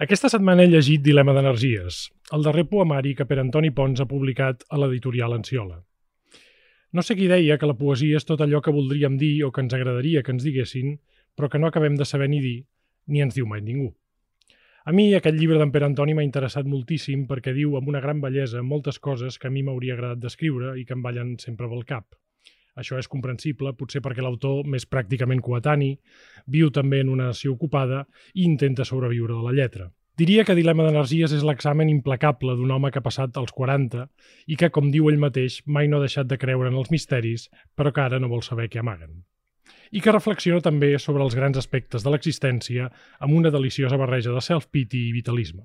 Aquesta 0.00 0.30
setmana 0.32 0.64
he 0.64 0.68
llegit 0.72 1.02
Dilema 1.04 1.34
d'Energies, 1.36 1.96
el 2.32 2.44
darrer 2.46 2.62
poemari 2.70 3.10
que 3.16 3.26
Pere 3.28 3.42
Antoni 3.44 3.68
Pons 3.76 4.00
ha 4.00 4.06
publicat 4.08 4.62
a 4.72 4.78
l'editorial 4.80 5.34
Enciola. 5.36 5.76
No 6.96 7.04
sé 7.04 7.18
qui 7.18 7.26
deia 7.28 7.58
que 7.60 7.68
la 7.68 7.76
poesia 7.76 8.16
és 8.16 8.24
tot 8.24 8.40
allò 8.40 8.62
que 8.64 8.72
voldríem 8.72 9.18
dir 9.20 9.34
o 9.44 9.50
que 9.52 9.60
ens 9.60 9.74
agradaria 9.76 10.22
que 10.24 10.32
ens 10.32 10.46
diguessin, 10.48 10.94
però 11.36 11.50
que 11.52 11.60
no 11.60 11.68
acabem 11.68 12.00
de 12.00 12.06
saber 12.08 12.30
ni 12.32 12.40
dir, 12.40 12.56
ni 13.12 13.20
ens 13.20 13.36
diu 13.36 13.44
mai 13.50 13.60
ningú. 13.60 13.90
A 14.88 14.96
mi 14.96 15.10
aquest 15.18 15.36
llibre 15.36 15.60
d'en 15.60 15.76
Pere 15.76 15.90
Antoni 15.90 16.16
m'ha 16.16 16.24
interessat 16.24 16.64
moltíssim 16.64 17.28
perquè 17.28 17.52
diu 17.52 17.76
amb 17.76 17.92
una 17.92 18.00
gran 18.00 18.24
bellesa 18.24 18.64
moltes 18.64 19.02
coses 19.04 19.36
que 19.36 19.52
a 19.52 19.52
mi 19.52 19.60
m'hauria 19.60 19.98
agradat 19.98 20.24
d'escriure 20.24 20.78
i 20.80 20.88
que 20.88 20.96
em 20.96 21.04
ballen 21.04 21.36
sempre 21.44 21.68
pel 21.68 21.84
cap. 21.84 22.16
Això 22.80 22.98
és 22.98 23.08
comprensible, 23.12 23.74
potser 23.76 24.00
perquè 24.04 24.24
l'autor, 24.24 24.64
més 24.64 24.86
pràcticament 24.88 25.42
coetani, 25.44 25.94
viu 26.48 26.70
també 26.72 27.02
en 27.04 27.10
una 27.12 27.30
nació 27.30 27.52
ocupada 27.52 28.06
i 28.34 28.46
intenta 28.48 28.86
sobreviure 28.88 29.36
de 29.36 29.44
la 29.44 29.56
lletra. 29.56 29.90
Diria 30.20 30.44
que 30.44 30.56
Dilema 30.56 30.84
d'Energies 30.84 31.32
és 31.32 31.44
l'examen 31.46 31.88
implacable 31.88 32.52
d'un 32.56 32.72
home 32.74 32.90
que 32.92 33.00
ha 33.00 33.04
passat 33.04 33.38
als 33.40 33.54
40 33.56 34.06
i 34.52 34.58
que, 34.60 34.68
com 34.68 34.90
diu 34.92 35.08
ell 35.08 35.20
mateix, 35.22 35.62
mai 35.64 35.88
no 35.88 35.96
ha 35.96 36.04
deixat 36.04 36.28
de 36.28 36.36
creure 36.40 36.68
en 36.68 36.76
els 36.76 36.90
misteris, 36.92 37.46
però 37.76 37.92
que 37.92 38.02
ara 38.04 38.20
no 38.20 38.28
vol 38.28 38.44
saber 38.44 38.68
què 38.68 38.82
amaguen. 38.82 39.22
I 39.96 40.02
que 40.04 40.12
reflexiona 40.12 40.60
també 40.60 40.92
sobre 40.98 41.24
els 41.24 41.36
grans 41.38 41.56
aspectes 41.56 42.04
de 42.04 42.12
l'existència 42.12 42.90
amb 43.18 43.36
una 43.38 43.52
deliciosa 43.54 43.96
barreja 43.96 44.34
de 44.34 44.44
self-pity 44.44 45.06
i 45.08 45.14
vitalisme. 45.16 45.64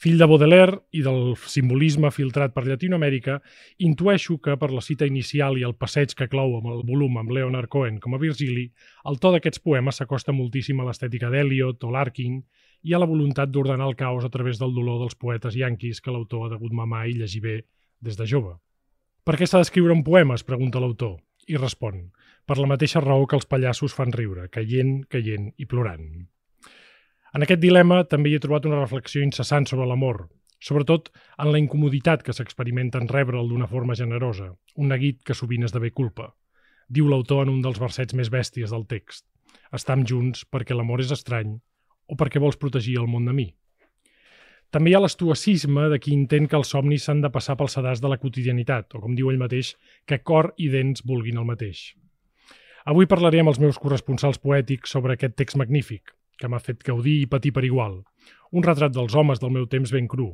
Fill 0.00 0.16
de 0.16 0.24
Baudelaire 0.24 0.78
i 0.96 1.02
del 1.04 1.34
simbolisme 1.52 2.08
filtrat 2.08 2.54
per 2.54 2.62
Llatinoamèrica, 2.64 3.34
intueixo 3.84 4.38
que 4.40 4.54
per 4.56 4.70
la 4.72 4.80
cita 4.80 5.04
inicial 5.04 5.58
i 5.60 5.66
el 5.68 5.74
passeig 5.76 6.14
que 6.16 6.28
clou 6.32 6.54
amb 6.56 6.70
el 6.72 6.80
volum 6.88 7.18
amb 7.20 7.34
Leonard 7.36 7.68
Cohen 7.68 7.98
com 8.00 8.16
a 8.16 8.20
Virgili, 8.22 8.64
el 9.10 9.20
to 9.20 9.34
d'aquests 9.34 9.60
poemes 9.60 10.00
s'acosta 10.00 10.32
moltíssim 10.32 10.80
a 10.80 10.88
l'estètica 10.88 11.28
d'Eliot 11.28 11.84
o 11.84 11.92
Larkin 11.92 12.40
i 12.88 12.96
a 12.96 13.02
la 13.02 13.10
voluntat 13.12 13.52
d'ordenar 13.52 13.90
el 13.90 13.98
caos 14.00 14.24
a 14.24 14.32
través 14.32 14.56
del 14.56 14.72
dolor 14.72 15.04
dels 15.04 15.20
poetes 15.20 15.60
yanquis 15.60 16.00
que 16.00 16.16
l'autor 16.16 16.48
ha 16.48 16.54
degut 16.56 16.72
mamar 16.72 17.04
i 17.10 17.18
llegir 17.20 17.44
bé 17.44 17.58
des 18.00 18.16
de 18.16 18.24
jove. 18.24 18.56
Per 19.28 19.36
què 19.36 19.44
s'ha 19.44 19.60
d'escriure 19.60 19.92
un 19.92 20.00
poema? 20.00 20.40
es 20.40 20.48
pregunta 20.48 20.80
l'autor, 20.80 21.18
i 21.44 21.60
respon, 21.60 22.06
per 22.48 22.56
la 22.56 22.72
mateixa 22.72 23.04
raó 23.04 23.28
que 23.28 23.36
els 23.36 23.44
pallassos 23.44 23.92
fan 23.92 24.16
riure, 24.16 24.48
caient, 24.48 25.02
caient 25.12 25.52
i 25.60 25.68
plorant. 25.68 26.24
En 27.30 27.44
aquest 27.46 27.60
dilema 27.62 28.02
també 28.10 28.30
hi 28.30 28.36
he 28.36 28.42
trobat 28.42 28.64
una 28.66 28.80
reflexió 28.80 29.22
incessant 29.22 29.68
sobre 29.70 29.86
l'amor, 29.86 30.24
sobretot 30.58 31.12
en 31.38 31.52
la 31.52 31.60
incomoditat 31.62 32.24
que 32.26 32.34
s'experimenta 32.34 32.98
en 32.98 33.06
rebre'l 33.08 33.48
d'una 33.48 33.68
forma 33.70 33.94
generosa, 33.94 34.48
un 34.74 34.90
neguit 34.90 35.20
que 35.24 35.36
sovint 35.38 35.68
esdevé 35.68 35.92
culpa. 35.94 36.32
Diu 36.88 37.06
l'autor 37.06 37.46
en 37.46 37.52
un 37.54 37.62
dels 37.62 37.78
versets 37.78 38.16
més 38.18 38.32
bèsties 38.34 38.74
del 38.74 38.86
text. 38.90 39.24
Estam 39.70 40.02
junts 40.02 40.42
perquè 40.50 40.74
l'amor 40.74 41.04
és 41.06 41.14
estrany 41.14 41.54
o 42.10 42.18
perquè 42.18 42.42
vols 42.42 42.58
protegir 42.58 42.98
el 42.98 43.06
món 43.06 43.30
de 43.30 43.36
mi. 43.36 43.46
També 44.74 44.90
hi 44.90 44.94
ha 44.98 45.02
l'estuacisme 45.02 45.86
de 45.90 45.98
qui 46.02 46.12
entén 46.14 46.46
que 46.50 46.58
els 46.58 46.74
somnis 46.74 47.06
s'han 47.06 47.22
de 47.22 47.30
passar 47.30 47.56
pel 47.58 47.70
sedàs 47.70 48.02
de 48.02 48.10
la 48.10 48.18
quotidianitat, 48.18 48.94
o 48.94 49.00
com 49.02 49.14
diu 49.18 49.30
ell 49.30 49.38
mateix, 49.38 49.76
que 50.06 50.18
cor 50.18 50.52
i 50.58 50.68
dents 50.70 51.06
vulguin 51.06 51.38
el 51.38 51.46
mateix. 51.46 51.92
Avui 52.90 53.06
parlaré 53.06 53.42
amb 53.42 53.50
els 53.54 53.58
meus 53.62 53.78
corresponsals 53.78 54.38
poètics 54.38 54.94
sobre 54.94 55.14
aquest 55.14 55.34
text 55.38 55.58
magnífic, 55.58 56.14
que 56.40 56.48
m'ha 56.48 56.62
fet 56.64 56.82
gaudir 56.86 57.20
i 57.20 57.28
patir 57.28 57.52
per 57.52 57.66
igual. 57.68 58.00
Un 58.56 58.64
retrat 58.66 58.94
dels 58.96 59.14
homes 59.14 59.40
del 59.42 59.52
meu 59.54 59.68
temps 59.68 59.92
ben 59.92 60.08
cru, 60.08 60.32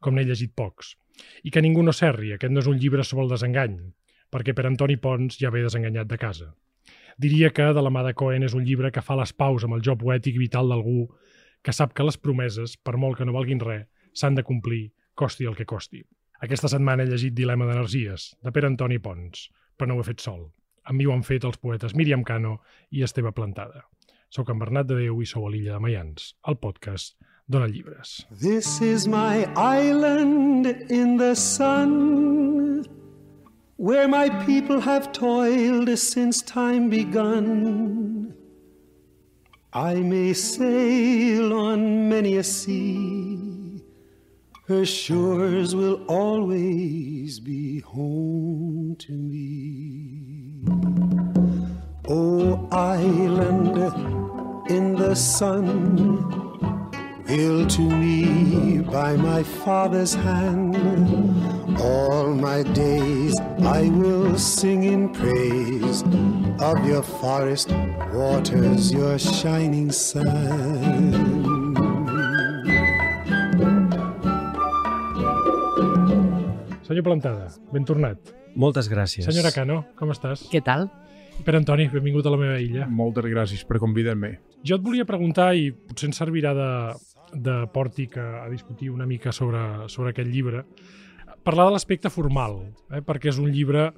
com 0.00 0.16
n'he 0.16 0.24
llegit 0.26 0.54
pocs. 0.56 0.96
I 1.44 1.52
que 1.54 1.62
ningú 1.62 1.84
no 1.84 1.92
serri, 1.92 2.32
aquest 2.34 2.52
no 2.52 2.62
és 2.64 2.70
un 2.70 2.80
llibre 2.80 3.04
sobre 3.04 3.26
el 3.26 3.34
desengany, 3.34 3.76
perquè 4.32 4.56
per 4.56 4.66
Antoni 4.66 4.96
Pons 4.96 5.36
ja 5.38 5.52
ve 5.52 5.62
desenganyat 5.62 6.08
de 6.08 6.18
casa. 6.18 6.48
Diria 7.20 7.52
que 7.52 7.68
De 7.76 7.82
la 7.84 7.92
mà 7.92 8.02
de 8.06 8.14
Cohen 8.16 8.42
és 8.42 8.54
un 8.56 8.64
llibre 8.64 8.90
que 8.90 9.04
fa 9.04 9.18
les 9.20 9.34
paus 9.36 9.64
amb 9.64 9.76
el 9.76 9.84
joc 9.84 10.00
poètic 10.00 10.38
vital 10.40 10.72
d'algú 10.72 11.10
que 11.62 11.72
sap 11.72 11.92
que 11.94 12.04
les 12.04 12.18
promeses, 12.18 12.74
per 12.76 12.96
molt 12.96 13.18
que 13.18 13.26
no 13.28 13.36
valguin 13.36 13.60
res, 13.60 13.86
s'han 14.18 14.34
de 14.34 14.42
complir, 14.42 14.90
costi 15.14 15.46
el 15.46 15.54
que 15.54 15.68
costi. 15.68 16.02
Aquesta 16.42 16.68
setmana 16.72 17.04
he 17.04 17.10
llegit 17.10 17.36
Dilema 17.36 17.68
d'Energies, 17.68 18.32
de 18.42 18.50
Pere 18.50 18.66
Antoni 18.66 18.98
Pons, 18.98 19.46
però 19.78 19.92
no 19.92 20.00
ho 20.00 20.02
he 20.02 20.08
fet 20.08 20.24
sol. 20.24 20.48
Amb 20.82 20.98
mi 20.98 21.06
ho 21.06 21.12
han 21.14 21.22
fet 21.22 21.44
els 21.46 21.60
poetes 21.62 21.94
Míriam 21.94 22.24
Cano 22.26 22.56
i 22.90 23.04
Esteve 23.06 23.30
Plantada. 23.36 23.84
Soc 24.32 24.48
en 24.48 24.56
Bernat 24.56 24.86
de 24.88 24.96
Déu 24.96 25.18
i 25.20 25.26
sou 25.28 25.44
a 25.44 25.50
l'illa 25.52 25.74
de 25.74 25.84
Mayans, 25.84 26.30
el 26.48 26.54
podcast 26.56 27.18
Dona 27.52 27.66
Llibres. 27.68 28.12
This 28.40 28.80
is 28.80 29.04
my 29.06 29.44
island 29.60 30.64
in 30.88 31.18
the 31.18 31.34
sun 31.34 32.86
Where 33.76 34.08
my 34.08 34.30
people 34.46 34.80
have 34.80 35.12
toiled 35.12 35.90
since 35.98 36.40
time 36.40 36.88
begun 36.88 38.32
I 39.74 39.96
may 39.96 40.32
sail 40.32 41.52
on 41.52 42.08
many 42.08 42.38
a 42.38 42.42
sea 42.42 43.84
Her 44.66 44.86
shores 44.86 45.74
will 45.74 46.06
always 46.08 47.38
be 47.38 47.80
home 47.80 48.96
to 49.00 49.12
me 49.12 50.31
Oh, 52.12 52.60
island 52.70 53.72
in 54.68 54.94
the 54.96 55.14
sun, 55.16 56.20
built 57.26 57.70
to 57.70 57.88
me 57.88 58.82
by 58.84 59.16
my 59.16 59.42
father's 59.64 60.12
hand. 60.12 60.76
All 61.80 62.34
my 62.34 62.64
days 62.76 63.32
I 63.64 63.88
will 63.88 64.36
sing 64.36 64.84
in 64.84 65.08
praise 65.08 66.04
of 66.60 66.84
your 66.84 67.00
forest 67.00 67.72
waters, 68.12 68.92
your 68.92 69.16
shining 69.18 69.90
sun. 69.90 71.16
Senyor 76.84 77.04
Plantada, 77.08 77.48
ben 77.72 77.88
tornat. 77.88 78.20
Moltes 78.52 78.92
gràcies. 78.92 79.24
Senyora 79.24 79.48
Cano, 79.56 79.86
com 79.96 80.12
estàs? 80.12 80.44
Què 80.52 80.60
tal? 80.60 80.90
Pere 81.42 81.58
Antoni, 81.58 81.88
benvingut 81.90 82.26
a 82.28 82.32
la 82.34 82.38
meva 82.38 82.58
illa. 82.62 82.86
Moltes 82.86 83.26
gràcies 83.32 83.64
per 83.66 83.80
convidar-me. 83.82 84.36
Jo 84.62 84.76
et 84.78 84.84
volia 84.84 85.08
preguntar, 85.08 85.52
i 85.58 85.72
potser 85.72 86.10
ens 86.10 86.20
servirà 86.20 86.52
de, 86.54 86.70
de 87.34 87.56
pòrtic 87.74 88.18
a, 88.20 88.44
a 88.44 88.48
discutir 88.52 88.92
una 88.92 89.08
mica 89.08 89.32
sobre, 89.32 89.88
sobre 89.90 90.12
aquest 90.12 90.30
llibre, 90.30 90.62
parlar 91.42 91.66
de 91.66 91.74
l'aspecte 91.74 92.12
formal, 92.12 92.60
eh? 92.92 93.02
perquè 93.02 93.32
és 93.32 93.40
un 93.42 93.50
llibre 93.50 93.88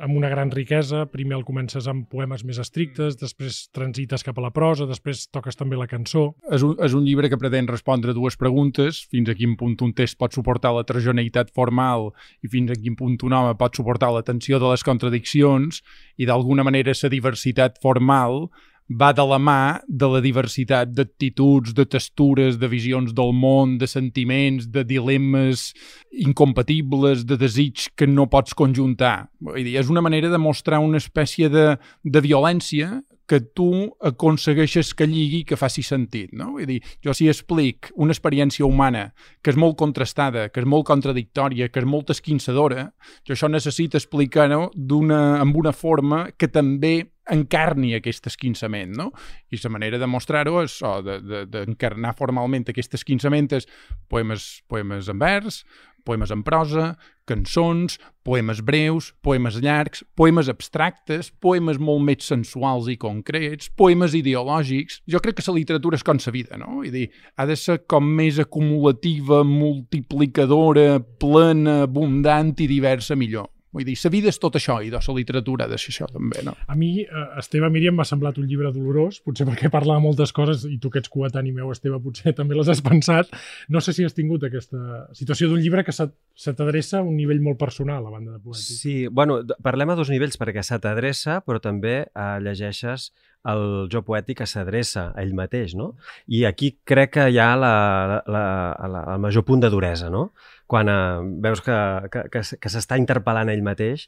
amb 0.00 0.16
una 0.16 0.30
gran 0.32 0.50
riquesa, 0.50 1.04
primer 1.12 1.36
el 1.36 1.44
comences 1.44 1.86
amb 1.90 2.06
poemes 2.10 2.44
més 2.48 2.58
estrictes, 2.62 3.18
després 3.20 3.66
transites 3.74 4.24
cap 4.24 4.38
a 4.38 4.44
la 4.44 4.52
prosa, 4.54 4.86
després 4.88 5.26
toques 5.32 5.58
també 5.58 5.76
la 5.76 5.88
cançó. 5.90 6.30
És 6.50 6.64
un, 6.64 6.74
és 6.82 6.96
un 6.96 7.04
llibre 7.04 7.28
que 7.32 7.38
pretén 7.40 7.68
respondre 7.70 8.14
dues 8.16 8.38
preguntes, 8.40 9.02
fins 9.12 9.28
a 9.28 9.36
quin 9.38 9.56
punt 9.60 9.76
un 9.84 9.94
text 9.96 10.18
pot 10.20 10.34
suportar 10.34 10.72
la 10.76 10.86
trajoneïtat 10.88 11.52
formal 11.54 12.10
i 12.42 12.50
fins 12.52 12.72
a 12.72 12.78
quin 12.78 12.96
punt 12.98 13.18
un 13.26 13.36
home 13.36 13.54
pot 13.60 13.76
suportar 13.76 14.12
la 14.14 14.24
tensió 14.26 14.60
de 14.62 14.72
les 14.72 14.84
contradiccions 14.86 15.82
i 16.16 16.28
d'alguna 16.28 16.64
manera 16.64 16.92
la 17.02 17.10
diversitat 17.12 17.80
formal 17.82 18.46
va 18.98 19.12
de 19.12 19.24
la 19.26 19.38
mà 19.38 19.80
de 19.88 20.08
la 20.10 20.20
diversitat 20.24 20.92
d'actituds, 20.92 21.74
de 21.76 21.84
textures, 21.86 22.58
de 22.58 22.68
visions 22.68 23.12
del 23.16 23.32
món, 23.36 23.76
de 23.78 23.88
sentiments, 23.90 24.68
de 24.72 24.84
dilemes 24.84 25.70
incompatibles, 26.12 27.26
de 27.26 27.38
desig 27.40 27.88
que 27.96 28.06
no 28.06 28.28
pots 28.30 28.54
conjuntar. 28.58 29.30
Vull 29.40 29.62
dir, 29.62 29.78
és 29.80 29.90
una 29.92 30.04
manera 30.04 30.30
de 30.32 30.40
mostrar 30.40 30.82
una 30.82 31.00
espècie 31.02 31.50
de, 31.52 31.72
de 32.04 32.24
violència 32.24 33.00
que 33.32 33.40
tu 33.40 33.96
aconsegueixes 34.04 34.92
que 34.94 35.06
lligui, 35.08 35.42
que 35.48 35.56
faci 35.56 35.80
sentit, 35.86 36.34
no? 36.36 36.50
Vull 36.56 36.68
dir, 36.68 36.80
jo 37.04 37.14
si 37.16 37.30
explic 37.32 37.88
una 37.94 38.12
experiència 38.12 38.66
humana 38.66 39.06
que 39.40 39.54
és 39.54 39.56
molt 39.56 39.78
contrastada, 39.80 40.48
que 40.52 40.60
és 40.60 40.68
molt 40.68 40.84
contradictòria, 40.90 41.70
que 41.72 41.80
és 41.80 41.88
molt 41.88 42.12
esquinçadora, 42.12 42.90
jo 43.24 43.32
això 43.32 43.48
necessito 43.48 43.96
explicar-ho 43.96 44.68
amb 44.68 45.56
una 45.56 45.72
forma 45.72 46.26
que 46.36 46.50
també 46.52 47.12
encarni 47.30 47.92
aquest 47.94 48.26
esquinçament, 48.26 48.96
no? 48.98 49.10
I 49.52 49.60
la 49.62 49.70
manera 49.70 50.00
de 50.00 50.08
mostrar-ho 50.10 50.58
és 50.64 50.80
oh, 50.82 50.98
d'encarnar 51.04 52.10
de, 52.10 52.16
de, 52.16 52.18
formalment 52.18 52.66
aquest 52.72 52.98
esquinçament 52.98 53.52
és 53.54 53.68
poemes, 54.10 54.62
poemes 54.68 55.10
en 55.12 55.20
vers, 55.22 55.62
poemes 56.02 56.32
en 56.34 56.42
prosa, 56.42 56.96
cançons, 57.30 57.98
poemes 58.26 58.58
breus, 58.66 59.12
poemes 59.22 59.60
llargs, 59.62 60.02
poemes 60.18 60.50
abstractes, 60.50 61.30
poemes 61.30 61.78
molt 61.78 62.02
més 62.08 62.26
sensuals 62.26 62.90
i 62.90 62.98
concrets, 62.98 63.70
poemes 63.78 64.16
ideològics. 64.18 65.00
Jo 65.06 65.22
crec 65.22 65.38
que 65.38 65.46
la 65.46 65.56
literatura 65.60 65.98
és 65.98 66.06
com 66.06 66.18
la 66.18 66.34
vida, 66.34 66.58
no? 66.58 66.80
Vull 66.80 66.90
dir, 66.90 67.08
ha 67.38 67.46
de 67.46 67.56
ser 67.56 67.84
com 67.86 68.06
més 68.18 68.42
acumulativa, 68.42 69.44
multiplicadora, 69.46 70.98
plena, 71.22 71.82
abundant 71.86 72.56
i 72.58 72.70
diversa 72.70 73.14
millor 73.18 73.50
Vull 73.72 73.86
dir, 73.88 73.94
la 74.04 74.10
vida 74.12 74.28
és 74.28 74.38
tot 74.40 74.56
això 74.58 74.76
i 74.84 74.90
de 74.92 75.00
la 75.00 75.14
literatura 75.16 75.64
ha 75.64 75.70
de 75.70 75.78
ser 75.80 75.92
això 75.94 76.08
també, 76.12 76.42
no? 76.44 76.52
A 76.68 76.76
mi, 76.76 76.90
eh, 77.00 77.24
Esteve 77.40 77.70
Míriam, 77.72 77.96
m'ha 77.96 78.04
semblat 78.04 78.36
un 78.38 78.46
llibre 78.48 78.72
dolorós, 78.74 79.22
potser 79.24 79.46
perquè 79.48 79.70
parla 79.72 79.96
de 79.96 80.04
moltes 80.04 80.34
coses 80.36 80.66
i 80.68 80.76
tu 80.78 80.90
que 80.92 81.00
ets 81.00 81.08
coetani 81.12 81.54
meu, 81.56 81.70
Esteve, 81.72 82.00
potser 82.04 82.34
també 82.38 82.58
les 82.58 82.68
has 82.68 82.84
pensat. 82.84 83.32
No 83.72 83.80
sé 83.80 83.96
si 83.96 84.04
has 84.04 84.16
tingut 84.16 84.44
aquesta 84.44 85.06
situació 85.16 85.48
d'un 85.48 85.62
llibre 85.64 85.86
que 85.86 85.96
se, 85.96 86.10
se 86.36 86.52
t'adreça 86.58 87.00
a 87.00 87.06
un 87.06 87.16
nivell 87.16 87.40
molt 87.40 87.60
personal, 87.60 88.04
a 88.06 88.12
banda 88.12 88.36
de 88.36 88.40
poètic. 88.44 88.76
Sí, 88.76 88.96
bueno, 89.08 89.40
parlem 89.64 89.94
a 89.94 89.96
dos 89.96 90.12
nivells, 90.12 90.36
perquè 90.40 90.64
se 90.66 90.76
t'adreça, 90.82 91.40
però 91.46 91.62
també 91.62 92.02
eh, 92.04 92.32
llegeixes 92.44 93.10
el 93.48 93.88
jo 93.90 94.02
poètic 94.06 94.38
que 94.42 94.46
s'adreça 94.46 95.08
a 95.10 95.22
ell 95.22 95.32
mateix, 95.34 95.74
no? 95.74 95.92
I 96.30 96.44
aquí 96.46 96.76
crec 96.86 97.16
que 97.16 97.28
hi 97.32 97.40
ha 97.42 97.52
la, 97.58 97.72
la, 98.06 98.18
la, 98.30 98.44
la, 98.92 99.02
el 99.16 99.22
major 99.24 99.44
punt 99.48 99.64
de 99.64 99.70
duresa, 99.72 100.10
no? 100.14 100.30
Quan 100.72 100.88
eh, 100.88 101.20
veus 101.44 101.60
que, 101.64 101.76
que, 102.12 102.24
que, 102.32 102.42
que 102.64 102.72
s'està 102.72 102.96
interpel·lant 103.00 103.52
ell 103.52 103.64
mateix 103.66 104.06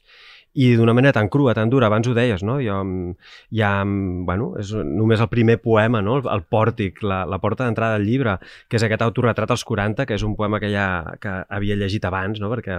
i 0.55 0.69
d'una 0.79 0.93
manera 0.95 1.11
tan 1.17 1.27
crua, 1.29 1.53
tan 1.53 1.69
dura, 1.69 1.89
abans 1.89 2.07
ho 2.07 2.13
deies, 2.15 2.41
no? 2.47 2.57
Jo, 2.63 2.77
mm, 2.83 3.15
hi 3.51 3.61
ha, 3.61 3.83
mm, 3.83 4.23
bueno, 4.27 4.53
és 4.61 4.71
només 4.73 5.19
el 5.19 5.27
primer 5.27 5.57
poema, 5.61 6.01
no? 6.01 6.17
El, 6.21 6.29
el 6.31 6.43
pòrtic, 6.47 7.01
la, 7.03 7.25
la 7.27 7.39
porta 7.43 7.65
d'entrada 7.67 7.97
del 7.97 8.07
llibre, 8.07 8.37
que 8.71 8.79
és 8.79 8.85
aquest 8.87 9.03
autorretrat 9.03 9.51
als 9.51 9.65
40, 9.67 10.05
que 10.07 10.15
és 10.15 10.23
un 10.23 10.35
poema 10.39 10.59
que 10.63 10.69
ja 10.71 10.87
que 11.19 11.33
havia 11.49 11.75
llegit 11.75 12.05
abans, 12.07 12.39
no? 12.39 12.49
Perquè 12.53 12.77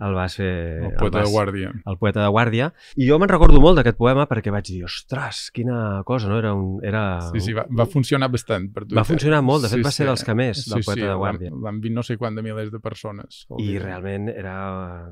el 0.00 0.16
vas 0.16 0.36
fer... 0.40 0.50
El 0.88 0.94
poeta 0.96 1.18
vas, 1.20 1.28
de 1.28 1.34
guàrdia. 1.36 1.72
el 1.92 1.98
poeta 2.00 2.24
de 2.24 2.32
guàrdia. 2.32 2.70
I 2.96 3.08
jo 3.10 3.18
me'n 3.20 3.28
recordo 3.28 3.60
molt 3.60 3.76
d'aquest 3.80 3.98
poema 4.00 4.24
perquè 4.30 4.50
vaig 4.50 4.64
dir, 4.72 4.80
ostres, 4.88 5.50
quina 5.52 6.00
cosa, 6.08 6.28
no? 6.32 6.38
Era 6.40 6.54
un... 6.56 6.78
Era 6.82 7.04
Sí, 7.30 7.44
sí, 7.44 7.52
va, 7.52 7.66
va 7.68 7.84
funcionar 7.86 8.30
bastant 8.32 8.70
per 8.72 8.86
tu. 8.88 8.96
Va 8.96 9.04
funcionar 9.04 9.42
molt, 9.44 9.66
de 9.68 9.74
fet 9.76 9.84
va 9.84 9.92
ser 9.92 10.08
dels 10.08 10.24
que 10.24 10.34
més, 10.34 10.64
del 10.72 10.80
poeta 10.86 11.04
de 11.04 11.12
van- 11.12 11.20
guàrdia. 11.20 11.52
Van 11.68 11.80
vir 11.84 11.92
no 11.92 12.02
sé 12.02 12.16
quant 12.16 12.34
de 12.34 12.42
milers 12.42 12.72
de 12.72 12.80
persones. 12.80 13.44
el 13.50 13.64
I 13.68 13.78
realment 13.78 14.28
era 14.32 14.56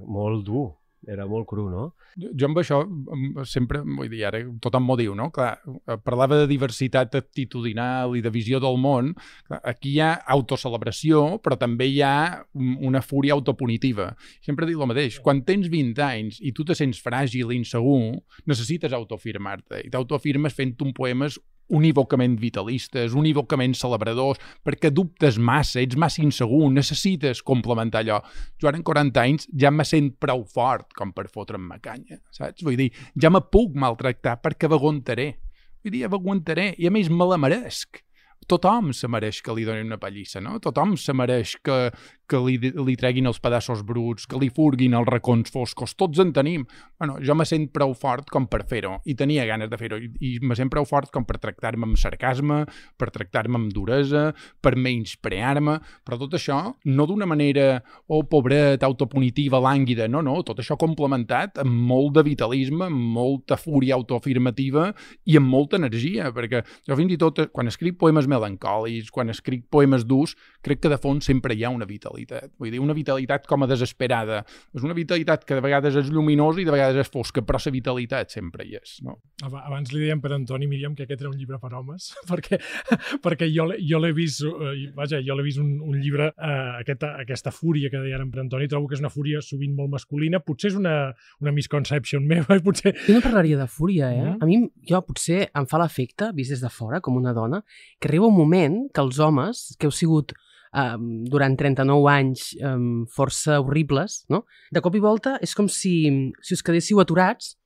molt 0.09 0.45
dur, 0.47 0.71
era 1.09 1.25
molt 1.27 1.47
cru, 1.49 1.69
no? 1.73 1.95
Jo 2.37 2.47
amb 2.51 2.59
això 2.61 2.83
em- 2.85 3.39
sempre, 3.49 3.81
vull 3.81 4.11
dir, 4.13 4.25
ara 4.29 4.43
tothom 4.61 4.85
m'ho 4.85 4.97
diu, 5.01 5.15
no? 5.17 5.31
Clar, 5.33 5.55
eh, 5.89 5.97
parlava 6.05 6.37
de 6.43 6.47
diversitat 6.51 7.15
actitudinal 7.17 8.15
i 8.17 8.21
de 8.21 8.31
visió 8.35 8.61
del 8.61 8.77
món. 8.77 9.15
Clar, 9.49 9.61
aquí 9.65 9.95
hi 9.97 10.01
ha 10.05 10.13
autocelebració, 10.37 11.41
però 11.43 11.57
també 11.59 11.87
hi 11.89 12.03
ha 12.03 12.45
un- 12.55 12.77
una 12.81 13.01
fúria 13.03 13.33
autopunitiva. 13.33 14.15
Sempre 14.45 14.67
dic 14.67 14.77
el 14.79 14.87
mateix, 14.87 15.19
quan 15.21 15.43
tens 15.45 15.69
20 15.71 15.99
anys 16.05 16.41
i 16.41 16.53
tu 16.53 16.65
te 16.65 16.75
sents 16.75 17.01
fràgil 17.03 17.53
i 17.53 17.57
insegur, 17.57 18.21
necessites 18.47 18.93
autoafirmar-te. 18.93 19.87
I 19.87 19.91
t'autoafirmes 19.91 20.55
fent 20.55 20.77
un 20.83 20.93
poemes 20.93 21.39
unívocament 21.75 22.39
vitalistes, 22.41 23.15
unívocament 23.19 23.75
celebradors, 23.77 24.41
perquè 24.65 24.91
dubtes 24.95 25.39
massa, 25.39 25.83
ets 25.83 25.99
massa 26.01 26.23
insegur, 26.25 26.69
necessites 26.73 27.43
complementar 27.47 28.05
allò. 28.05 28.21
Jo 28.61 28.71
ara 28.71 28.81
en 28.81 28.87
40 28.87 29.23
anys 29.25 29.49
ja 29.53 29.73
me 29.75 29.87
sent 29.89 30.15
prou 30.21 30.45
fort 30.49 30.93
com 30.97 31.13
per 31.17 31.29
fotre'm 31.33 31.71
canya, 31.83 32.21
saps? 32.35 32.65
Vull 32.65 32.79
dir, 32.81 32.91
ja 33.21 33.31
me 33.31 33.43
puc 33.45 33.77
maltractar 33.79 34.39
perquè 34.43 34.71
m'aguantaré. 34.71 35.31
Vull 35.85 35.95
dir, 35.95 36.05
m'aguantaré 36.09 36.73
i 36.79 36.89
a 36.89 36.95
més 36.95 37.11
me 37.11 37.29
la 37.29 37.41
meresc. 37.41 38.03
Tothom 38.49 38.93
se 38.97 39.09
mereix 39.11 39.43
que 39.45 39.53
li 39.53 39.67
donin 39.67 39.91
una 39.91 39.99
pallissa, 40.01 40.41
no? 40.41 40.57
Tothom 40.63 40.95
se 40.97 41.13
mereix 41.17 41.57
que, 41.65 41.91
que 42.29 42.41
li, 42.45 42.59
li 42.61 42.97
treguin 43.01 43.29
els 43.31 43.41
pedaços 43.43 43.83
bruts, 43.87 44.27
que 44.29 44.39
li 44.41 44.51
furguin 44.55 44.97
els 44.99 45.09
racons 45.09 45.51
foscos. 45.53 45.95
Tots 45.99 46.21
en 46.23 46.33
tenim. 46.37 46.67
Bueno, 47.01 47.17
jo 47.25 47.35
me 47.39 47.47
sent 47.49 47.69
prou 47.75 47.95
fort 47.97 48.29
com 48.33 48.47
per 48.51 48.65
fer-ho 48.69 48.99
i 49.09 49.15
tenia 49.19 49.47
ganes 49.49 49.71
de 49.71 49.79
fer-ho 49.81 49.99
i, 50.03 50.11
i 50.25 50.31
me 50.43 50.57
sent 50.59 50.71
prou 50.73 50.87
fort 50.89 51.13
com 51.15 51.25
per 51.29 51.39
tractar-me 51.41 51.89
amb 51.89 51.99
sarcasme, 52.01 52.65
per 52.99 53.11
tractar-me 53.15 53.59
amb 53.61 53.73
duresa, 53.75 54.29
per 54.61 54.75
menysprear-me, 54.77 55.79
però 56.05 56.19
tot 56.21 56.37
això 56.39 56.59
no 56.91 57.07
d'una 57.09 57.29
manera, 57.29 57.81
oh, 58.09 58.25
pobret, 58.29 58.85
autopunitiva, 58.85 59.61
lànguida, 59.63 60.09
no, 60.11 60.23
no, 60.25 60.41
tot 60.47 60.61
això 60.63 60.77
complementat 60.81 61.63
amb 61.63 61.89
molt 61.89 62.17
de 62.19 62.27
vitalisme, 62.27 62.91
amb 62.91 63.15
molta 63.19 63.57
fúria 63.61 63.97
autoafirmativa 63.97 64.91
i 65.29 65.39
amb 65.41 65.49
molta 65.49 65.81
energia, 65.81 66.33
perquè 66.35 66.65
jo 66.89 66.99
fins 66.99 67.15
i 67.15 67.21
tot, 67.21 67.47
quan 67.55 67.71
escric 67.71 67.99
poemes 68.01 68.29
melancòlics, 68.31 69.13
quan 69.15 69.33
escric 69.33 69.69
poemes 69.73 70.05
durs, 70.09 70.37
crec 70.65 70.83
que 70.83 70.93
de 70.93 71.01
fons 71.01 71.29
sempre 71.29 71.57
hi 71.57 71.65
ha 71.65 71.73
una 71.73 71.89
vitalitat. 71.89 72.18
Vull 72.59 72.71
dir, 72.71 72.81
una 72.81 72.95
vitalitat 72.95 73.47
com 73.47 73.63
a 73.63 73.67
desesperada. 73.71 74.45
És 74.75 74.83
una 74.83 74.95
vitalitat 74.95 75.45
que 75.45 75.55
de 75.55 75.61
vegades 75.65 75.95
és 75.97 76.11
lluminosa 76.11 76.61
i 76.61 76.65
de 76.65 76.73
vegades 76.75 76.97
és 77.07 77.11
fosca, 77.13 77.43
però 77.43 77.59
la 77.65 77.73
vitalitat 77.73 78.31
sempre 78.31 78.65
hi 78.67 78.75
és, 78.81 78.99
no? 79.03 79.19
Ab- 79.43 79.55
Abans 79.61 79.93
li 79.93 80.01
dèiem 80.01 80.21
per 80.21 80.33
Antoni 80.33 80.67
Míriam 80.67 80.95
que 80.95 81.05
aquest 81.05 81.21
era 81.21 81.31
un 81.31 81.37
llibre 81.37 81.59
per 81.59 81.73
homes, 81.75 82.11
perquè, 82.31 82.59
perquè 83.23 83.49
jo, 83.55 83.67
l'he- 83.71 83.79
jo 83.87 83.99
l'he 84.03 84.13
vist, 84.17 84.43
eh, 84.43 84.91
vaja, 84.97 85.21
jo 85.25 85.35
l'he 85.37 85.45
vist 85.47 85.59
un, 85.63 85.79
un 85.85 85.99
llibre, 86.01 86.33
eh, 86.37 86.81
aquesta, 86.81 87.15
aquesta 87.21 87.51
fúria 87.55 87.91
que 87.91 88.01
deia 88.03 88.17
ara 88.19 88.25
en 88.27 88.31
per 88.33 88.41
Antoni, 88.45 88.69
trobo 88.69 88.89
que 88.89 88.97
és 88.99 89.03
una 89.05 89.11
fúria 89.13 89.41
sovint 89.45 89.75
molt 89.77 89.91
masculina, 89.93 90.41
potser 90.41 90.73
és 90.73 90.77
una, 90.79 91.13
una 91.41 91.53
misconception 91.53 92.25
meva, 92.33 92.57
i 92.59 92.65
potser... 92.65 92.95
Jo 93.07 93.19
no 93.19 93.23
parlaria 93.25 93.59
de 93.61 93.67
fúria, 93.71 94.11
eh? 94.15 94.25
Mhm. 94.25 94.43
A 94.43 94.47
mi, 94.49 94.61
jo 94.89 95.03
potser 95.07 95.49
em 95.55 95.67
fa 95.71 95.79
l'efecte, 95.83 96.33
vist 96.35 96.51
des 96.55 96.63
de 96.65 96.71
fora, 96.73 97.01
com 97.05 97.17
una 97.17 97.33
dona, 97.37 97.63
que 98.01 98.09
arriba 98.09 98.27
un 98.29 98.37
moment 98.37 98.79
que 98.95 99.01
els 99.05 99.19
homes, 99.23 99.75
que 99.79 99.87
heu 99.89 99.95
sigut 99.95 100.33
eh, 100.75 100.97
durant 101.31 101.57
39 101.57 102.11
anys 102.13 102.51
eh, 102.59 102.75
força 103.15 103.61
horribles, 103.61 104.25
no? 104.29 104.45
de 104.73 104.83
cop 104.85 104.95
i 104.95 105.03
volta 105.03 105.39
és 105.45 105.55
com 105.55 105.69
si, 105.69 105.95
si 106.43 106.59
us 106.59 106.65
quedéssiu 106.65 107.01
aturats 107.01 107.57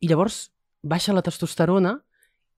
i 0.00 0.08
llavors 0.08 0.48
baixa 0.82 1.14
la 1.16 1.24
testosterona 1.24 1.98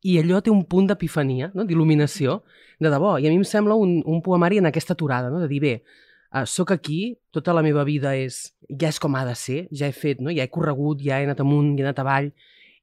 i 0.03 0.19
allò 0.19 0.41
té 0.43 0.51
un 0.51 0.65
punt 0.67 0.89
d'epifania, 0.91 1.53
no? 1.55 1.65
d'il·luminació, 1.67 2.41
de 2.83 2.91
debò. 2.91 3.17
I 3.19 3.29
a 3.29 3.31
mi 3.31 3.39
em 3.39 3.47
sembla 3.47 3.77
un, 3.79 4.01
un 4.03 4.23
poemari 4.23 4.59
en 4.59 4.67
aquesta 4.67 4.97
aturada, 4.97 5.31
no? 5.31 5.39
de 5.43 5.49
dir, 5.51 5.61
bé, 5.63 5.75
uh, 6.35 6.43
sóc 6.49 6.73
aquí, 6.75 7.15
tota 7.31 7.55
la 7.55 7.63
meva 7.63 7.85
vida 7.87 8.17
és, 8.19 8.41
ja 8.67 8.91
és 8.91 8.99
com 9.03 9.15
ha 9.15 9.23
de 9.29 9.37
ser, 9.39 9.61
ja 9.71 9.87
he 9.87 9.95
fet, 9.95 10.23
no? 10.23 10.35
ja 10.35 10.43
he 10.43 10.51
corregut, 10.51 11.03
ja 11.07 11.21
he 11.21 11.29
anat 11.29 11.45
amunt, 11.45 11.77
ja 11.79 11.85
he 11.85 11.89
anat 11.89 12.03
avall, 12.03 12.33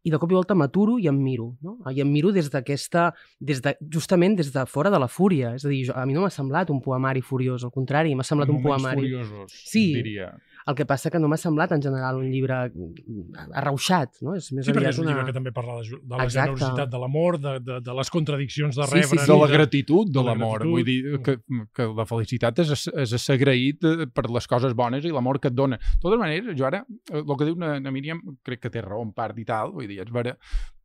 i 0.04 0.12
de 0.12 0.18
cop 0.18 0.31
i 0.31 0.36
volta 0.38 0.56
m'aturo 0.56 0.98
i 1.00 1.07
em 1.12 1.18
miro, 1.19 1.57
no? 1.62 1.78
I 1.92 2.00
em 2.01 2.07
miro 2.12 2.31
des 2.31 2.50
d'aquesta, 2.50 3.10
des 3.40 3.60
de, 3.62 3.75
justament 3.92 4.38
des 4.38 4.51
de 4.54 4.66
fora 4.66 4.90
de 4.90 5.00
la 5.00 5.07
fúria. 5.07 5.56
És 5.56 5.66
a 5.66 5.69
dir, 5.69 5.86
jo, 5.90 5.94
a 5.96 6.06
mi 6.06 6.13
no 6.16 6.22
m'ha 6.24 6.30
semblat 6.31 6.69
un 6.72 6.80
poemari 6.81 7.22
furiós, 7.22 7.63
al 7.68 7.72
contrari, 7.75 8.16
m'ha 8.16 8.24
semblat 8.24 8.50
un 8.50 8.62
Moments 8.62 8.84
poemari... 8.84 9.01
furiosos, 9.01 9.51
Sí. 9.68 9.94
diria. 9.94 10.31
El 10.69 10.75
que 10.77 10.86
passa 10.86 11.10
que 11.10 11.19
no 11.21 11.27
m'ha 11.31 11.38
semblat 11.42 11.71
en 11.74 11.81
general 11.81 12.19
un 12.21 12.27
llibre 12.30 12.57
mm, 12.69 13.50
arrauxat, 13.57 14.19
no? 14.25 14.36
És 14.38 14.51
més 14.54 14.68
Sí, 14.68 14.71
perquè 14.71 14.83
aviat 14.83 14.94
és 14.94 15.00
un 15.01 15.07
una... 15.07 15.13
llibre 15.16 15.25
que 15.30 15.36
també 15.36 15.54
parla 15.56 15.80
de, 15.80 15.98
de 15.98 16.16
la 16.19 16.27
Exacte. 16.27 16.54
generositat 16.56 16.92
de 16.94 17.01
l'amor, 17.01 17.39
de, 17.42 17.56
de, 17.66 17.80
de 17.88 17.95
les 18.00 18.12
contradiccions 18.13 18.77
de 18.77 18.86
Sí, 18.86 18.89
sí, 18.89 19.01
rebre... 19.01 19.24
sí. 19.25 19.31
de 19.31 19.39
la 19.42 19.50
gratitud 19.54 20.07
de 20.12 20.18
de 20.19 20.25
la 20.25 20.36
l'amor. 20.36 20.68
Vull 20.69 20.86
dir 20.86 21.00
que, 21.25 21.38
que 21.75 21.89
la 21.98 22.06
felicitat 22.10 22.62
és, 22.66 22.88
és 22.94 23.16
ser 23.18 23.39
agraït 23.39 23.83
eh, 23.89 24.07
per 24.13 24.27
les 24.30 24.48
coses 24.51 24.75
bones 24.77 25.06
i 25.06 25.13
l'amor 25.16 25.39
que 25.42 25.50
et 25.50 25.57
dona. 25.57 25.80
De 25.81 26.04
totes 26.06 26.21
maneres, 26.21 26.54
jo 26.60 26.68
ara, 26.69 26.83
eh, 27.10 27.24
el 27.24 27.36
que 27.36 27.48
diu 27.50 27.57
na, 27.60 27.77
na 27.81 27.94
Míriam, 27.95 28.21
crec 28.45 28.62
que 28.68 28.74
té 28.74 28.86
raó 28.86 29.01
en 29.07 29.16
part 29.18 29.38
i 29.42 29.48
tal, 29.48 29.74
vull 29.74 29.89
dir, 29.89 30.04
és 30.06 30.12
vera, 30.13 30.36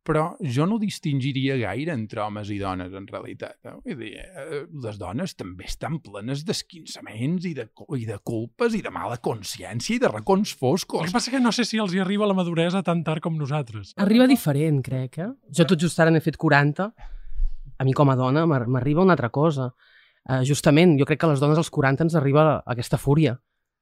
però 0.05 0.35
jo 0.39 0.67
no 0.69 0.77
distingiria 0.77 1.55
gaire 1.57 1.91
entre 1.97 2.21
homes 2.21 2.51
i 2.53 2.59
dones, 2.61 2.93
en 2.93 3.07
realitat. 3.09 3.57
Eh? 3.65 3.73
Vull 3.87 3.97
dir, 4.03 4.11
eh, 4.21 4.59
les 4.83 4.99
dones 5.01 5.33
també 5.35 5.65
estan 5.65 5.97
plenes 6.05 6.43
d'esquinçaments 6.45 7.47
i, 7.49 7.53
de, 7.57 7.65
i 7.97 8.05
de 8.05 8.19
culpes 8.23 8.75
i 8.77 8.83
de 8.85 8.91
mala 8.93 9.17
consciència 9.17 9.95
i 9.95 9.99
de 10.03 10.11
racons 10.11 10.53
El 10.53 10.59
foscos. 10.59 11.07
que 11.07 11.15
passa 11.15 11.31
que 11.33 11.39
no 11.41 11.51
sé 11.51 11.65
si 11.65 11.79
els 11.81 11.95
hi 11.95 11.99
arriba 12.03 12.27
la 12.29 12.37
maduresa 12.37 12.83
tan 12.85 13.03
tard 13.03 13.23
com 13.25 13.35
nosaltres. 13.37 13.95
Arriba 13.97 14.27
diferent, 14.29 14.83
crec, 14.85 15.17
eh? 15.25 15.31
Jo 15.49 15.65
tot 15.65 15.81
just 15.81 15.99
ara 15.99 16.11
n'he 16.13 16.21
fet 16.21 16.37
40. 16.37 16.91
A 17.77 17.83
mi 17.83 17.91
com 17.97 18.09
a 18.09 18.15
dona 18.15 18.45
m'ar- 18.45 18.67
m'arriba 18.69 19.01
una 19.03 19.17
altra 19.17 19.29
cosa. 19.33 19.71
Uh, 20.29 20.39
justament, 20.45 20.95
jo 20.97 21.05
crec 21.05 21.19
que 21.21 21.25
a 21.27 21.29
les 21.33 21.41
dones 21.41 21.57
als 21.57 21.69
40 21.69 22.03
ens 22.07 22.15
arriba 22.15 22.61
aquesta 22.65 22.97
fúria. 22.97 23.35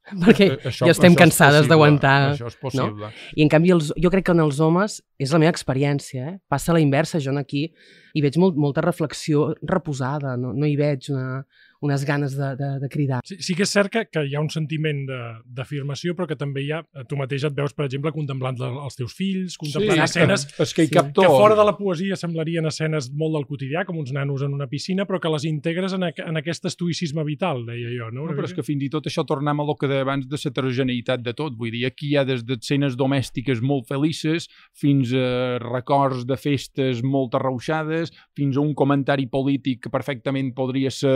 Perquè 0.24 0.48
Eh, 0.52 0.58
això- 0.68 0.86
ja 0.88 0.92
estem 0.92 1.14
això 1.14 1.20
cansades 1.22 1.68
d'aguantar, 1.70 2.34
Això 2.34 2.48
és 2.52 2.56
possible. 2.60 3.10
I 3.38 3.44
en 3.46 3.50
canvi, 3.50 3.72
els, 3.72 3.92
jo 3.96 4.10
crec 4.12 4.26
que 4.28 4.32
en 4.36 4.42
els 4.44 4.60
homes, 4.60 5.02
és 5.18 5.32
la 5.32 5.40
meva 5.40 5.52
experiència, 5.56 6.26
eh? 6.34 6.38
passa 6.50 6.72
a 6.72 6.76
la 6.76 6.82
inversa. 6.84 7.20
Jo 7.24 7.32
aquí 7.40 7.70
hi 8.14 8.22
veig 8.22 8.36
molt, 8.38 8.56
molta 8.60 8.82
reflexió 8.82 9.54
reposada, 9.64 10.36
no, 10.38 10.52
no 10.54 10.66
hi 10.68 10.76
veig 10.76 11.08
una, 11.10 11.46
unes 11.84 12.06
ganes 12.08 12.36
de, 12.40 12.50
de, 12.60 12.70
de 12.80 12.90
cridar. 12.90 13.20
Sí, 13.28 13.36
sí 13.44 13.56
que 13.58 13.66
és 13.68 13.72
cert 13.76 13.92
que, 13.92 14.06
que 14.08 14.24
hi 14.30 14.36
ha 14.38 14.42
un 14.44 14.50
sentiment 14.54 15.04
de- 15.10 15.20
d'afirmació, 15.58 16.14
però 16.16 16.28
que 16.30 16.38
també 16.40 16.64
hi 16.64 16.72
ha... 16.76 16.82
Tu 17.10 17.18
mateix 17.20 17.44
et 17.50 17.56
veus, 17.58 17.74
per 17.76 17.86
exemple, 17.90 18.14
contemplant 18.16 18.58
la- 18.62 18.72
els 18.88 18.96
teus 19.00 19.14
fills, 19.18 19.58
contemplant 19.60 20.00
Sí, 20.00 20.06
escenes 20.08 20.48
és 20.64 20.74
que 20.78 20.86
hi 20.88 20.92
que 20.94 21.04
fora 21.28 21.58
de 21.60 21.66
la 21.68 21.76
poesia 21.78 22.16
semblarien 22.20 22.66
escenes 22.70 23.10
molt 23.12 23.36
del 23.36 23.46
quotidià, 23.50 23.84
com 23.86 23.98
uns 24.00 24.14
nanos 24.16 24.42
en 24.48 24.54
una 24.56 24.68
piscina, 24.72 25.06
però 25.10 25.20
que 25.20 25.32
les 25.34 25.46
integres 25.50 25.94
en, 25.98 26.08
aqu 26.08 26.24
en 26.28 26.40
aquest 26.40 26.66
estoicisme 26.72 27.24
vital, 27.28 27.66
deia 27.68 27.92
jo. 27.92 28.10
No? 28.14 28.26
No, 28.30 28.36
però 28.38 28.48
és 28.48 28.56
que 28.56 28.64
fins 28.66 28.84
i 28.88 28.90
tot 28.94 29.08
això 29.12 29.26
tornem 29.28 29.60
a 29.60 29.66
lo 29.68 29.76
que 29.80 29.90
deia 29.92 30.06
abans 30.08 30.28
de 30.30 30.40
l'heterogeneïtat 30.40 31.24
de 31.26 31.34
tot. 31.36 31.58
Vull 31.60 31.74
dir, 31.76 31.84
aquí 31.90 32.14
hi 32.14 32.18
ha 32.20 32.24
des 32.28 32.44
d'escenes 32.48 32.96
domèstiques 33.00 33.62
molt 33.64 33.88
felices 33.92 34.48
fins 34.78 35.12
a 35.18 35.58
records 35.64 36.24
de 36.30 36.38
festes 36.40 37.04
molt 37.04 37.36
arrauxades, 37.36 38.14
fins 38.38 38.58
a 38.58 38.64
un 38.64 38.74
comentari 38.78 39.28
polític 39.28 39.84
que 39.84 39.92
perfectament 39.94 40.54
podria 40.56 40.92
ser 40.94 41.14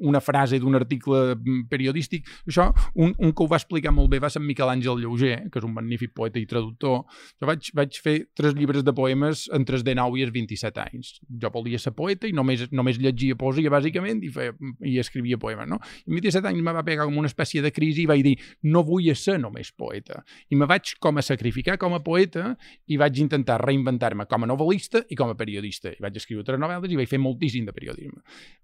una 0.00 0.20
frase 0.20 0.58
d'un 0.60 0.76
article 0.78 1.36
periodístic. 1.70 2.28
Això, 2.48 2.70
un, 2.94 3.14
un 3.18 3.32
que 3.32 3.44
ho 3.44 3.48
va 3.50 3.60
explicar 3.60 3.92
molt 3.94 4.10
bé 4.12 4.20
va 4.22 4.30
ser 4.32 4.42
Miquel 4.44 4.72
Àngel 4.72 5.02
Lleuger, 5.02 5.36
que 5.50 5.60
és 5.60 5.66
un 5.66 5.74
magnífic 5.76 6.14
poeta 6.16 6.40
i 6.40 6.46
traductor. 6.50 7.04
Jo 7.40 7.50
vaig, 7.50 7.70
vaig 7.76 8.00
fer 8.02 8.16
tres 8.36 8.56
llibres 8.58 8.84
de 8.86 8.94
poemes 8.96 9.46
entre 9.56 9.78
els 9.78 9.86
19 9.86 10.20
i 10.20 10.26
els 10.26 10.34
27 10.34 10.84
anys. 10.84 11.12
Jo 11.42 11.52
volia 11.54 11.80
ser 11.82 11.94
poeta 11.96 12.28
i 12.28 12.34
només, 12.36 12.66
només 12.72 13.00
llegia 13.00 13.38
poesia, 13.38 13.72
bàsicament, 13.72 14.22
i, 14.24 14.32
feia, 14.34 14.54
i 14.86 14.96
escrivia 15.02 15.38
poemes, 15.40 15.68
no? 15.70 15.80
I 16.04 16.10
amb 16.10 16.20
27 16.20 16.52
anys 16.52 16.64
me 16.66 16.76
va 16.76 16.84
pegar 16.86 17.08
com 17.08 17.18
una 17.20 17.30
espècie 17.30 17.62
de 17.64 17.72
crisi 17.74 18.04
i 18.04 18.10
vaig 18.10 18.24
dir, 18.26 18.36
no 18.70 18.84
vull 18.86 19.10
ser 19.16 19.38
només 19.40 19.72
poeta. 19.72 20.20
I 20.50 20.58
me 20.58 20.68
vaig 20.70 20.94
com 21.02 21.18
a 21.18 21.24
sacrificar 21.24 21.78
com 21.80 21.94
a 21.96 22.02
poeta 22.04 22.54
i 22.90 22.98
vaig 23.00 23.20
intentar 23.22 23.60
reinventar-me 23.62 24.26
com 24.30 24.44
a 24.44 24.50
novel·lista 24.50 25.04
i 25.08 25.18
com 25.18 25.32
a 25.32 25.36
periodista. 25.38 25.92
I 25.92 26.04
vaig 26.04 26.18
escriure 26.20 26.46
tres 26.46 26.60
novel·les 26.60 26.92
i 26.92 26.98
vaig 27.00 27.10
fer 27.10 27.20
moltíssim 27.22 27.66
de 27.68 27.74
periodisme. 27.76 28.20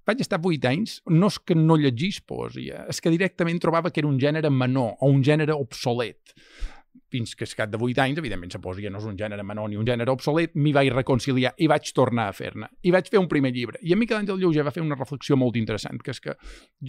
Vaig 0.07 0.21
estar 0.23 0.39
vuit 0.43 0.63
anys, 0.69 0.86
no 1.11 1.31
és 1.33 1.39
que 1.43 1.57
no 1.59 1.79
llegís 1.81 2.21
poesia, 2.21 2.85
és 2.91 3.01
que 3.03 3.13
directament 3.13 3.61
trobava 3.63 3.93
que 3.93 4.03
era 4.03 4.11
un 4.11 4.21
gènere 4.23 4.51
menor 4.53 4.97
o 5.01 5.11
un 5.13 5.23
gènere 5.27 5.57
obsolet 5.57 6.37
fins 7.17 7.35
que, 7.37 7.49
escat 7.49 7.73
de 7.73 7.81
8 7.81 8.05
anys, 8.05 8.21
evidentment 8.21 8.53
la 8.53 8.63
poesia 8.63 8.93
no 8.93 9.01
és 9.01 9.09
un 9.09 9.17
gènere 9.19 9.45
menor 9.47 9.71
ni 9.73 9.79
un 9.81 9.87
gènere 9.89 10.13
obsolet, 10.13 10.55
m'hi 10.57 10.73
vaig 10.77 10.93
reconciliar 10.93 11.55
i 11.63 11.69
vaig 11.71 11.89
tornar 11.97 12.29
a 12.31 12.35
fer-ne. 12.37 12.69
I 12.87 12.93
vaig 12.95 13.09
fer 13.13 13.21
un 13.23 13.29
primer 13.31 13.53
llibre. 13.55 13.81
I 13.83 13.95
en 13.95 14.01
Miquel 14.01 14.21
Àngel 14.21 14.41
Lleuger 14.41 14.65
va 14.67 14.75
fer 14.75 14.85
una 14.85 14.99
reflexió 14.99 15.39
molt 15.41 15.57
interessant, 15.59 16.01
que 16.03 16.13
és 16.13 16.23
que 16.23 16.37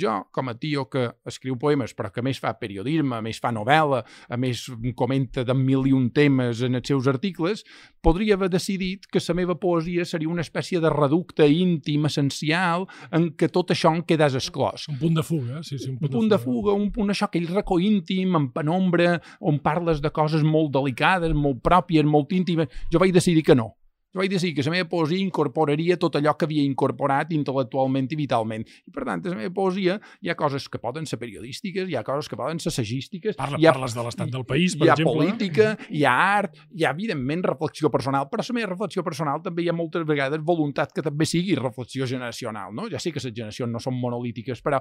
jo, 0.04 0.18
com 0.34 0.52
a 0.52 0.56
tio 0.60 0.88
que 0.92 1.08
escriu 1.28 1.58
poemes, 1.60 1.94
però 1.98 2.12
que 2.14 2.24
més 2.26 2.42
fa 2.44 2.54
periodisme, 2.60 3.20
a 3.20 3.24
més 3.26 3.40
fa 3.44 3.54
novel·la, 3.56 4.04
a 4.04 4.40
més 4.42 4.66
comenta 4.98 5.46
de 5.48 5.56
mil 5.58 5.88
i 5.88 5.96
un 5.96 6.10
temes 6.16 6.64
en 6.66 6.80
els 6.80 6.88
seus 6.88 7.08
articles, 7.08 7.64
podria 8.04 8.38
haver 8.38 8.50
decidit 8.54 9.08
que 9.12 9.24
la 9.28 9.36
meva 9.38 9.58
poesia 9.60 10.06
seria 10.06 10.32
una 10.32 10.46
espècie 10.46 10.80
de 10.84 10.92
reducte 10.94 11.48
íntim, 11.48 12.08
essencial, 12.08 12.88
en 13.12 13.32
què 13.38 13.50
tot 13.54 13.74
això 13.76 13.94
en 13.96 14.04
quedés 14.08 14.38
esclòs. 14.40 14.88
Un 14.92 15.00
punt 15.02 15.18
de 15.20 15.26
fuga, 15.26 15.62
sí, 15.64 15.78
sí. 15.78 15.92
Un 15.92 16.00
punt, 16.00 16.10
un 16.10 16.16
punt 16.18 16.32
de, 16.32 16.40
fuga. 16.40 16.56
de 16.56 16.62
fuga, 16.62 16.78
un 16.78 16.92
punt 16.96 17.14
això, 17.14 17.28
aquell 17.28 17.50
racó 17.52 17.80
íntim, 17.84 18.36
en 18.40 18.50
penombra, 18.56 19.18
on 19.40 19.60
parles 19.64 20.02
de 20.04 20.12
coses 20.18 20.46
molt 20.46 20.74
delicades, 20.76 21.36
molt 21.38 21.62
pròpies, 21.66 22.08
molt 22.10 22.34
íntimes. 22.34 22.74
Jo 22.92 23.02
vaig 23.04 23.14
decidir 23.16 23.46
que 23.46 23.58
no 23.58 23.77
vaig 24.20 24.32
decidir 24.32 24.56
que 24.58 24.66
la 24.66 24.74
meva 24.76 24.90
poesia 24.90 25.22
incorporaria 25.22 25.98
tot 26.02 26.18
allò 26.20 26.36
que 26.38 26.48
havia 26.48 26.66
incorporat 26.66 27.32
intel·lectualment 27.36 28.10
i 28.14 28.20
vitalment. 28.20 28.66
I, 28.88 28.94
per 28.94 29.06
tant, 29.08 29.24
a 29.24 29.34
la 29.34 29.40
meva 29.42 29.54
poesia 29.54 29.98
hi 30.22 30.32
ha 30.32 30.38
coses 30.40 30.68
que 30.70 30.82
poden 30.82 31.08
ser 31.10 31.20
periodístiques, 31.22 31.90
hi 31.90 31.98
ha 31.98 32.04
coses 32.08 32.30
que 32.30 32.40
poden 32.40 32.62
ser 32.64 32.74
sagístiques... 32.76 33.38
Parla, 33.40 33.60
hi 33.62 33.68
ha, 33.68 33.74
parles 33.76 33.96
de 33.98 34.06
l'estat 34.06 34.32
del 34.34 34.46
país, 34.48 34.76
per 34.78 34.88
hi 34.88 34.92
ha 34.92 34.98
exemple. 34.98 35.16
política, 35.16 35.70
hi 35.90 36.04
ha 36.08 36.16
art, 36.38 36.58
hi 36.74 36.86
ha, 36.86 36.94
evidentment, 36.96 37.46
reflexió 37.48 37.92
personal, 37.94 38.28
però 38.32 38.46
la 38.48 38.58
meva 38.58 38.72
reflexió 38.74 39.04
personal 39.06 39.44
també 39.46 39.66
hi 39.66 39.70
ha 39.72 39.76
moltes 39.78 40.06
vegades 40.08 40.44
voluntat 40.48 40.94
que 40.96 41.04
també 41.06 41.28
sigui 41.30 41.56
reflexió 41.60 42.08
generacional, 42.10 42.74
no? 42.76 42.88
Ja 42.92 43.02
sé 43.04 43.12
que 43.14 43.22
les 43.22 43.34
generacions 43.34 43.72
no 43.74 43.82
són 43.84 43.98
monolítiques, 44.00 44.62
però, 44.66 44.80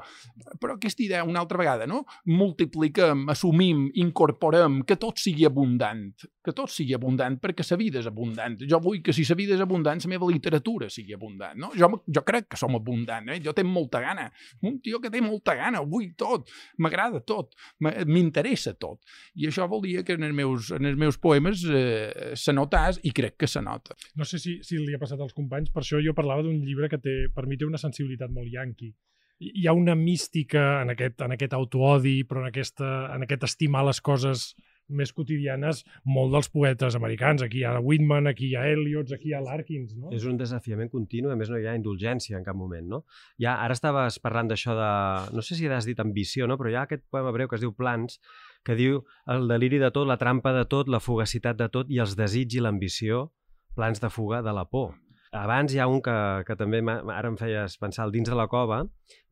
però 0.60 0.76
aquesta 0.76 1.04
idea, 1.04 1.24
una 1.26 1.42
altra 1.42 1.60
vegada, 1.60 1.86
no? 1.90 2.04
Multipliquem, 2.30 3.26
assumim, 3.32 3.86
incorporem, 4.02 4.82
que 4.86 4.96
tot 5.00 5.20
sigui 5.20 5.46
abundant, 5.48 6.08
que 6.44 6.54
tot 6.56 6.72
sigui 6.72 6.94
abundant, 6.96 7.38
perquè 7.42 7.66
la 7.66 7.80
vida 7.80 8.00
és 8.00 8.08
abundant. 8.08 8.56
Jo 8.70 8.80
vull 8.82 9.02
que 9.04 9.12
si 9.12 9.25
la 9.30 9.36
vida 9.38 9.54
és 9.56 9.62
abundant, 9.62 10.00
la 10.02 10.10
meva 10.10 10.28
literatura 10.30 10.88
sigui 10.92 11.14
abundant. 11.16 11.58
No? 11.60 11.70
Jo, 11.78 11.88
jo 12.06 12.22
crec 12.26 12.48
que 12.52 12.60
som 12.60 12.76
abundant, 12.78 13.30
eh? 13.32 13.38
jo 13.42 13.54
tinc 13.56 13.70
molta 13.70 14.00
gana. 14.04 14.28
Un 14.66 14.78
tio 14.84 15.00
que 15.02 15.10
té 15.12 15.22
molta 15.24 15.56
gana, 15.58 15.82
ho 15.82 15.88
vull 15.90 16.12
tot, 16.18 16.50
m'agrada 16.82 17.22
tot, 17.26 17.56
m'interessa 17.80 18.76
tot. 18.80 19.02
I 19.36 19.48
això 19.50 19.68
volia 19.70 20.04
que 20.06 20.16
en 20.18 20.28
els 20.28 20.36
meus, 20.36 20.70
en 20.76 20.88
els 20.88 20.98
meus 21.00 21.18
poemes 21.22 21.64
eh, 21.70 22.34
se 22.38 22.54
notàs 22.56 23.00
i 23.04 23.12
crec 23.16 23.38
que 23.42 23.50
se 23.50 23.62
nota. 23.64 23.96
No 24.16 24.28
sé 24.28 24.40
si, 24.42 24.58
si 24.66 24.80
li 24.80 24.94
ha 24.94 25.02
passat 25.02 25.20
als 25.20 25.36
companys, 25.36 25.72
per 25.74 25.84
això 25.84 26.00
jo 26.02 26.14
parlava 26.16 26.46
d'un 26.46 26.62
llibre 26.64 26.90
que 26.92 27.00
té, 27.02 27.18
per 27.34 27.46
mi 27.46 27.58
té 27.58 27.68
una 27.68 27.80
sensibilitat 27.80 28.32
molt 28.32 28.52
yanqui. 28.52 28.92
Hi 29.36 29.66
ha 29.68 29.74
una 29.76 29.92
mística 29.98 30.80
en 30.80 30.94
aquest, 30.94 31.20
en 31.20 31.34
aquest 31.34 31.52
autoodi, 31.52 32.22
però 32.24 32.40
en, 32.40 32.48
aquesta, 32.48 32.92
en 33.12 33.26
aquest 33.26 33.44
estimar 33.44 33.84
les 33.84 34.00
coses 34.00 34.54
més 34.88 35.12
quotidianes 35.12 35.82
molt 36.04 36.32
dels 36.34 36.48
poetes 36.52 36.96
americans. 36.98 37.42
Aquí 37.42 37.60
hi 37.62 37.64
ha 37.66 37.76
Whitman, 37.82 38.28
aquí 38.30 38.50
hi 38.50 38.56
ha 38.56 38.66
Eliot, 38.70 39.12
aquí 39.14 39.30
hi 39.30 39.36
ha 39.36 39.42
Larkins, 39.44 39.94
no? 39.96 40.10
És 40.14 40.26
un 40.28 40.38
desafiament 40.38 40.90
continu, 40.92 41.30
a 41.30 41.36
més 41.38 41.50
no 41.50 41.58
hi 41.58 41.66
ha 41.66 41.76
indulgència 41.78 42.38
en 42.38 42.44
cap 42.46 42.58
moment, 42.58 42.86
no? 42.96 43.02
Ja, 43.42 43.56
ara 43.64 43.76
estaves 43.76 44.20
parlant 44.22 44.50
d'això 44.52 44.76
de... 44.78 44.90
No 45.36 45.42
sé 45.42 45.58
si 45.58 45.70
has 45.70 45.88
dit 45.88 46.00
ambició, 46.02 46.46
no? 46.46 46.58
Però 46.60 46.70
hi 46.70 46.78
ha 46.78 46.84
aquest 46.86 47.06
poema 47.10 47.32
breu 47.34 47.50
que 47.50 47.58
es 47.58 47.64
diu 47.64 47.74
Plans, 47.76 48.20
que 48.66 48.76
diu 48.78 49.02
el 49.32 49.48
deliri 49.50 49.80
de 49.82 49.90
tot, 49.94 50.06
la 50.08 50.18
trampa 50.20 50.54
de 50.56 50.66
tot, 50.70 50.90
la 50.92 51.02
fugacitat 51.02 51.58
de 51.58 51.70
tot 51.72 51.90
i 51.90 52.00
els 52.02 52.16
desig 52.18 52.54
i 52.56 52.62
l'ambició, 52.62 53.30
plans 53.76 54.00
de 54.00 54.10
fuga 54.10 54.42
de 54.42 54.54
la 54.56 54.64
por. 54.64 54.94
Abans 55.36 55.74
hi 55.74 55.80
ha 55.82 55.88
un 55.90 56.00
que, 56.00 56.16
que 56.48 56.56
també 56.56 56.80
ara 56.86 57.28
em 57.28 57.36
feies 57.36 57.76
pensar, 57.78 58.06
el 58.06 58.14
dins 58.14 58.30
de 58.30 58.36
la 58.38 58.46
cova. 58.48 58.84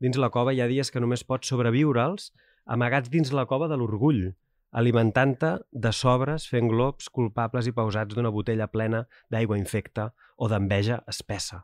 Dins 0.03 0.19
la 0.21 0.29
cova 0.29 0.53
hi 0.53 0.61
ha 0.61 0.69
dies 0.69 0.91
que 0.91 1.01
només 1.01 1.25
pots 1.25 1.49
sobreviure'ls 1.49 2.29
amagats 2.65 3.09
dins 3.13 3.31
la 3.33 3.45
cova 3.49 3.69
de 3.71 3.77
l'orgull, 3.77 4.33
alimentant-te 4.75 5.53
de 5.71 5.91
sobres 5.95 6.49
fent 6.51 6.67
globs 6.71 7.07
culpables 7.13 7.69
i 7.69 7.75
pausats 7.75 8.15
d'una 8.15 8.33
botella 8.33 8.67
plena 8.71 9.05
d'aigua 9.31 9.59
infecta 9.61 10.11
o 10.35 10.51
d'enveja 10.51 11.01
espessa. 11.11 11.63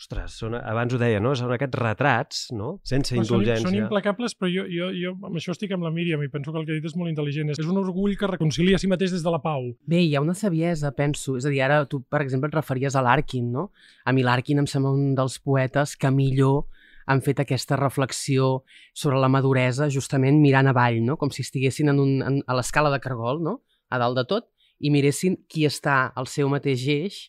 Ostres, 0.00 0.32
són, 0.40 0.54
abans 0.56 0.94
ho 0.96 0.98
deia, 1.00 1.18
no? 1.20 1.34
Són 1.36 1.50
aquests 1.52 1.76
retrats, 1.76 2.38
no? 2.56 2.70
Sense 2.88 3.12
però 3.12 3.20
indulgència. 3.20 3.66
Són, 3.66 3.74
són 3.74 3.82
implacables, 3.82 4.32
però 4.38 4.48
jo, 4.48 4.64
jo, 4.72 4.88
jo 4.96 5.12
amb 5.12 5.36
això 5.36 5.52
estic 5.52 5.74
amb 5.76 5.84
la 5.84 5.90
Míriam 5.92 6.22
i 6.24 6.30
penso 6.32 6.54
que 6.54 6.60
el 6.62 6.64
que 6.64 6.72
ha 6.72 6.78
dit 6.78 6.86
és 6.88 6.94
molt 6.96 7.10
intel·ligent. 7.10 7.52
És 7.52 7.68
un 7.68 7.82
orgull 7.82 8.16
que 8.16 8.30
reconcilia 8.30 8.78
a 8.78 8.80
si 8.80 8.88
mateix 8.88 9.12
des 9.12 9.26
de 9.26 9.34
la 9.34 9.42
pau. 9.44 9.68
Bé, 9.84 10.00
hi 10.06 10.14
ha 10.16 10.24
una 10.24 10.32
saviesa, 10.38 10.94
penso. 10.96 11.36
És 11.36 11.44
a 11.44 11.52
dir, 11.52 11.60
ara 11.66 11.82
tu, 11.90 12.00
per 12.00 12.22
exemple, 12.24 12.48
et 12.48 12.56
referies 12.56 12.96
a 12.96 13.04
l'Arkin, 13.04 13.50
no? 13.52 13.66
A 14.08 14.16
mi 14.16 14.24
l'Arkin 14.24 14.62
em 14.64 14.70
sembla 14.70 14.94
un 14.96 15.12
dels 15.18 15.36
poetes 15.44 15.98
que 16.00 16.14
millor 16.14 16.62
han 17.06 17.22
fet 17.24 17.40
aquesta 17.42 17.78
reflexió 17.80 18.62
sobre 18.94 19.20
la 19.20 19.30
maduresa 19.32 19.90
justament 19.90 20.40
mirant 20.40 20.70
avall, 20.70 21.00
no? 21.04 21.16
com 21.16 21.30
si 21.30 21.42
estiguessin 21.46 21.92
en 21.92 22.00
un, 22.00 22.16
en, 22.22 22.40
a 22.46 22.56
l'escala 22.58 22.92
de 22.92 23.00
Cargol, 23.00 23.42
no? 23.44 23.60
a 23.90 23.98
dalt 23.98 24.18
de 24.18 24.26
tot, 24.28 24.50
i 24.80 24.90
miressin 24.90 25.36
qui 25.48 25.66
està 25.68 26.12
al 26.16 26.28
seu 26.30 26.48
mateix 26.48 26.86
eix 26.88 27.20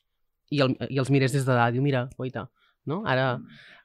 i, 0.52 0.62
el, 0.62 0.76
i 0.90 1.00
els 1.02 1.12
mirés 1.12 1.34
des 1.36 1.48
de 1.48 1.56
dalt. 1.56 1.76
Diu, 1.76 1.84
mira, 1.84 2.08
oita, 2.22 2.48
no? 2.88 3.02
ara 3.08 3.38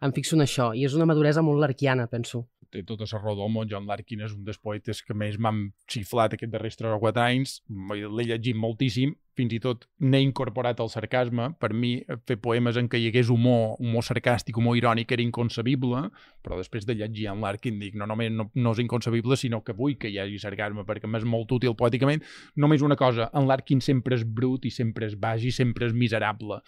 em 0.03 0.13
fixo 0.13 0.37
en 0.37 0.45
això. 0.45 0.73
I 0.75 0.85
és 0.87 0.95
una 0.99 1.09
maduresa 1.09 1.43
molt 1.43 1.63
larquiana, 1.63 2.07
penso 2.11 2.47
té 2.71 2.83
tota 2.87 3.07
la 3.07 3.49
món. 3.49 3.69
John 3.69 3.87
Larkin 3.87 4.21
és 4.27 4.33
un 4.33 4.45
dels 4.45 4.59
poetes 4.59 5.03
que 5.03 5.15
més 5.15 5.39
m'han 5.39 5.73
xiflat 5.89 6.35
aquests 6.35 6.53
darrers 6.53 6.77
3 6.77 6.97
o 6.97 7.01
4 7.01 7.23
anys. 7.23 7.63
L'he 7.69 8.27
llegit 8.27 8.57
moltíssim, 8.57 9.15
fins 9.37 9.53
i 9.53 9.61
tot 9.61 9.85
n'he 10.01 10.21
incorporat 10.25 10.81
el 10.81 10.91
sarcasme. 10.93 11.51
Per 11.61 11.73
mi, 11.77 11.93
fer 12.29 12.39
poemes 12.43 12.79
en 12.81 12.89
què 12.89 13.01
hi 13.01 13.09
hagués 13.11 13.31
humor, 13.33 13.77
humor 13.83 14.05
sarcàstic, 14.07 14.59
humor 14.59 14.79
irònic, 14.81 15.13
era 15.13 15.25
inconcebible, 15.25 16.07
però 16.43 16.59
després 16.61 16.89
de 16.89 16.97
llegir 16.97 17.29
en 17.33 17.45
Larkin 17.45 17.81
dic, 17.83 17.97
no 17.99 18.09
només 18.09 18.33
no, 18.33 18.49
no 18.55 18.75
és 18.75 18.83
inconcebible, 18.85 19.37
sinó 19.37 19.63
que 19.65 19.77
vull 19.77 19.99
que 20.01 20.11
hi 20.11 20.21
hagi 20.23 20.41
sarcasme, 20.43 20.87
perquè 20.89 21.11
m'és 21.11 21.27
molt 21.29 21.53
útil 21.59 21.77
poèticament. 21.79 22.25
Només 22.57 22.85
una 22.87 22.99
cosa, 22.99 23.31
en 23.37 23.49
Larkin 23.49 23.83
sempre 23.85 24.17
és 24.17 24.25
brut 24.25 24.67
i 24.67 24.75
sempre 24.75 25.11
és 25.11 25.19
baix 25.21 25.45
i 25.45 25.55
sempre 25.55 25.91
és 25.91 25.97
miserable. 25.97 26.63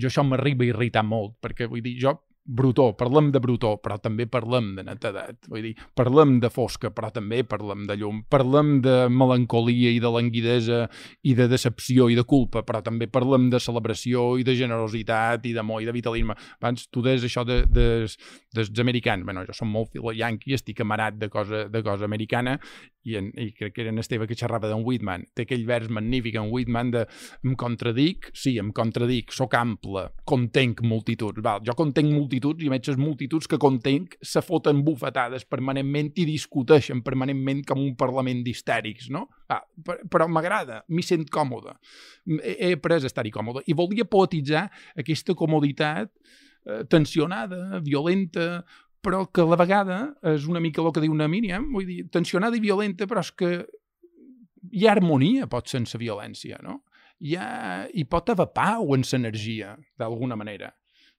Jo 0.00 0.08
això 0.08 0.24
m'arriba 0.24 0.64
a 0.64 0.70
irritar 0.70 1.04
molt, 1.04 1.36
perquè 1.42 1.68
vull 1.68 1.82
dir, 1.84 1.96
jo 2.00 2.18
brutó, 2.50 2.90
parlem 2.98 3.30
de 3.30 3.40
brutó, 3.42 3.76
però 3.82 3.96
també 4.02 4.26
parlem 4.26 4.72
de 4.76 4.84
netedat. 4.86 5.46
Vull 5.50 5.68
dir, 5.68 5.72
parlem 5.96 6.38
de 6.42 6.50
fosca, 6.50 6.90
però 6.94 7.12
també 7.14 7.42
parlem 7.46 7.86
de 7.86 7.96
llum. 8.00 8.22
Parlem 8.30 8.80
de 8.84 8.96
melancolia 9.12 9.92
i 9.94 10.00
de 10.02 10.10
languidesa 10.10 10.80
i 11.22 11.36
de 11.38 11.46
decepció 11.50 12.08
i 12.10 12.18
de 12.18 12.24
culpa, 12.26 12.64
però 12.66 12.82
també 12.82 13.06
parlem 13.06 13.48
de 13.52 13.60
celebració 13.62 14.34
i 14.40 14.46
de 14.46 14.56
generositat 14.58 15.46
i 15.46 15.54
d'amor 15.54 15.84
i 15.84 15.88
de 15.88 15.94
vitalisme. 15.94 16.36
Abans 16.58 16.88
tu 16.90 17.04
deies 17.06 17.24
això 17.26 17.46
de, 17.46 17.62
de, 17.70 17.86
dels 18.54 18.82
americans. 18.82 19.24
Bueno, 19.24 19.46
jo 19.46 19.56
som 19.56 19.70
molt 19.70 19.94
filo 19.94 20.14
yanqui, 20.16 20.56
estic 20.58 20.82
amarat 20.82 21.20
de 21.20 21.30
cosa, 21.30 21.68
de 21.70 21.84
cosa 21.86 22.08
americana 22.08 22.58
i, 23.06 23.16
en, 23.16 23.30
i 23.38 23.50
crec 23.56 23.76
que 23.76 23.84
era 23.84 23.94
en 23.94 24.02
Esteve 24.02 24.26
que 24.28 24.36
xerrava 24.38 24.68
d'en 24.68 24.82
Whitman. 24.84 25.28
Té 25.36 25.46
aquell 25.46 25.64
vers 25.68 25.88
magnífic 25.92 26.36
en 26.40 26.50
Whitman 26.50 26.90
de 26.94 27.06
em 27.46 27.54
contradic, 27.58 28.32
sí, 28.34 28.56
em 28.60 28.74
contradic, 28.76 29.32
sóc 29.36 29.54
ample, 29.56 30.08
contenc 30.28 30.82
multituds. 30.82 31.40
Val, 31.44 31.62
jo 31.66 31.76
contenc 31.78 32.10
multituds 32.10 32.39
i 32.64 32.68
veig 32.72 32.88
les 32.88 32.98
multituds 33.00 33.48
que 33.50 33.58
contenc 33.60 34.16
se 34.22 34.42
foten 34.44 34.82
bufetades 34.86 35.44
permanentment 35.48 36.12
i 36.20 36.26
discuteixen 36.28 37.02
permanentment 37.06 37.62
com 37.68 37.80
un 37.82 37.94
parlament 38.00 38.42
d'histèrics, 38.46 39.10
no? 39.14 39.26
Ah, 39.50 39.62
però 39.84 40.28
m'agrada, 40.28 40.82
m'hi 40.88 41.04
sent 41.04 41.28
còmode. 41.32 41.76
He, 42.40 42.56
he 42.56 42.70
après 42.76 43.00
a 43.00 43.10
estar-hi 43.10 43.32
còmode. 43.34 43.64
I 43.66 43.76
volia 43.78 44.06
poetitzar 44.08 44.66
aquesta 44.98 45.36
comoditat 45.38 46.12
eh, 46.66 46.84
tensionada, 46.90 47.80
violenta, 47.84 48.64
però 49.00 49.24
que 49.32 49.44
a 49.44 49.48
la 49.48 49.58
vegada 49.60 50.00
és 50.34 50.46
una 50.48 50.60
mica 50.60 50.82
el 50.82 50.92
que 50.92 51.02
diu 51.04 51.12
una 51.14 51.28
Míriam, 51.30 51.70
vull 51.72 51.88
dir, 51.88 52.02
tensionada 52.12 52.56
i 52.56 52.64
violenta, 52.64 53.08
però 53.08 53.24
és 53.24 53.32
que 53.32 53.52
hi 54.70 54.86
ha 54.86 54.92
harmonia, 54.92 55.48
pot 55.50 55.70
sense 55.72 55.98
violència, 55.98 56.60
no? 56.64 56.82
Hi, 57.20 57.34
ha, 57.36 57.48
hi 57.92 58.04
pot 58.08 58.30
haver 58.32 58.48
pau 58.56 58.94
en 58.96 59.04
l'energia, 59.04 59.74
d'alguna 60.00 60.36
manera. 60.40 60.70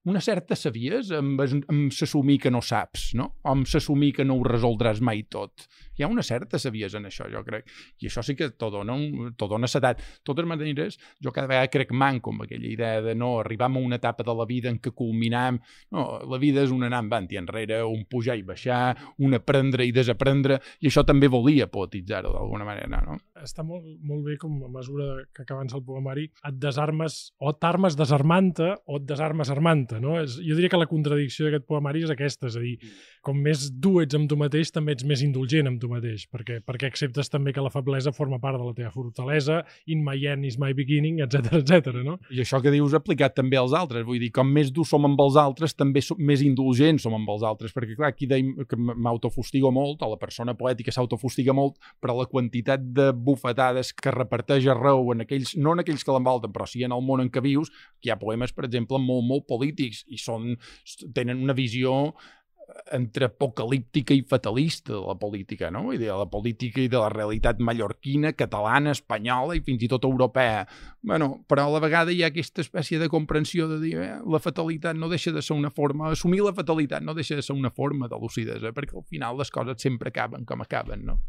Una 0.09 0.21
certa 0.21 0.55
savies 0.57 1.11
amb, 1.13 1.41
amb 1.69 1.93
s'assumir 1.93 2.39
que 2.41 2.51
no 2.51 2.61
saps, 2.65 3.11
no? 3.17 3.27
O 3.43 3.51
amb 3.53 3.69
s'assumir 3.69 4.11
que 4.17 4.25
no 4.25 4.39
ho 4.39 4.45
resoldràs 4.47 5.01
mai 5.05 5.23
tot. 5.29 5.67
Hi 5.97 6.05
ha 6.05 6.09
una 6.09 6.23
certa 6.25 6.57
savies 6.59 6.95
en 6.97 7.05
això, 7.05 7.27
jo 7.29 7.43
crec. 7.45 7.67
I 8.01 8.09
això 8.09 8.23
sí 8.25 8.33
que 8.37 8.49
t'ho 8.57 8.71
dona, 8.73 8.95
un, 8.97 9.33
dona 9.37 9.69
sedat. 9.69 10.01
De 10.01 10.25
totes 10.25 10.47
maneres, 10.49 10.97
jo 11.21 11.33
cada 11.35 11.49
vegada 11.51 11.69
crec 11.73 11.93
manco 11.93 12.33
amb 12.33 12.47
aquella 12.47 12.69
idea 12.69 13.01
de 13.05 13.13
no 13.15 13.35
arribar 13.39 13.69
a 13.69 13.77
una 13.77 13.99
etapa 14.01 14.25
de 14.25 14.35
la 14.35 14.47
vida 14.49 14.69
en 14.69 14.79
què 14.81 14.93
culminam... 14.95 15.59
No, 15.91 16.21
la 16.25 16.37
vida 16.41 16.63
és 16.63 16.71
un 16.71 16.85
anar 16.87 17.01
avant 17.03 17.27
i 17.29 17.37
enrere, 17.37 17.81
un 17.83 18.05
pujar 18.09 18.37
i 18.39 18.45
baixar, 18.47 18.95
un 19.21 19.35
aprendre 19.35 19.85
i 19.85 19.91
desaprendre, 19.93 20.61
i 20.79 20.89
això 20.89 21.03
també 21.05 21.27
volia 21.29 21.67
poetitzar-ho 21.69 22.31
d'alguna 22.33 22.65
manera, 22.65 23.01
no? 23.05 23.17
Està 23.41 23.65
molt, 23.65 23.85
molt 24.07 24.25
bé 24.25 24.37
com 24.41 24.55
a 24.65 24.71
mesura 24.71 25.25
que 25.35 25.45
avança 25.49 25.77
el 25.77 25.85
poemari 25.85 26.27
et 26.47 26.57
desarmes 26.61 27.33
o 27.41 27.53
t'armes 27.57 27.97
desarmant-te 27.99 28.69
o 28.85 28.99
et 29.01 29.07
desarmes 29.09 29.51
armant-te, 29.91 29.99
no? 29.99 30.19
És, 30.21 30.37
jo 30.39 30.55
diria 30.55 30.69
que 30.69 30.79
la 30.79 30.87
contradicció 30.87 31.47
d'aquest 31.47 31.67
poemari 31.67 32.03
és 32.05 32.11
aquesta, 32.11 32.47
és 32.47 32.57
a 32.57 32.61
dir, 32.61 32.77
com 33.21 33.37
més 33.37 33.69
dur 33.71 34.01
ets 34.03 34.15
amb 34.15 34.29
tu 34.29 34.37
mateix, 34.39 34.71
també 34.71 34.95
ets 34.95 35.05
més 35.07 35.21
indulgent 35.21 35.67
amb 35.67 35.79
tu 35.81 35.89
mateix, 35.91 36.27
perquè, 36.31 36.61
perquè 36.65 36.89
acceptes 36.89 37.29
també 37.29 37.53
que 37.53 37.61
la 37.61 37.71
feblesa 37.73 38.13
forma 38.15 38.39
part 38.41 38.59
de 38.59 38.65
la 38.65 38.75
teva 38.77 38.91
fortalesa, 38.91 39.61
in 39.87 40.03
my 40.03 40.17
end 40.27 40.45
is 40.45 40.57
my 40.61 40.73
beginning, 40.73 41.21
etc 41.21 41.61
etc. 41.61 42.01
no? 42.05 42.17
I 42.31 42.41
això 42.43 42.61
que 42.61 42.73
dius 42.73 42.95
aplicat 42.97 43.35
també 43.35 43.59
als 43.59 43.75
altres, 43.77 44.05
vull 44.07 44.21
dir, 44.21 44.31
com 44.33 44.47
més 44.47 44.71
dur 44.73 44.85
som 44.87 45.05
amb 45.07 45.19
els 45.21 45.37
altres, 45.39 45.75
també 45.77 46.03
som, 46.05 46.19
més 46.19 46.43
indulgents 46.45 47.05
som 47.05 47.15
amb 47.17 47.29
els 47.33 47.45
altres, 47.47 47.73
perquè 47.75 47.97
clar, 47.97 48.11
aquí 48.11 48.29
deim 48.29 48.53
que 48.67 48.77
m'autofustigo 48.77 49.71
molt, 49.73 50.01
o 50.01 50.11
la 50.13 50.19
persona 50.21 50.55
poètica 50.57 50.93
s'autofustiga 50.93 51.55
molt, 51.57 51.79
però 52.01 52.17
la 52.17 52.29
quantitat 52.29 52.83
de 52.95 53.11
bufetades 53.13 53.93
que 53.93 54.13
reparteix 54.13 54.67
arreu, 54.71 55.11
en 55.15 55.25
aquells, 55.25 55.55
no 55.57 55.75
en 55.75 55.83
aquells 55.83 56.05
que 56.05 56.13
l'envolten, 56.13 56.53
però 56.53 56.67
sí 56.69 56.83
en 56.85 56.95
el 56.95 57.03
món 57.05 57.23
en 57.23 57.29
què 57.31 57.43
vius, 57.43 57.71
que 58.01 58.09
hi 58.09 58.13
ha 58.13 58.19
poemes, 58.21 58.53
per 58.55 58.65
exemple, 58.67 58.99
molt, 59.01 59.25
molt 59.27 59.45
polítics 59.49 59.80
i 59.89 60.21
són, 60.21 60.53
tenen 61.15 61.41
una 61.43 61.57
visió 61.57 62.13
entre 62.91 63.25
apocalíptica 63.25 64.13
i 64.13 64.23
fatalista 64.27 64.93
de 64.93 65.01
la 65.01 65.15
política, 65.19 65.69
no? 65.71 65.83
Vull 65.87 65.99
dir, 65.99 66.11
la 66.15 66.27
política 66.29 66.81
i 66.81 66.89
de 66.91 66.99
la 66.99 67.09
realitat 67.11 67.59
mallorquina, 67.63 68.33
catalana, 68.37 68.93
espanyola 68.95 69.55
i 69.57 69.63
fins 69.65 69.83
i 69.83 69.89
tot 69.91 70.05
europea. 70.07 70.67
bueno, 71.01 71.43
però 71.47 71.65
a 71.65 71.73
la 71.73 71.79
vegada 71.79 72.11
hi 72.11 72.21
ha 72.23 72.27
aquesta 72.27 72.61
espècie 72.61 72.99
de 72.99 73.09
comprensió 73.09 73.67
de 73.67 73.79
dir 73.81 73.95
eh, 73.97 74.19
la 74.21 74.39
fatalitat 74.39 74.95
no 74.95 75.09
deixa 75.09 75.31
de 75.31 75.41
ser 75.41 75.55
una 75.55 75.71
forma, 75.71 76.11
assumir 76.11 76.41
la 76.41 76.53
fatalitat 76.53 77.03
no 77.03 77.13
deixa 77.13 77.35
de 77.35 77.41
ser 77.41 77.55
una 77.55 77.71
forma 77.71 78.07
de 78.07 78.19
lucidesa, 78.21 78.71
perquè 78.71 78.95
al 78.97 79.07
final 79.09 79.37
les 79.37 79.51
coses 79.51 79.81
sempre 79.81 80.09
acaben 80.09 80.45
com 80.45 80.61
acaben, 80.61 81.05
no? 81.05 81.21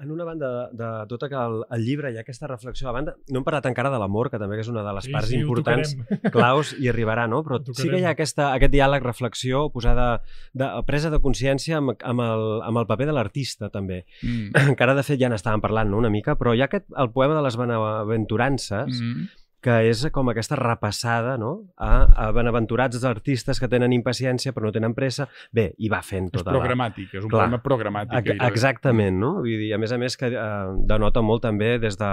En 0.00 0.10
una 0.10 0.24
banda 0.24 0.48
de, 0.48 0.78
de 0.78 0.86
tota 1.06 1.28
que 1.28 1.36
el, 1.36 1.58
el 1.76 1.82
llibre 1.84 2.08
hi 2.10 2.16
ha 2.16 2.22
aquesta 2.24 2.48
reflexió. 2.48 2.88
A 2.88 2.94
banda, 2.96 3.12
no 3.28 3.40
hem 3.40 3.44
parlat 3.44 3.66
encara 3.68 3.90
de 3.92 3.98
l'amor, 4.00 4.30
que 4.32 4.38
també 4.40 4.56
és 4.62 4.70
una 4.72 4.80
de 4.86 4.94
les 4.96 5.04
Sí, 5.04 5.12
parts 5.12 5.28
sí, 5.28 5.40
importants, 5.42 5.92
claus, 6.32 6.72
i 6.80 6.88
arribarà, 6.88 7.26
no? 7.28 7.42
Però 7.44 7.58
sí 7.76 7.90
que 7.90 8.00
hi 8.00 8.06
ha 8.08 8.14
aquesta, 8.16 8.48
aquest 8.56 8.72
diàleg, 8.72 9.04
reflexió, 9.04 9.66
posada, 9.74 10.22
de, 10.56 10.70
presa 10.88 11.12
de 11.12 11.20
consciència 11.20 11.76
amb, 11.82 11.92
amb, 12.00 12.24
el, 12.24 12.46
amb 12.70 12.80
el 12.80 12.88
paper 12.88 13.10
de 13.10 13.18
l'artista, 13.18 13.68
també. 13.74 14.06
Mm. 14.22 14.56
Encara, 14.72 14.96
de 14.96 15.04
fet, 15.04 15.20
ja 15.20 15.28
n'estàvem 15.28 15.60
parlant 15.60 15.92
no? 15.92 16.00
una 16.00 16.10
mica, 16.10 16.38
però 16.40 16.56
hi 16.56 16.64
ha 16.64 16.70
aquest, 16.72 16.88
el 16.96 17.12
poema 17.12 17.36
de 17.36 17.44
les 17.44 17.60
benaventurances, 17.60 19.00
Mm. 19.02 19.28
Que 19.62 19.76
és 19.88 20.04
com 20.14 20.32
aquesta 20.32 20.58
repassada 20.58 21.36
no? 21.38 21.52
a, 21.76 21.92
a 22.26 22.30
benaventurats 22.34 23.04
artistes 23.06 23.60
que 23.62 23.70
tenen 23.70 23.94
impaciència 23.94 24.52
però 24.52 24.68
no 24.68 24.74
tenen 24.74 24.96
pressa. 24.96 25.28
Bé, 25.54 25.70
i 25.78 25.90
va 25.92 26.02
fent 26.06 26.30
És 26.32 26.40
tota 26.40 26.50
la... 26.50 26.58
programàtic, 26.58 27.12
és 27.14 27.22
un 27.22 27.30
Clar. 27.30 27.46
poema 27.46 27.62
programàtic. 27.62 28.16
Gairebé. 28.18 28.50
Exactament, 28.50 29.20
no? 29.22 29.36
Vull 29.40 29.62
dir, 29.62 29.70
a 29.76 29.80
més 29.82 29.94
a 29.94 30.00
més 30.02 30.18
que 30.18 30.32
eh, 30.32 30.50
denota 30.90 31.22
molt 31.24 31.46
també 31.46 31.76
des 31.82 31.98
de 32.00 32.12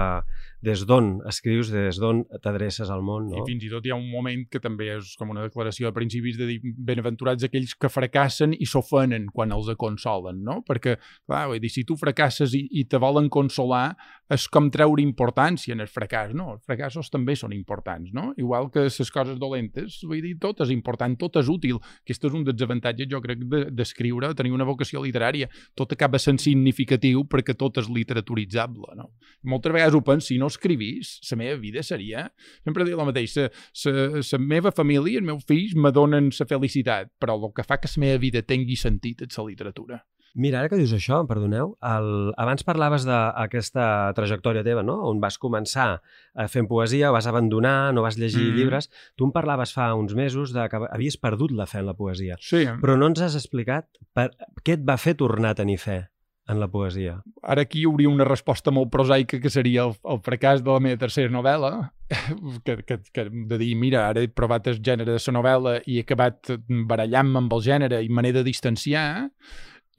des 0.60 0.82
d'on 0.84 1.22
escrius, 1.28 1.70
des 1.72 1.96
d'on 2.00 2.22
t'adreces 2.44 2.90
al 2.92 3.00
món, 3.04 3.30
no? 3.32 3.40
I 3.40 3.48
fins 3.48 3.64
i 3.64 3.70
tot 3.72 3.86
hi 3.86 3.92
ha 3.94 3.96
un 3.96 4.10
moment 4.12 4.42
que 4.52 4.60
també 4.60 4.90
és 4.98 5.14
com 5.16 5.32
una 5.32 5.46
declaració 5.46 5.88
de 5.88 5.96
principis 5.96 6.36
de 6.36 6.48
dir 6.50 6.58
benaventurats 6.60 7.46
aquells 7.48 7.72
que 7.80 7.88
fracassen 7.88 8.52
i 8.52 8.68
s'ofenen 8.68 9.30
quan 9.32 9.54
els 9.56 9.70
consolen, 9.80 10.42
no? 10.44 10.60
Perquè, 10.68 10.98
clar, 11.24 11.46
vull 11.48 11.62
dir, 11.62 11.72
si 11.72 11.86
tu 11.88 11.96
fracasses 11.96 12.52
i, 12.56 12.66
i 12.76 12.84
te 12.84 13.00
volen 13.00 13.30
consolar, 13.32 13.94
és 14.30 14.46
com 14.52 14.68
treure 14.70 15.02
importància 15.02 15.74
en 15.74 15.80
el 15.80 15.88
fracàs, 15.90 16.36
no? 16.36 16.52
Els 16.56 16.68
fracassos 16.68 17.08
també 17.10 17.38
són 17.40 17.54
importants, 17.56 18.12
no? 18.16 18.30
Igual 18.40 18.70
que 18.74 18.86
les 18.86 19.10
coses 19.12 19.38
dolentes, 19.40 20.00
vull 20.06 20.22
dir, 20.24 20.36
tot 20.42 20.60
és 20.64 20.72
important, 20.74 21.16
tot 21.18 21.40
és 21.40 21.48
útil. 21.50 21.80
Aquest 22.04 22.26
és 22.28 22.36
un 22.36 22.44
dels 22.46 22.64
avantatges, 22.66 23.08
jo 23.10 23.20
crec, 23.24 23.42
de- 23.50 23.64
d'escriure, 23.74 24.30
de 24.30 24.38
tenir 24.38 24.52
una 24.56 24.66
vocació 24.68 25.02
literària. 25.04 25.48
Tot 25.78 25.92
acaba 25.96 26.20
sent 26.22 26.40
significatiu 26.42 27.24
perquè 27.24 27.56
tot 27.56 27.80
és 27.80 27.88
literaturitzable, 27.88 28.94
no? 28.98 29.10
Moltes 29.42 29.72
vegades 29.72 29.96
ho 29.96 30.02
penso, 30.04 30.28
si 30.30 30.38
no 30.38 30.50
escrivís, 30.52 31.18
la 31.30 31.40
meva 31.42 31.58
vida 31.60 31.82
seria... 31.82 32.28
Sempre 32.64 32.84
dic 32.84 32.94
el 32.94 33.08
mateix, 33.08 33.36
la 33.40 34.38
meva 34.38 34.72
família, 34.72 35.18
els 35.18 35.26
meus 35.26 35.44
fills, 35.48 35.74
me 35.74 35.92
donen 35.92 36.30
la 36.38 36.46
felicitat, 36.46 37.12
però 37.20 37.38
el 37.40 37.52
que 37.56 37.64
fa 37.66 37.80
que 37.80 37.90
la 37.96 38.06
meva 38.06 38.22
vida 38.22 38.42
tingui 38.42 38.76
sentit 38.76 39.22
és 39.26 39.38
la 39.38 39.48
literatura. 39.48 40.02
Mira, 40.34 40.60
ara 40.60 40.68
que 40.70 40.76
dius 40.78 40.92
això, 40.94 41.18
em 41.22 41.26
perdoneu, 41.26 41.72
el... 41.82 42.10
abans 42.38 42.62
parlaves 42.62 43.02
d'aquesta 43.08 44.12
trajectòria 44.14 44.62
teva, 44.66 44.84
no? 44.86 44.94
on 45.08 45.18
vas 45.22 45.38
començar 45.42 45.88
eh, 46.00 46.46
fent 46.48 46.68
poesia, 46.70 47.10
vas 47.10 47.26
abandonar, 47.26 47.92
no 47.94 48.02
vas 48.06 48.16
llegir 48.18 48.44
Mhm. 48.50 48.56
llibres. 48.56 48.90
Tu 49.16 49.24
em 49.26 49.32
parlaves 49.32 49.72
fa 49.74 49.92
uns 49.94 50.14
mesos 50.14 50.52
de 50.54 50.68
que 50.68 50.76
havies 50.90 51.16
perdut 51.18 51.50
la 51.52 51.66
fe 51.66 51.78
en 51.80 51.86
la 51.86 51.94
poesia, 51.94 52.36
Sí, 52.40 52.64
però 52.80 52.96
no 52.96 53.06
ens 53.10 53.20
has 53.20 53.34
explicat 53.34 53.86
per... 54.14 54.30
què 54.64 54.74
et 54.78 54.86
va 54.88 54.96
fer 54.96 55.14
tornar 55.14 55.50
a 55.50 55.54
tenir 55.54 55.78
fe 55.78 56.08
en 56.50 56.58
la 56.58 56.66
poesia. 56.68 57.22
ara 57.42 57.62
aquí 57.62 57.80
hi 57.82 57.84
hauria 57.86 58.08
una 58.08 58.24
resposta 58.24 58.70
molt 58.74 58.90
prosaica 58.90 59.38
que 59.40 59.50
seria 59.50 59.84
el, 59.84 59.92
el 60.04 60.18
fracàs 60.18 60.62
de 60.64 60.70
la 60.72 60.80
meva 60.80 60.98
tercera 60.98 61.30
novel·la, 61.30 61.92
que, 62.64 62.76
que, 62.82 62.98
que 63.12 63.24
de 63.30 63.58
dir, 63.58 63.76
mira, 63.76 64.08
ara 64.08 64.20
he 64.20 64.28
provat 64.28 64.66
el 64.66 64.80
gènere 64.82 65.12
de 65.14 65.18
la 65.22 65.34
novel·la 65.38 65.76
i 65.86 65.98
he 65.98 66.02
acabat 66.02 66.50
barallant-me 66.88 67.38
amb 67.38 67.52
el 67.52 67.62
gènere 67.62 68.02
i 68.02 68.08
me 68.08 68.22
n'he 68.22 68.32
de 68.32 68.42
distanciar, 68.42 69.30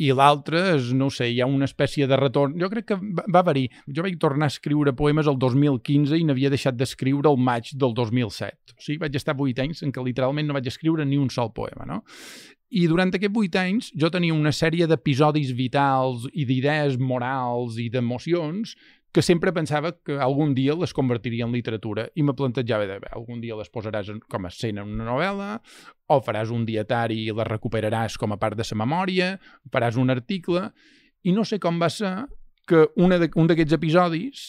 i 0.01 0.09
l'altre 0.17 0.61
no 0.97 1.09
ho 1.09 1.13
sé, 1.13 1.27
hi 1.29 1.41
ha 1.41 1.49
una 1.49 1.67
espècie 1.69 2.07
de 2.09 2.17
retorn. 2.17 2.55
Jo 2.59 2.69
crec 2.71 2.87
que 2.91 2.97
va, 3.01 3.25
va 3.27 3.43
haver-hi. 3.43 3.67
Jo 3.93 4.05
vaig 4.05 4.17
tornar 4.21 4.49
a 4.49 4.53
escriure 4.53 4.95
poemes 4.97 5.29
el 5.29 5.37
2015 5.41 6.17
i 6.17 6.25
n'havia 6.25 6.49
deixat 6.53 6.77
d'escriure 6.77 7.29
el 7.29 7.37
maig 7.37 7.73
del 7.77 7.93
2007. 7.97 8.77
O 8.77 8.81
sigui, 8.81 9.01
vaig 9.03 9.19
estar 9.19 9.37
vuit 9.37 9.59
anys 9.61 9.83
en 9.85 9.93
què 9.93 10.03
literalment 10.05 10.49
no 10.49 10.57
vaig 10.57 10.71
escriure 10.71 11.05
ni 11.05 11.21
un 11.21 11.29
sol 11.29 11.53
poema, 11.53 11.85
no? 11.85 12.01
I 12.71 12.85
durant 12.87 13.11
aquests 13.11 13.35
vuit 13.35 13.55
anys 13.59 13.91
jo 13.99 14.07
tenia 14.09 14.33
una 14.33 14.53
sèrie 14.55 14.87
d'episodis 14.87 15.51
vitals 15.57 16.23
i 16.31 16.45
d'idees 16.47 16.95
morals 16.97 17.75
i 17.83 17.89
d'emocions 17.91 18.77
que 19.11 19.21
sempre 19.21 19.51
pensava 19.51 19.91
que 19.91 20.15
algun 20.23 20.53
dia 20.55 20.75
les 20.79 20.93
convertiria 20.95 21.45
en 21.45 21.51
literatura 21.51 22.07
i 22.15 22.23
me 22.23 22.35
plantejava 22.37 22.87
de 22.87 22.99
bé, 23.03 23.11
algun 23.11 23.41
dia 23.43 23.57
les 23.59 23.71
posaràs 23.71 24.11
en, 24.13 24.21
com 24.31 24.47
a 24.47 24.51
escena 24.51 24.85
en 24.85 24.93
una 24.95 25.09
novel·la 25.09 25.49
o 26.11 26.19
faràs 26.23 26.51
un 26.55 26.63
dietari 26.67 27.19
i 27.25 27.35
les 27.35 27.49
recuperaràs 27.49 28.17
com 28.21 28.31
a 28.31 28.39
part 28.39 28.55
de 28.59 28.67
la 28.67 28.79
memòria, 28.85 29.33
faràs 29.71 29.99
un 29.99 30.09
article 30.09 30.69
i 31.23 31.35
no 31.35 31.43
sé 31.43 31.59
com 31.59 31.79
va 31.81 31.89
ser 31.91 32.15
que 32.67 32.87
una 32.95 33.19
de, 33.19 33.29
un 33.35 33.51
d'aquests 33.51 33.75
episodis 33.75 34.47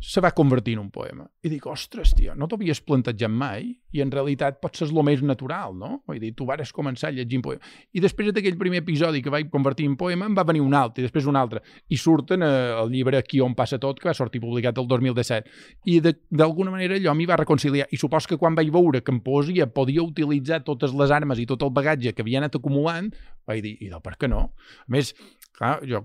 se 0.00 0.20
va 0.20 0.32
convertir 0.32 0.74
en 0.74 0.80
un 0.80 0.90
poema. 0.90 1.24
I 1.42 1.48
dic, 1.48 1.64
ostres, 1.70 2.12
tio, 2.16 2.34
no 2.36 2.48
t'ho 2.48 2.58
havies 2.58 2.80
plantejat 2.84 3.32
mai? 3.32 3.70
I 3.94 4.02
en 4.02 4.10
realitat 4.12 4.58
pot 4.60 4.76
ser 4.76 4.88
el 4.90 5.00
més 5.06 5.22
natural, 5.24 5.72
no? 5.78 6.02
Vull 6.08 6.18
dir, 6.20 6.32
tu 6.36 6.44
vares 6.48 6.72
començar 6.76 7.12
llegint 7.14 7.42
poema. 7.44 7.62
I 7.94 8.02
després 8.04 8.32
d'aquell 8.34 8.58
primer 8.60 8.82
episodi 8.82 9.22
que 9.24 9.32
vaig 9.32 9.48
convertir 9.52 9.86
en 9.88 9.94
poema, 9.96 10.26
em 10.28 10.36
va 10.36 10.44
venir 10.44 10.60
un 10.64 10.74
altre, 10.76 11.00
i 11.00 11.06
després 11.06 11.28
un 11.30 11.38
altre. 11.40 11.62
I 11.88 11.96
surten 12.00 12.44
eh, 12.44 12.50
el 12.82 12.92
llibre 12.92 13.16
Aquí 13.20 13.40
on 13.40 13.54
passa 13.56 13.78
tot, 13.80 14.00
que 14.00 14.10
va 14.10 14.16
sortir 14.16 14.42
publicat 14.42 14.78
el 14.82 14.88
2017. 14.90 15.54
I 15.88 16.00
d'alguna 16.04 16.74
manera 16.74 16.98
allò 16.98 17.14
m'hi 17.16 17.28
va 17.30 17.40
reconciliar. 17.40 17.88
I 17.90 18.00
supos 18.00 18.28
que 18.28 18.38
quan 18.40 18.58
vaig 18.58 18.72
veure 18.74 19.00
que 19.00 19.14
en 19.14 19.22
poesia 19.24 19.70
podia 19.72 20.04
utilitzar 20.04 20.64
totes 20.66 20.92
les 20.92 21.14
armes 21.14 21.40
i 21.40 21.46
tot 21.48 21.62
el 21.64 21.72
bagatge 21.72 22.12
que 22.12 22.26
havia 22.26 22.42
anat 22.42 22.58
acumulant, 22.60 23.08
vaig 23.48 23.64
dir, 23.64 23.76
i 23.80 23.92
per 24.04 24.18
què 24.18 24.28
no? 24.28 24.50
A 24.84 24.90
més, 24.92 25.14
clar, 25.54 25.78
jo, 25.86 26.02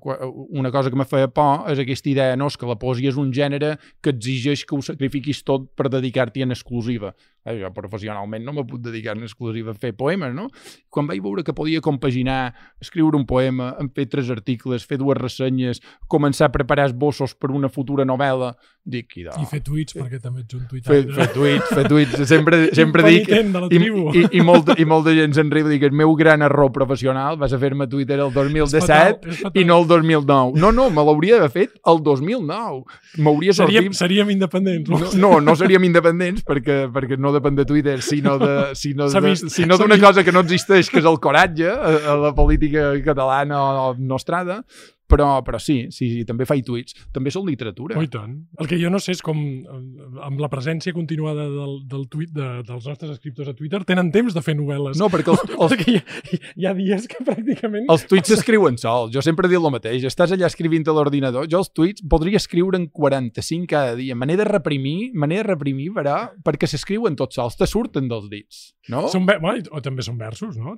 una 0.50 0.72
cosa 0.72 0.90
que 0.90 1.00
me 1.00 1.08
feia 1.10 1.30
por 1.32 1.70
és 1.72 1.82
aquesta 1.82 2.10
idea, 2.12 2.38
no, 2.38 2.48
és 2.52 2.58
que 2.58 2.70
la 2.70 2.78
poesia 2.80 3.12
és 3.12 3.20
un 3.20 3.34
gènere 3.36 3.76
que 4.02 4.14
exigeix 4.14 4.66
que 4.66 4.78
ho 4.78 4.82
sacrifiquis 4.86 5.42
tot 5.48 5.70
per 5.76 5.90
dedicar-t'hi 5.90 6.46
en 6.46 6.56
exclusiva. 6.56 7.14
Eh, 7.46 7.56
jo 7.62 7.70
professionalment 7.74 8.44
no 8.44 8.54
me 8.54 8.66
puc 8.68 8.82
dedicar 8.84 9.16
en 9.16 9.24
exclusiva 9.24 9.72
a 9.72 9.78
fer 9.80 9.94
poemes, 9.98 10.34
no? 10.36 10.50
Quan 10.92 11.08
vaig 11.08 11.22
veure 11.24 11.44
que 11.48 11.56
podia 11.56 11.80
compaginar, 11.82 12.54
escriure 12.84 13.18
un 13.18 13.26
poema, 13.26 13.72
en 13.80 13.88
fer 13.96 14.10
tres 14.12 14.30
articles, 14.34 14.86
fer 14.86 15.00
dues 15.00 15.18
ressenyes, 15.18 15.80
començar 16.12 16.50
a 16.50 16.54
preparar 16.54 16.90
esbossos 16.90 17.36
per 17.40 17.54
una 17.56 17.70
futura 17.72 18.06
novel·la, 18.06 18.52
dic, 18.90 19.16
idò, 19.22 19.38
I 19.40 19.48
fer 19.48 19.62
tuits, 19.64 19.96
perquè 19.96 20.20
també 20.22 20.44
ets 20.44 20.58
un 20.58 20.66
fer, 20.66 20.82
tuitaire. 20.82 21.16
fer 21.16 21.28
tuits, 21.34 21.72
fer 21.78 21.86
tuits, 21.88 22.28
sempre, 22.28 22.60
sempre 22.80 23.06
dic, 23.08 23.32
i, 23.32 23.80
i, 23.80 24.26
i, 24.40 24.44
molta, 24.44 24.76
i 24.76 24.88
molta 24.90 25.16
gent 25.16 25.36
se'n 25.38 25.52
riu, 25.54 25.70
dic, 25.72 25.86
el 25.88 25.96
meu 25.96 26.14
gran 26.20 26.44
error 26.46 26.74
professional 26.76 27.40
va 27.40 27.50
ser 27.52 27.62
fer-me 27.62 27.88
Twitter 27.88 28.20
el 28.20 28.34
2017 28.36 28.84
fatal, 28.84 29.40
fatal. 29.40 29.56
i 29.56 29.66
no 29.68 29.80
el 29.80 29.88
2009. 29.88 30.60
No, 30.60 30.74
no, 30.76 30.90
me 30.92 31.06
l'hauria 31.06 31.40
d'haver 31.40 31.52
fet 31.54 31.80
el 31.88 32.04
2009. 32.04 32.84
M'hauria 33.24 33.56
Seríem, 33.56 33.90
sortit... 33.90 34.02
seríem 34.02 34.34
independents. 34.36 34.90
No, 34.90 35.12
no, 35.24 35.32
no 35.44 35.56
seríem 35.60 35.86
independents 35.88 36.44
perquè, 36.48 36.82
perquè 36.94 37.20
no 37.20 37.34
depèn 37.40 37.58
de 37.58 37.66
Twitter, 37.66 37.98
sinó 38.06 38.38
de, 38.42 38.54
sinó 38.80 39.10
d'una 39.10 39.34
vist. 39.34 40.06
cosa 40.06 40.24
que 40.24 40.36
no 40.36 40.44
existeix, 40.46 40.92
que 40.92 41.02
és 41.02 41.10
el 41.10 41.20
coratge 41.24 41.72
a, 41.74 41.96
a 42.14 42.18
la 42.28 42.34
política 42.38 42.92
catalana 43.06 43.62
o 43.90 43.94
nostrada, 43.98 44.62
Però, 45.10 45.28
però 45.46 45.58
sí, 45.58 45.88
sí, 45.90 46.08
sí, 46.14 46.24
també 46.28 46.46
faig 46.46 46.62
tuits. 46.68 46.94
També 47.16 47.32
són 47.34 47.48
literatura. 47.50 47.98
Oh, 47.98 48.06
tant. 48.14 48.36
El 48.62 48.68
que 48.70 48.78
jo 48.78 48.92
no 48.94 49.00
sé 49.02 49.16
és 49.16 49.24
com, 49.26 49.40
eh, 49.40 50.20
amb 50.28 50.40
la 50.44 50.50
presència 50.52 50.94
continuada 50.94 51.48
del, 51.50 51.80
del 51.90 52.04
tuit 52.14 52.30
de, 52.36 52.50
dels 52.68 52.86
nostres 52.86 53.16
escriptors 53.16 53.50
a 53.50 53.56
Twitter, 53.58 53.82
tenen 53.90 54.12
temps 54.14 54.36
de 54.38 54.44
fer 54.46 54.54
novel·les. 54.60 55.00
No, 55.02 55.10
perquè 55.10 55.34
els, 55.34 55.42
els, 55.56 55.74
Perquè 55.74 55.96
hi, 55.96 55.98
ha, 55.98 56.52
hi 56.62 56.68
ha 56.70 56.74
dies 56.78 57.08
que 57.10 57.24
pràcticament... 57.26 57.88
els 57.90 58.06
tuits 58.10 58.30
s'escriuen 58.36 58.78
sols. 58.78 59.10
Jo 59.16 59.24
sempre 59.26 59.50
dit 59.50 59.58
el 59.58 59.66
mateix. 59.74 60.06
Estàs 60.06 60.36
allà 60.38 60.46
escrivint 60.50 60.86
a 60.90 60.94
l'ordinador. 60.96 61.50
Jo 61.50 61.64
els 61.64 61.72
tuits 61.74 62.06
podria 62.10 62.38
escriure 62.38 62.78
en 62.78 62.86
45 62.94 63.66
cada 63.74 63.96
dia. 63.98 64.14
Me 64.16 64.30
n'he 64.30 64.38
de 64.38 64.46
reprimir, 64.48 65.10
me 65.18 65.26
n'he 65.32 65.42
de 65.42 65.48
reprimir, 65.50 65.90
però, 65.98 66.20
perquè 66.46 66.70
s'escriuen 66.70 67.18
tots 67.20 67.40
sols. 67.42 67.58
Te 67.58 67.66
surten 67.70 68.08
dels 68.12 68.30
dits, 68.30 68.62
no? 68.94 69.08
Són 69.10 69.26
bueno, 69.26 69.58
o 69.74 69.82
també 69.82 70.06
són 70.06 70.22
versos, 70.22 70.54
no? 70.60 70.78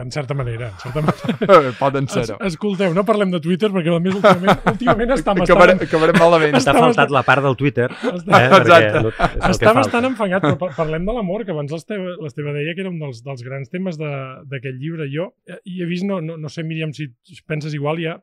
En 0.00 0.12
certa 0.12 0.36
manera. 0.36 0.70
En 0.76 0.84
certa 0.84 1.00
manera. 1.08 1.72
Poden 1.80 2.08
Es, 2.10 2.18
ser-ho. 2.18 2.38
escolteu, 2.46 2.92
no 2.96 3.06
parlem 3.08 3.32
de 3.32 3.40
Twitter 3.40 3.69
perquè 3.74 3.92
a 3.94 4.00
més 4.02 4.14
últimament, 4.18 4.62
últimament 4.74 5.14
està 5.16 5.34
Acabarem, 5.34 5.78
bastant, 5.78 5.88
acabarem 5.88 6.18
malament. 6.20 6.58
T'ha 6.64 6.74
faltat 6.76 7.14
la 7.14 7.22
part 7.26 7.42
del 7.46 7.56
Twitter. 7.60 7.88
Eh? 7.90 8.12
està, 8.20 8.42
Exacte. 8.60 9.02
No, 9.06 9.12
el 9.14 9.40
que 9.40 9.50
està 9.56 9.74
bastant 9.76 10.08
enfangat, 10.10 10.44
però 10.46 10.58
par- 10.60 10.72
parlem 10.78 11.08
de 11.08 11.16
l'amor, 11.16 11.44
que 11.48 11.54
abans 11.56 11.72
l'Esteve 11.72 12.54
deia 12.56 12.74
que 12.76 12.84
era 12.84 12.92
un 12.92 12.98
dels, 13.02 13.22
dels 13.26 13.42
grans 13.46 13.70
temes 13.72 13.98
de- 14.00 14.12
d'aquest 14.52 14.78
llibre. 14.80 15.08
Jo 15.12 15.30
eh, 15.48 15.58
hi 15.64 15.82
he 15.82 15.88
vist, 15.90 16.04
no, 16.08 16.20
no, 16.20 16.36
no 16.40 16.48
sé, 16.52 16.62
Míriam, 16.66 16.92
si 16.94 17.08
penses 17.46 17.74
igual, 17.74 17.98
ja, 18.02 18.18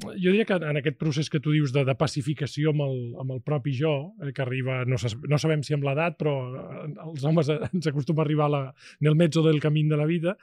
jo 0.00 0.30
diria 0.32 0.46
que 0.48 0.56
en 0.56 0.78
aquest 0.80 0.96
procés 0.96 1.28
que 1.28 1.40
tu 1.44 1.52
dius 1.52 1.74
de, 1.74 1.82
de 1.84 1.94
pacificació 1.98 2.70
amb 2.72 2.86
el, 2.86 2.96
amb 3.20 3.34
el 3.36 3.42
propi 3.44 3.74
jo, 3.76 4.14
eh, 4.24 4.32
que 4.32 4.42
arriba, 4.42 4.82
no, 4.88 4.96
sa- 4.98 5.12
no 5.28 5.38
sabem 5.38 5.62
si 5.66 5.74
amb 5.76 5.84
l'edat, 5.84 6.16
però 6.20 6.34
eh, 6.56 6.88
els 7.06 7.24
homes 7.28 7.50
eh, 7.52 7.58
ens 7.72 7.90
acostuma 7.90 8.22
a 8.22 8.28
arribar 8.28 8.46
a 8.48 8.54
la, 8.54 8.62
nel 9.04 9.16
mezzo 9.18 9.42
del 9.44 9.60
camí 9.60 9.84
de 9.90 9.96
la 10.00 10.06
vida, 10.08 10.36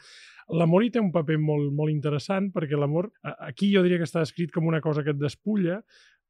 L'amor 0.56 0.86
hi 0.86 0.92
té 0.94 1.02
un 1.04 1.10
paper 1.12 1.36
molt, 1.44 1.72
molt 1.76 1.92
interessant 1.92 2.52
perquè 2.56 2.78
l'amor, 2.80 3.10
aquí 3.24 3.72
jo 3.74 3.82
diria 3.84 4.00
que 4.00 4.08
està 4.08 4.24
escrit 4.24 4.54
com 4.56 4.70
una 4.70 4.80
cosa 4.84 5.04
que 5.04 5.12
et 5.12 5.20
despulla, 5.20 5.82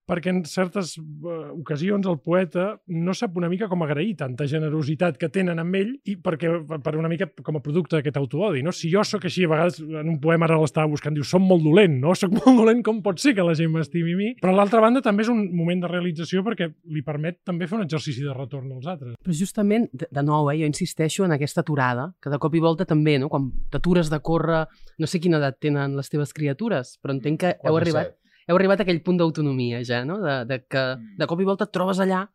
perquè 0.08 0.32
en 0.32 0.42
certes 0.48 0.96
eh, 0.98 1.36
ocasions 1.52 2.08
el 2.08 2.20
poeta 2.24 2.70
no 2.88 3.14
sap 3.18 3.36
una 3.38 3.50
mica 3.52 3.68
com 3.68 3.84
agrair 3.84 4.16
tanta 4.22 4.48
generositat 4.48 5.18
que 5.20 5.30
tenen 5.34 5.60
amb 5.60 5.76
ell 5.76 5.94
i 6.08 6.16
perquè 6.24 6.52
per 6.84 6.96
una 6.96 7.12
mica 7.12 7.28
com 7.44 7.60
a 7.60 7.64
producte 7.64 7.98
d'aquest 7.98 8.20
autoodi. 8.20 8.64
No? 8.64 8.72
Si 8.76 8.90
jo 8.92 9.04
sóc 9.08 9.28
així, 9.28 9.46
a 9.46 9.52
vegades 9.52 9.82
en 9.84 10.14
un 10.14 10.20
poema 10.24 10.48
ara 10.48 10.60
l'estava 10.62 10.90
buscant, 10.92 11.16
diu, 11.18 11.26
som 11.28 11.44
molt 11.44 11.66
dolent, 11.66 12.00
no? 12.02 12.16
Soc 12.18 12.34
molt 12.38 12.62
dolent, 12.62 12.84
com 12.86 13.02
pot 13.06 13.20
ser 13.22 13.36
que 13.38 13.46
la 13.46 13.56
gent 13.58 13.74
m'estimi 13.74 14.16
a 14.16 14.20
mi? 14.20 14.30
Però 14.42 14.56
l'altra 14.56 14.82
banda 14.84 15.04
també 15.06 15.26
és 15.26 15.32
un 15.34 15.44
moment 15.56 15.84
de 15.84 15.92
realització 15.92 16.44
perquè 16.46 16.70
li 16.94 17.04
permet 17.06 17.42
també 17.48 17.68
fer 17.68 17.80
un 17.80 17.86
exercici 17.86 18.24
de 18.24 18.36
retorn 18.36 18.72
als 18.78 18.88
altres. 18.88 19.18
Però 19.24 19.36
justament, 19.36 19.90
de, 19.92 20.08
de 20.08 20.24
nou, 20.26 20.48
eh, 20.52 20.60
jo 20.62 20.70
insisteixo 20.70 21.28
en 21.28 21.36
aquesta 21.36 21.66
aturada, 21.66 22.12
que 22.24 22.32
de 22.32 22.40
cop 22.42 22.56
i 22.56 22.64
volta 22.64 22.88
també, 22.88 23.18
no? 23.20 23.32
quan 23.34 23.52
t'atures 23.74 24.12
de 24.14 24.22
córrer, 24.24 24.64
no 24.98 25.10
sé 25.10 25.20
quina 25.24 25.42
edat 25.42 25.60
tenen 25.64 25.98
les 26.00 26.10
teves 26.14 26.34
criatures, 26.34 26.96
però 27.04 27.16
entenc 27.18 27.44
que 27.44 27.54
heu 27.64 27.78
arribat, 27.78 28.16
heu 28.48 28.56
arribat 28.56 28.82
a 28.82 28.88
aquell 28.88 29.04
punt 29.04 29.20
d'autonomia 29.20 29.84
ja, 29.86 30.04
no? 30.08 30.20
de, 30.24 30.40
de 30.48 30.62
que 30.66 30.84
de 31.20 31.28
cop 31.28 31.42
i 31.44 31.48
volta 31.48 31.68
et 31.68 31.74
trobes 31.76 32.00
allà 32.04 32.26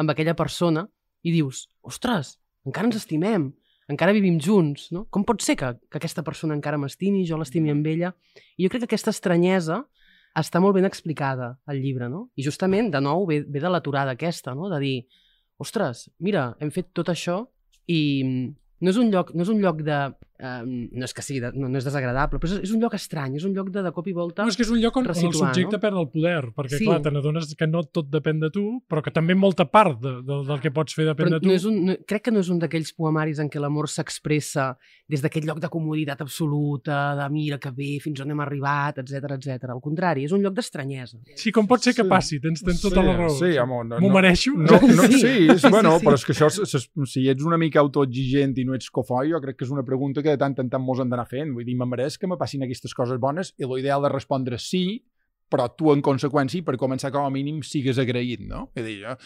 amb 0.00 0.12
aquella 0.12 0.34
persona 0.38 0.86
i 1.22 1.32
dius, 1.34 1.66
ostres, 1.84 2.38
encara 2.66 2.88
ens 2.88 2.98
estimem, 3.00 3.50
encara 3.90 4.14
vivim 4.16 4.38
junts, 4.40 4.88
no? 4.94 5.04
Com 5.12 5.24
pot 5.26 5.42
ser 5.44 5.56
que, 5.58 5.72
que 5.90 5.98
aquesta 5.98 6.24
persona 6.24 6.54
encara 6.56 6.78
m'estimi, 6.80 7.24
jo 7.28 7.38
l'estimi 7.40 7.72
amb 7.72 7.86
ella? 7.90 8.12
I 8.56 8.64
jo 8.64 8.70
crec 8.72 8.84
que 8.84 8.90
aquesta 8.92 9.12
estranyesa 9.12 9.82
està 10.38 10.62
molt 10.62 10.76
ben 10.76 10.86
explicada 10.86 11.56
al 11.66 11.80
llibre, 11.82 12.08
no? 12.08 12.28
I 12.38 12.46
justament, 12.46 12.92
de 12.94 13.02
nou, 13.02 13.26
ve, 13.28 13.40
ve 13.42 13.62
de 13.62 13.72
l'aturada 13.72 14.14
aquesta, 14.14 14.54
no? 14.54 14.70
De 14.70 14.78
dir, 14.82 14.96
ostres, 15.60 16.06
mira, 16.22 16.52
hem 16.62 16.70
fet 16.72 16.92
tot 16.96 17.10
això 17.12 17.42
i 17.90 18.00
mm, 18.24 18.50
no 18.86 18.94
és 18.94 19.00
un 19.00 19.10
lloc, 19.12 19.34
no 19.34 19.46
és 19.46 19.52
un 19.52 19.60
lloc 19.62 19.82
de... 19.86 20.00
Um, 20.40 20.88
no 20.96 21.04
és 21.04 21.12
que 21.12 21.20
sigui, 21.20 21.40
de, 21.44 21.50
no, 21.52 21.68
no 21.68 21.76
és 21.76 21.84
desagradable, 21.84 22.38
però 22.40 22.48
és, 22.48 22.62
és 22.64 22.70
un 22.72 22.80
lloc 22.80 22.94
estrany, 22.96 23.34
és 23.36 23.44
un 23.44 23.52
lloc 23.52 23.68
de, 23.74 23.82
de 23.84 23.90
cop 23.92 24.06
i 24.08 24.12
volta... 24.16 24.42
No, 24.46 24.48
és 24.48 24.56
que 24.56 24.62
és 24.64 24.70
un 24.72 24.78
lloc 24.80 24.96
on, 24.96 25.04
on 25.04 25.10
el 25.12 25.34
subjecte 25.36 25.76
no? 25.76 25.80
perd 25.82 25.98
el 26.00 26.08
poder, 26.08 26.46
perquè 26.56 26.78
Sí. 26.78 26.86
clar, 26.86 27.02
te 27.04 27.10
n'adones 27.12 27.50
que 27.60 27.66
no 27.68 27.82
tot 27.84 28.08
depèn 28.08 28.40
de 28.40 28.48
tu, 28.54 28.62
però 28.88 29.02
que 29.04 29.10
també 29.12 29.34
molta 29.36 29.66
part 29.68 29.98
de, 30.00 30.14
de, 30.24 30.38
del 30.48 30.60
que 30.64 30.70
pots 30.72 30.94
fer 30.96 31.04
depèn 31.10 31.28
Però 31.28 31.34
de 31.36 31.40
tu. 31.44 31.48
no 31.50 31.54
és 31.58 31.66
un, 31.68 31.76
no, 31.90 31.96
crec 32.08 32.24
que 32.24 32.32
no 32.32 32.40
és 32.40 32.48
un 32.48 32.58
d'aquells 32.62 32.94
poemaris 32.96 33.38
en 33.44 33.50
què 33.52 33.60
l'amor 33.60 33.90
s'expressa 33.92 34.70
des 35.10 35.20
d'aquest 35.20 35.44
lloc 35.44 35.60
de 35.60 35.68
comoditat 35.68 36.22
absoluta, 36.24 37.14
de 37.20 37.28
mira 37.34 37.58
que 37.60 37.70
bé, 37.76 37.90
fins 38.00 38.20
on 38.24 38.30
hem 38.32 38.40
arribat, 38.40 38.98
etc 39.04 39.36
etc. 39.36 39.68
Al 39.74 39.80
contrari, 39.84 40.24
és 40.24 40.32
un 40.32 40.40
lloc 40.40 40.54
d'estranyesa. 40.56 41.18
Sí, 41.36 41.52
com 41.52 41.66
pot 41.68 41.82
ser 41.84 41.92
que 41.94 42.02
Sí. 42.02 42.08
passi? 42.08 42.40
Tens, 42.40 42.62
tens 42.64 42.80
tota 42.80 43.02
la 43.04 43.16
raó. 43.16 43.28
Sí, 43.36 43.52
home, 43.58 43.84
no, 43.88 43.98
M'ho 44.00 44.08
no, 44.08 44.14
mereixo? 44.14 44.52
No, 44.56 44.80
no, 44.80 45.04
Sí. 45.10 45.20
sí, 45.20 45.48
és, 45.52 45.60
Sí, 45.60 45.68
bueno, 45.68 45.92
sí, 45.98 45.98
sí. 46.00 46.06
però 46.06 46.14
és 46.14 46.24
que 46.24 46.32
això, 46.32 46.48
si 47.06 47.28
ets 47.28 47.44
una 47.44 47.58
mica 47.58 47.80
autoexigent 47.80 48.56
i 48.58 48.64
no 48.64 48.74
ets 48.74 48.88
cofoi, 48.90 49.30
jo 49.30 49.40
crec 49.40 49.56
que 49.58 49.64
és 49.64 49.70
una 49.70 49.82
pregunta 49.84 50.22
que 50.22 50.29
de 50.30 50.40
tant 50.40 50.56
en 50.62 50.70
tant 50.72 50.84
mos 50.84 51.00
hem 51.02 51.10
d'anar 51.12 51.28
fent. 51.30 51.54
Vull 51.56 51.66
dir, 51.66 51.76
me 51.78 51.88
mereix 51.88 52.18
que 52.18 52.30
me 52.30 52.38
passin 52.40 52.66
aquestes 52.66 52.94
coses 52.96 53.20
bones 53.22 53.54
i 53.58 53.68
l'ideal 53.68 54.06
de 54.06 54.12
respondre 54.12 54.58
sí, 54.60 55.00
però 55.50 55.66
tu, 55.74 55.90
en 55.90 56.02
conseqüència, 56.04 56.62
per 56.64 56.76
començar 56.78 57.10
com 57.10 57.26
a 57.26 57.32
mínim, 57.34 57.58
sigues 57.66 57.98
agraït, 57.98 58.42
no? 58.46 58.68
Vull 58.76 58.86
dir, 58.86 58.96
jo, 59.02 59.16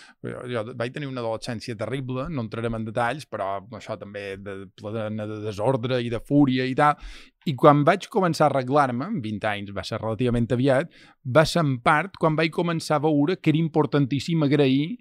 jo, 0.48 0.62
vaig 0.80 0.94
tenir 0.94 1.10
una 1.10 1.20
adolescència 1.20 1.76
terrible, 1.76 2.26
no 2.32 2.46
entrarem 2.46 2.78
en 2.78 2.86
detalls, 2.88 3.26
però 3.28 3.58
això 3.76 3.98
també 4.00 4.38
de 4.40 4.56
plena 4.80 5.28
de 5.28 5.42
desordre 5.44 6.00
i 6.00 6.08
de 6.12 6.22
fúria 6.24 6.64
i 6.64 6.74
tal. 6.78 6.96
I 7.44 7.52
quan 7.60 7.84
vaig 7.84 8.08
començar 8.12 8.48
a 8.48 8.52
arreglar-me, 8.54 9.10
amb 9.12 9.24
20 9.24 9.50
anys, 9.50 9.74
va 9.76 9.84
ser 9.84 10.00
relativament 10.00 10.48
aviat, 10.56 10.96
va 11.36 11.44
ser 11.48 11.60
en 11.60 11.76
part 11.84 12.16
quan 12.20 12.40
vaig 12.40 12.54
començar 12.56 12.96
a 12.96 13.04
veure 13.04 13.36
que 13.36 13.52
era 13.52 13.60
importantíssim 13.60 14.48
agrair 14.48 14.94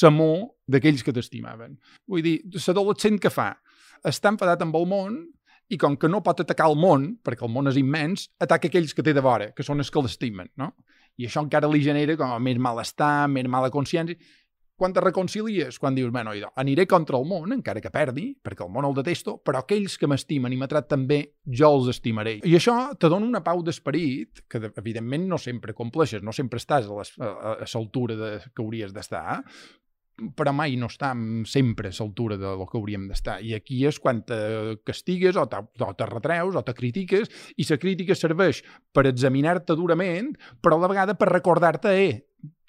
l'amor 0.00 0.54
d'aquells 0.72 1.04
que 1.04 1.12
t'estimaven. 1.12 1.76
Vull 2.08 2.24
dir, 2.24 2.38
l'adolescent 2.48 3.20
que 3.20 3.32
fa? 3.34 3.52
Està 4.08 4.32
enfadat 4.32 4.64
amb 4.64 4.76
el 4.78 4.88
món 4.88 5.20
i 5.72 5.78
com 5.80 5.96
que 5.96 6.08
no 6.12 6.20
pot 6.22 6.42
atacar 6.44 6.68
el 6.70 6.76
món, 6.76 7.08
perquè 7.24 7.46
el 7.48 7.52
món 7.54 7.70
és 7.72 7.78
immens, 7.80 8.28
ataca 8.44 8.68
aquells 8.68 8.92
que 8.94 9.02
té 9.06 9.14
de 9.16 9.24
vora, 9.24 9.50
que 9.56 9.64
són 9.64 9.80
els 9.80 9.90
que 9.90 10.02
l'estimen, 10.04 10.52
no? 10.60 10.74
I 11.20 11.26
això 11.28 11.42
encara 11.44 11.68
li 11.68 11.82
genera 11.84 12.16
com 12.16 12.30
a 12.32 12.38
més 12.40 12.60
malestar, 12.60 13.26
més 13.28 13.48
mala 13.48 13.68
consciència. 13.72 14.16
Quan 14.82 14.94
te 14.96 15.02
reconcilies? 15.04 15.76
Quan 15.78 15.94
dius, 15.94 16.08
bueno, 16.10 16.32
idò, 16.34 16.48
aniré 16.58 16.86
contra 16.90 17.18
el 17.20 17.26
món, 17.28 17.52
encara 17.54 17.78
que 17.84 17.90
perdi, 17.92 18.24
perquè 18.42 18.64
el 18.64 18.70
món 18.72 18.88
el 18.88 18.94
detesto, 18.96 19.36
però 19.44 19.60
aquells 19.60 19.94
que 20.00 20.08
m'estimen 20.10 20.52
i 20.52 20.58
me 20.58 20.66
tracten 20.66 21.04
bé, 21.06 21.18
jo 21.46 21.68
els 21.76 21.90
estimaré. 21.92 22.38
I 22.48 22.56
això 22.58 22.74
te 22.98 23.10
dona 23.12 23.28
una 23.28 23.42
pau 23.44 23.60
d'esperit, 23.62 24.40
que 24.50 24.58
de- 24.64 24.72
evidentment 24.80 25.28
no 25.28 25.38
sempre 25.38 25.74
compleixes, 25.76 26.24
no 26.24 26.32
sempre 26.32 26.58
estàs 26.58 26.88
a 26.88 27.54
l'altura 27.62 28.16
de, 28.16 28.32
que 28.48 28.64
hauries 28.64 28.92
d'estar, 28.96 29.42
però 30.36 30.52
mai 30.52 30.76
no 30.76 30.88
estem 30.90 31.44
sempre 31.48 31.88
a 31.88 31.94
l'altura 31.96 32.36
de 32.36 32.54
lo 32.58 32.66
que 32.68 32.78
hauríem 32.78 33.06
d'estar. 33.08 33.40
I 33.42 33.54
aquí 33.56 33.82
és 33.88 33.98
quan 34.02 34.22
te 34.26 34.78
castigues 34.86 35.36
o 35.36 35.46
te, 35.50 35.58
o 35.58 35.92
te 35.94 36.08
retreus 36.08 36.56
o 36.56 36.62
te 36.62 36.74
critiques 36.74 37.30
i 37.56 37.66
la 37.68 37.78
crítica 37.80 38.16
serveix 38.18 38.62
per 38.92 39.06
examinar-te 39.08 39.76
durament, 39.78 40.34
però 40.60 40.76
a 40.76 40.84
la 40.84 40.92
vegada 40.92 41.16
per 41.18 41.30
recordar-te, 41.32 41.96
eh, 41.96 42.14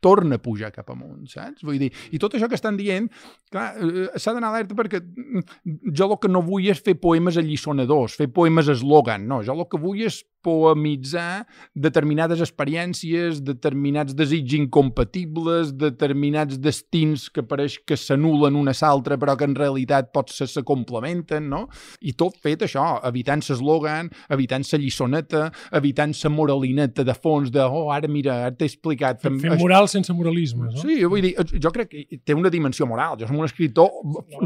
torna 0.04 0.36
a 0.36 0.44
pujar 0.44 0.72
cap 0.76 0.90
amunt, 0.92 1.30
saps? 1.32 1.64
Vull 1.64 1.80
dir, 1.80 1.90
i 2.12 2.20
tot 2.20 2.36
això 2.36 2.50
que 2.52 2.60
estan 2.60 2.76
dient, 2.80 3.08
clar, 3.54 3.70
eh, 3.80 4.10
s'ha 4.20 4.36
d'anar 4.36 4.52
alerta 4.52 4.76
perquè 4.76 5.00
mm, 5.00 5.94
jo 5.96 6.10
el 6.12 6.20
que 6.20 6.32
no 6.32 6.44
vull 6.44 6.68
és 6.74 6.84
fer 6.84 6.98
poemes 7.00 7.40
allisonadors, 7.40 8.18
fer 8.20 8.28
poemes 8.36 8.68
eslògan, 8.76 9.24
no, 9.30 9.40
jo 9.48 9.56
el 9.56 9.68
que 9.72 9.80
vull 9.80 10.04
és 10.04 10.20
poemitzar 10.44 11.46
determinades 11.72 12.42
experiències, 12.44 13.40
determinats 13.48 14.12
desigs 14.20 14.58
incompatibles, 14.58 15.72
determinats 15.80 16.60
destins 16.60 17.30
que 17.32 17.46
pareix 17.48 17.78
que 17.88 17.96
s'anulen 17.96 18.58
una 18.60 18.74
a 18.74 18.90
l'altra 18.90 19.16
però 19.22 19.38
que 19.40 19.48
en 19.48 19.56
realitat 19.56 20.12
potser 20.12 20.50
se 20.52 20.66
complementen, 20.68 21.48
no? 21.48 21.62
I 22.02 22.12
tot 22.20 22.36
fet 22.44 22.66
això, 22.68 22.84
evitant 23.08 23.46
l'eslògan, 23.48 24.12
evitant 24.36 24.68
la 24.74 24.82
lliçoneta, 24.84 25.46
evitant 25.80 26.12
la 26.20 26.34
moralineta 26.34 27.08
de 27.08 27.16
fons 27.16 27.54
de, 27.54 27.64
oh, 27.64 27.88
ara 27.96 28.12
mira, 28.12 28.42
ara 28.50 28.56
t'he 28.58 28.68
explicat... 28.68 29.22
Fem- 29.24 29.40
fem 29.40 29.56
moral 29.64 29.88
sense 29.92 30.14
moralismes, 30.14 30.76
no? 30.76 30.84
Sí, 30.84 31.00
vull 31.10 31.24
dir, 31.26 31.34
jo 31.64 31.72
crec 31.74 31.90
que 31.94 32.20
té 32.24 32.36
una 32.38 32.52
dimensió 32.54 32.86
moral. 32.90 33.18
Jo 33.22 33.28
som 33.32 33.40
un 33.40 33.48
escriptor 33.48 33.90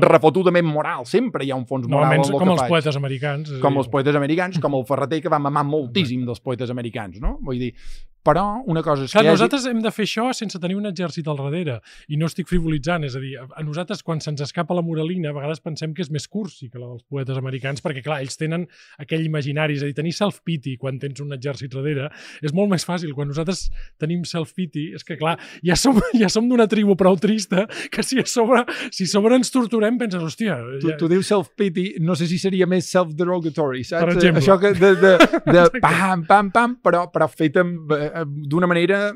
refotudament 0.02 0.66
moral. 0.68 1.06
Sempre 1.10 1.46
hi 1.46 1.52
ha 1.52 1.58
un 1.60 1.66
fons 1.70 1.88
No, 1.88 1.96
moral 1.98 2.12
almenys 2.12 2.30
en 2.30 2.36
el 2.36 2.40
com 2.40 2.48
que 2.48 2.54
els 2.56 2.62
faig. 2.64 2.74
poetes 2.76 3.00
americans. 3.00 3.52
Com 3.64 3.74
dir, 3.76 3.84
els 3.84 3.90
poetes 3.94 4.16
americans, 4.20 4.60
com 4.64 4.78
el 4.80 4.86
Ferreter, 4.90 5.22
que 5.26 5.34
va 5.34 5.40
mamar 5.44 5.66
moltíssim 5.68 6.26
dels 6.28 6.40
poetes 6.44 6.72
americans, 6.74 7.20
no? 7.24 7.38
Vull 7.42 7.60
dir, 7.68 7.74
però 8.28 8.44
una 8.68 8.84
cosa 8.84 9.06
és 9.06 9.14
Clar, 9.14 9.24
que 9.24 9.30
hi 9.30 9.32
hagi... 9.32 9.38
nosaltres 9.38 9.66
hem 9.70 9.80
de 9.84 9.92
fer 9.96 10.06
això 10.08 10.28
sense 10.36 10.60
tenir 10.60 10.76
un 10.76 10.90
exèrcit 10.90 11.28
al 11.32 11.40
darrere. 11.40 11.78
I 12.12 12.20
no 12.20 12.28
estic 12.28 12.50
frivolitzant, 12.50 13.06
és 13.08 13.16
a 13.16 13.22
dir, 13.24 13.34
a 13.40 13.64
nosaltres 13.64 14.04
quan 14.04 14.20
se'ns 14.24 14.44
escapa 14.44 14.76
la 14.76 14.84
moralina, 14.84 15.32
a 15.32 15.38
vegades 15.38 15.62
pensem 15.64 15.94
que 15.96 16.04
és 16.04 16.12
més 16.12 16.28
cursi 16.28 16.68
que 16.68 16.82
la 16.82 16.90
dels 16.90 17.06
poetes 17.08 17.40
americans, 17.40 17.84
perquè 17.86 18.04
clar, 18.04 18.20
ells 18.26 18.36
tenen 18.40 18.66
aquell 19.00 19.24
imaginari, 19.26 19.78
és 19.80 19.86
a 19.86 19.90
dir, 19.90 19.96
tenir 19.98 20.12
self-pity 20.18 20.76
quan 20.82 21.00
tens 21.00 21.22
un 21.24 21.32
exèrcit 21.36 21.72
darrere 21.78 22.10
és 22.44 22.56
molt 22.58 22.72
més 22.74 22.84
fàcil. 22.88 23.14
Quan 23.16 23.32
nosaltres 23.32 23.68
tenim 24.02 24.26
self-pity, 24.28 24.90
és 24.98 25.08
que 25.08 25.18
clar, 25.20 25.38
ja 25.66 25.80
som, 25.80 25.96
ja 26.22 26.32
som 26.34 26.50
d'una 26.52 26.68
tribu 26.68 26.98
prou 27.00 27.16
trista 27.22 27.68
que 27.94 28.04
si 28.04 28.20
a 28.20 28.28
sobre, 28.28 28.66
si 28.92 29.08
a 29.08 29.14
sobre 29.14 29.40
ens 29.40 29.54
torturem, 29.54 30.00
penses, 30.02 30.24
hòstia... 30.24 30.60
Tu, 30.82 30.92
Ja... 30.92 30.98
tu 31.00 31.08
dius 31.12 31.28
self-pity, 31.32 31.88
no 32.04 32.16
sé 32.16 32.28
si 32.28 32.38
seria 32.42 32.68
més 32.70 32.90
self-derogatory, 32.92 33.84
saps? 33.88 34.04
Per 34.04 34.18
exemple. 34.18 34.44
Això 34.44 34.60
que 34.60 34.74
de, 34.76 34.94
de, 35.00 35.16
de 35.48 35.66
pam, 35.84 36.24
pam, 36.28 36.52
pam, 36.54 36.78
però, 36.84 37.08
però 37.14 37.28
fet 37.32 37.58
amb, 37.62 37.92
eh, 37.96 38.17
d'una 38.26 38.68
manera 38.70 39.12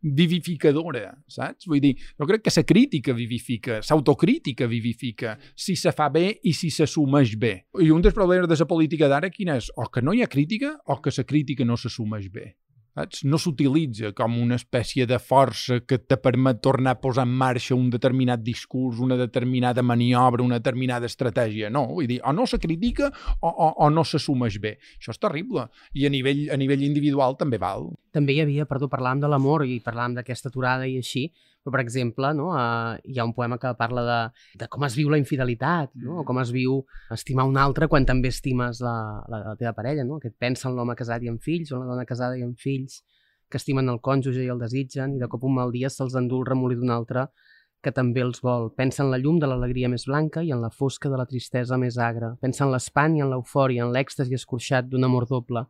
vivificadora, 0.00 1.10
saps? 1.28 1.68
Vull 1.70 1.82
dir, 1.82 1.92
jo 2.18 2.28
crec 2.28 2.46
que 2.46 2.54
la 2.56 2.64
crítica 2.66 3.14
vivifica, 3.16 3.80
l'autocrítica 3.88 4.66
vivifica, 4.66 5.36
si 5.54 5.76
se 5.76 5.92
fa 5.92 6.08
bé 6.10 6.26
i 6.42 6.54
si 6.56 6.70
s'assumeix 6.70 7.36
bé. 7.36 7.54
I 7.80 7.90
un 7.90 8.02
dels 8.02 8.16
problemes 8.16 8.48
de 8.48 8.58
la 8.58 8.68
política 8.70 9.08
d'ara 9.08 9.30
quin 9.30 9.54
és? 9.56 9.70
O 9.76 9.88
que 9.92 10.02
no 10.02 10.14
hi 10.14 10.22
ha 10.22 10.30
crítica 10.30 10.76
o 10.86 11.00
que 11.00 11.14
la 11.16 11.24
crítica 11.24 11.64
no 11.64 11.76
s'assumeix 11.76 12.30
bé. 12.32 12.54
Saps? 12.94 13.24
no 13.24 13.38
s'utilitza 13.38 14.12
com 14.16 14.38
una 14.40 14.58
espècie 14.60 15.06
de 15.06 15.18
força 15.18 15.80
que 15.86 15.98
te 15.98 16.18
permet 16.20 16.60
tornar 16.62 16.96
a 16.96 17.00
posar 17.00 17.26
en 17.28 17.34
marxa 17.42 17.74
un 17.74 17.90
determinat 17.90 18.42
discurs, 18.42 19.00
una 19.00 19.16
determinada 19.16 19.82
maniobra, 19.82 20.42
una 20.42 20.58
determinada 20.58 21.06
estratègia. 21.06 21.70
No, 21.70 21.86
vull 21.94 22.08
dir, 22.10 22.20
o 22.24 22.32
no 22.32 22.46
se 22.46 22.58
critica 22.58 23.10
o, 23.40 23.48
o, 23.48 23.70
o 23.86 23.90
no 23.90 24.04
s'assumeix 24.04 24.58
bé. 24.62 24.76
Això 24.98 25.14
és 25.14 25.20
terrible. 25.20 25.68
I 25.94 26.06
a 26.06 26.12
nivell, 26.12 26.46
a 26.52 26.58
nivell 26.60 26.84
individual 26.86 27.38
també 27.40 27.60
val. 27.60 27.90
També 28.14 28.34
hi 28.34 28.42
havia, 28.44 28.66
perdó, 28.66 28.90
parlàvem 28.90 29.22
de 29.22 29.30
l'amor 29.30 29.66
i 29.66 29.80
parlàvem 29.84 30.18
d'aquesta 30.18 30.50
aturada 30.50 30.88
i 30.88 30.98
així, 30.98 31.28
però, 31.62 31.74
per 31.76 31.82
exemple, 31.84 32.32
no, 32.36 32.48
uh, 32.56 32.96
hi 33.04 33.18
ha 33.20 33.26
un 33.28 33.34
poema 33.36 33.58
que 33.60 33.72
parla 33.76 34.04
de, 34.06 34.18
de 34.62 34.68
com 34.72 34.84
es 34.86 34.96
viu 34.96 35.10
la 35.12 35.18
infidelitat, 35.20 35.92
no? 36.00 36.20
o 36.22 36.24
com 36.24 36.40
es 36.40 36.52
viu 36.54 36.80
estimar 37.12 37.44
un 37.48 37.58
altre 37.60 37.88
quan 37.92 38.08
també 38.08 38.32
estimes 38.32 38.80
la, 38.84 38.96
la, 39.28 39.42
la 39.50 39.56
teva 39.60 39.74
parella, 39.76 40.06
no? 40.08 40.18
que 40.22 40.32
et 40.32 40.38
pensa 40.40 40.70
en 40.70 40.78
l'home 40.78 40.96
casat 40.96 41.22
i 41.26 41.32
amb 41.32 41.42
fills, 41.44 41.72
o 41.72 41.76
en 41.76 41.84
la 41.84 41.92
dona 41.92 42.08
casada 42.08 42.38
i 42.40 42.44
amb 42.46 42.56
fills, 42.58 43.02
que 43.50 43.58
estimen 43.58 43.90
el 43.92 44.00
cònjuge 44.00 44.44
i 44.44 44.50
el 44.52 44.62
desitgen, 44.62 45.16
i 45.16 45.20
de 45.20 45.28
cop 45.28 45.44
un 45.44 45.56
mal 45.58 45.72
dia 45.74 45.90
se'ls 45.90 46.16
endú 46.16 46.40
el 46.40 46.48
remolí 46.48 46.78
d'un 46.78 46.94
altre 46.94 47.28
que 47.82 47.92
també 47.96 48.22
els 48.24 48.42
vol. 48.44 48.68
Pensa 48.76 49.02
en 49.04 49.10
la 49.12 49.18
llum 49.20 49.38
de 49.40 49.48
l'alegria 49.48 49.88
més 49.88 50.06
blanca 50.08 50.44
i 50.44 50.52
en 50.54 50.60
la 50.62 50.70
fosca 50.70 51.08
de 51.12 51.18
la 51.20 51.26
tristesa 51.28 51.78
més 51.80 51.96
agra. 51.98 52.34
Pensa 52.40 52.66
en 52.66 52.72
l'espant 52.74 53.16
i 53.16 53.24
en 53.24 53.32
l'eufòria, 53.32 53.86
en 53.86 53.94
l'èxtasi 53.94 54.36
escorxat 54.36 54.88
d'un 54.88 55.08
amor 55.08 55.26
doble. 55.28 55.64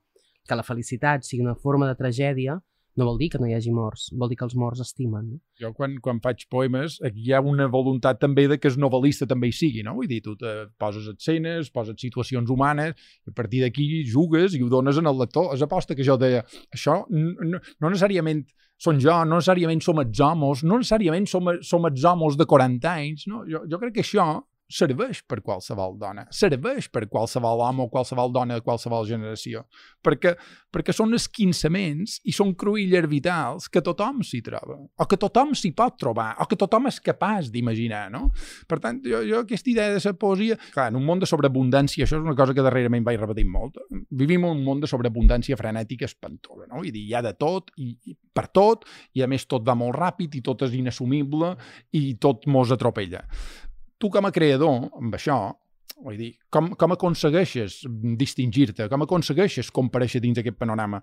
Que 0.47 0.59
la 0.59 0.67
felicitat 0.67 1.27
sigui 1.27 1.45
una 1.47 1.55
forma 1.55 1.87
de 1.87 1.97
tragèdia 1.99 2.59
no 3.01 3.09
vol 3.09 3.19
dir 3.21 3.31
que 3.33 3.41
no 3.41 3.49
hi 3.49 3.57
hagi 3.57 3.73
morts, 3.75 4.09
vol 4.17 4.31
dir 4.31 4.39
que 4.39 4.47
els 4.47 4.57
morts 4.61 4.83
estimen. 4.85 5.33
No? 5.33 5.41
Jo 5.61 5.73
quan, 5.77 5.97
quan 6.05 6.21
faig 6.23 6.47
poemes, 6.53 6.99
aquí 7.07 7.27
hi 7.27 7.35
ha 7.35 7.43
una 7.45 7.67
voluntat 7.73 8.21
també 8.23 8.47
de 8.51 8.61
que 8.61 8.71
el 8.71 8.79
novel·lista 8.83 9.29
també 9.31 9.51
hi 9.51 9.57
sigui, 9.57 9.85
no? 9.87 9.97
Vull 9.99 10.11
dir, 10.11 10.21
tu 10.25 10.37
te 10.41 10.55
poses 10.81 11.09
escenes, 11.15 11.73
poses 11.75 11.99
situacions 12.01 12.53
humanes, 12.53 12.95
i 13.27 13.33
a 13.33 13.37
partir 13.37 13.65
d'aquí 13.65 13.89
jugues 14.09 14.57
i 14.57 14.63
ho 14.63 14.71
dones 14.73 15.01
en 15.01 15.11
el 15.11 15.19
lector. 15.21 15.55
És 15.57 15.65
aposta 15.67 15.97
que 15.97 16.07
jo 16.07 16.19
deia, 16.21 16.45
això 16.75 17.03
no, 17.11 17.59
no 17.59 17.91
necessàriament 17.91 18.45
són 18.81 19.01
jo, 19.03 19.13
no 19.29 19.37
necessàriament 19.37 19.83
som 19.85 20.01
els 20.01 20.21
homes, 20.25 20.63
no 20.65 20.79
necessàriament 20.81 21.27
som, 21.29 21.51
som 21.67 21.85
els 21.89 22.07
homes 22.09 22.39
de 22.41 22.47
40 22.49 22.95
anys, 22.95 23.27
no? 23.29 23.43
Jo, 23.49 23.65
jo 23.69 23.81
crec 23.83 23.99
que 23.99 24.07
això 24.07 24.31
serveix 24.71 25.21
per 25.27 25.41
qualsevol 25.43 25.97
dona, 25.99 26.25
serveix 26.35 26.89
per 26.93 27.07
qualsevol 27.11 27.63
home 27.67 27.85
o 27.85 27.91
qualsevol 27.91 28.31
dona 28.33 28.57
de 28.59 28.65
qualsevol 28.65 29.07
generació, 29.09 29.65
perquè, 30.05 30.37
perquè 30.71 30.95
són 30.95 31.17
esquinçaments 31.19 32.21
i 32.31 32.35
són 32.37 32.55
cruïlles 32.59 33.09
vitals 33.11 33.69
que 33.73 33.83
tothom 33.85 34.23
s'hi 34.27 34.43
troba, 34.47 34.79
o 34.79 35.07
que 35.11 35.19
tothom 35.21 35.53
s'hi 35.59 35.73
pot 35.77 35.99
trobar, 36.01 36.31
o 36.41 36.47
que 36.49 36.59
tothom 36.61 36.87
és 36.91 37.01
capaç 37.03 37.51
d'imaginar, 37.51 38.07
no? 38.15 38.29
Per 38.71 38.79
tant, 38.83 39.01
jo, 39.05 39.23
jo 39.27 39.43
aquesta 39.43 39.73
idea 39.73 39.97
de 39.97 40.03
la 40.05 40.15
poesia, 40.15 40.59
clar, 40.71 40.89
en 40.93 41.01
un 41.01 41.07
món 41.07 41.23
de 41.23 41.29
sobreabundància, 41.29 42.07
això 42.07 42.21
és 42.21 42.27
una 42.27 42.37
cosa 42.39 42.55
que 42.55 42.65
darrerament 42.65 43.07
vaig 43.07 43.19
repetint 43.21 43.51
molt, 43.51 43.81
vivim 44.11 44.47
un 44.47 44.63
món 44.67 44.83
de 44.83 44.91
sobreabundància 44.91 45.59
frenètica 45.59 46.07
espantosa, 46.07 46.69
no? 46.69 46.79
Vull 46.81 46.95
dir, 46.95 47.07
hi 47.09 47.17
ha 47.19 47.25
de 47.27 47.35
tot, 47.35 47.75
i, 47.83 47.91
i 48.07 48.15
per 48.15 48.47
tot, 48.55 48.87
i 49.19 49.25
a 49.25 49.29
més 49.31 49.49
tot 49.51 49.67
va 49.67 49.75
molt 49.75 49.99
ràpid, 49.99 50.39
i 50.39 50.45
tot 50.47 50.63
és 50.69 50.79
inassumible, 50.79 51.57
i 51.99 52.15
tot 52.23 52.47
mos 52.47 52.71
atropella 52.71 53.25
tu 54.01 54.11
com 54.13 54.27
a 54.27 54.33
creador, 54.33 54.87
amb 54.97 55.17
això, 55.19 55.37
vull 56.01 56.17
dir, 56.17 56.31
com, 56.53 56.71
com 56.81 56.95
aconsegueixes 56.95 57.83
distingir-te, 58.21 58.87
com 58.89 59.05
aconsegueixes 59.05 59.69
compareixer 59.77 60.23
dins 60.25 60.41
aquest 60.41 60.57
panorama? 60.61 61.03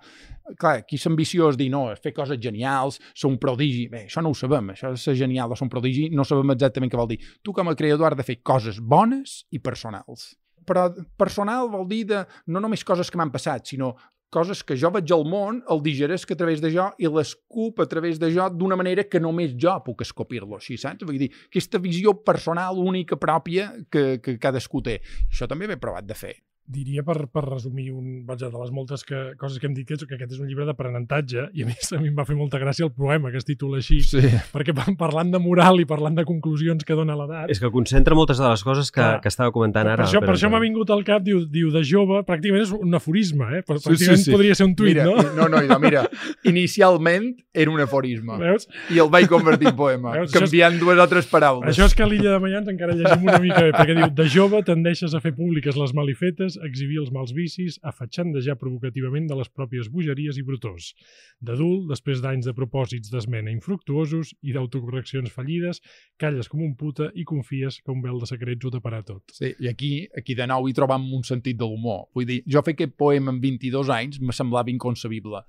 Clar, 0.57 0.79
qui 0.87 0.97
és 0.97 1.05
ambiciós 1.09 1.59
dir, 1.59 1.69
no, 1.73 1.85
fer 2.01 2.15
coses 2.17 2.41
genials, 2.41 2.97
ser 3.13 3.29
un 3.29 3.37
prodigi, 3.41 3.85
bé, 3.91 4.07
això 4.07 4.23
no 4.25 4.33
ho 4.33 4.37
sabem, 4.37 4.73
això 4.73 4.91
de 4.95 5.01
ser 5.01 5.15
genial 5.19 5.53
o 5.53 5.59
ser 5.59 5.67
un 5.67 5.73
prodigi, 5.73 6.09
no 6.09 6.25
sabem 6.25 6.55
exactament 6.57 6.91
què 6.91 6.99
vol 6.99 7.13
dir. 7.13 7.21
Tu 7.45 7.53
com 7.53 7.69
a 7.69 7.77
creador 7.77 8.17
has 8.17 8.21
de 8.23 8.27
fer 8.27 8.41
coses 8.41 8.81
bones 8.81 9.43
i 9.53 9.61
personals 9.61 10.33
però 10.67 10.89
personal 11.15 11.69
vol 11.71 11.85
dir 11.87 12.03
de 12.09 12.25
no 12.51 12.59
només 12.59 12.83
coses 12.83 13.07
que 13.07 13.19
m'han 13.19 13.31
passat, 13.31 13.69
sinó 13.71 13.93
coses 14.33 14.63
que 14.63 14.77
jo 14.79 14.91
veig 14.93 15.11
al 15.13 15.25
món, 15.29 15.61
el 15.71 15.83
digeresc 15.85 16.33
a 16.33 16.39
través 16.39 16.63
de 16.63 16.71
jo 16.73 16.89
i 16.99 17.11
l'escup 17.11 17.79
a 17.83 17.87
través 17.89 18.19
de 18.19 18.31
jo 18.33 18.49
d'una 18.53 18.79
manera 18.79 19.07
que 19.07 19.21
només 19.23 19.55
jo 19.55 19.75
puc 19.85 20.03
escopir-lo 20.07 20.59
així, 20.59 20.77
saps? 20.77 21.07
Vull 21.07 21.21
dir, 21.21 21.31
aquesta 21.47 21.81
visió 21.83 22.15
personal 22.27 22.79
única, 22.81 23.19
pròpia, 23.19 23.71
que, 23.91 24.19
que 24.23 24.37
cadascú 24.41 24.83
té. 24.83 24.99
Això 25.29 25.47
també 25.47 25.69
m'he 25.69 25.79
provat 25.81 26.07
de 26.07 26.17
fer 26.17 26.35
diria 26.67 27.03
per, 27.07 27.15
per 27.31 27.45
resumir 27.45 27.87
un, 27.95 28.25
vaja, 28.27 28.49
de 28.51 28.59
les 28.59 28.71
moltes 28.75 29.05
que, 29.07 29.19
coses 29.39 29.59
que 29.59 29.69
hem 29.69 29.75
dit 29.75 29.87
que, 29.87 29.95
que 29.95 30.17
aquest 30.17 30.33
és 30.35 30.41
un 30.43 30.49
llibre 30.49 30.65
d'aprenentatge 30.67 31.47
i 31.55 31.63
a 31.63 31.67
més 31.69 31.93
a 31.95 31.99
mi 32.01 32.11
em 32.11 32.17
va 32.17 32.25
fer 32.27 32.35
molta 32.35 32.59
gràcia 32.59 32.83
el 32.83 32.91
poema 32.91 33.31
que 33.31 33.39
es 33.39 33.47
titula 33.47 33.79
així 33.79 34.01
sí. 34.03 34.19
perquè 34.51 34.75
parlant 34.99 35.31
de 35.31 35.39
moral 35.39 35.79
i 35.79 35.87
parlant 35.87 36.17
de 36.17 36.25
conclusions 36.27 36.83
que 36.83 36.97
dona 36.97 37.15
l'edat 37.15 37.53
és 37.53 37.61
que 37.63 37.71
concentra 37.71 38.17
moltes 38.19 38.41
de 38.41 38.49
les 38.49 38.63
coses 38.67 38.91
que, 38.91 38.99
Clar, 38.99 39.21
que 39.23 39.31
estava 39.31 39.53
comentant 39.55 39.87
ara 39.87 40.03
per 40.03 40.09
això, 40.09 40.21
per 40.23 40.35
això 40.35 40.51
m'ha 40.51 40.61
vingut 40.63 40.91
al 40.91 41.05
cap 41.07 41.23
diu, 41.23 41.45
diu 41.47 41.71
de 41.71 41.85
jove, 41.87 42.19
pràcticament 42.27 42.67
és 42.67 42.75
un 42.75 42.99
aforisme 42.99 43.47
eh? 43.47 43.63
pràcticament 43.63 44.03
sí, 44.03 44.25
sí, 44.25 44.27
sí. 44.27 44.35
podria 44.35 44.59
ser 44.59 44.67
un 44.67 44.75
tuit 44.75 44.91
mira, 44.91 45.07
no? 45.07 45.15
no, 45.39 45.47
no, 45.55 45.63
no, 45.71 45.79
mira 45.83 46.03
inicialment 46.51 47.31
era 47.55 47.71
un 47.71 47.79
aforisme 47.85 48.41
Veus? 48.43 48.67
i 48.91 48.99
el 48.99 49.11
vaig 49.13 49.31
convertir 49.31 49.71
en 49.71 49.79
poema 49.79 50.17
Veus? 50.19 50.35
canviant 50.35 50.75
és... 50.75 50.83
dues 50.83 50.99
altres 50.99 51.31
paraules 51.31 51.71
això 51.71 51.87
és 51.87 51.95
que 51.95 52.03
a 52.03 52.11
l'Illa 52.11 52.35
de 52.35 52.43
Mayans 52.43 52.75
encara 52.75 52.97
llegim 52.97 53.27
una 53.31 53.39
mica 53.39 53.63
bé 53.63 53.71
perquè 53.71 53.95
diu 53.95 54.11
de 54.19 54.29
jove 54.35 54.61
tendeixes 54.67 55.15
a 55.15 55.23
fer 55.23 55.31
públiques 55.37 55.77
les 55.79 55.93
malifetes, 55.95 56.56
exhibir 56.65 56.99
els 57.01 57.11
mals 57.13 57.33
vicis, 57.35 57.77
afatxandejar 57.83 58.57
provocativament 58.61 59.27
de 59.29 59.37
les 59.39 59.49
pròpies 59.49 59.89
bogeries 59.93 60.39
i 60.39 60.45
brutors. 60.47 60.93
D'adult, 61.41 61.87
després 61.91 62.23
d'anys 62.23 62.47
de 62.49 62.55
propòsits 62.57 63.11
d'esmena 63.13 63.53
infructuosos 63.53 64.33
i 64.41 64.55
d'autocorreccions 64.55 65.33
fallides, 65.33 65.81
calles 66.17 66.49
com 66.51 66.63
un 66.65 66.75
puta 66.79 67.11
i 67.15 67.27
confies 67.27 67.81
que 67.83 67.93
un 67.93 68.01
vel 68.05 68.21
de 68.23 68.29
secrets 68.29 68.65
ho 68.65 68.73
taparà 68.73 69.03
tot. 69.05 69.23
Sí, 69.37 69.53
i 69.59 69.69
aquí, 69.71 69.91
aquí 70.17 70.35
de 70.37 70.47
nou 70.49 70.67
hi 70.67 70.75
trobam 70.77 71.07
un 71.13 71.23
sentit 71.27 71.59
de 71.59 71.67
l'humor. 71.67 72.07
Vull 72.15 72.29
dir, 72.29 72.41
jo 72.47 72.63
fer 72.65 72.77
aquest 72.77 72.97
poema 72.97 73.33
amb 73.33 73.43
22 73.43 73.93
anys 73.93 74.21
me 74.21 74.35
semblava 74.35 74.73
inconcebible 74.73 75.45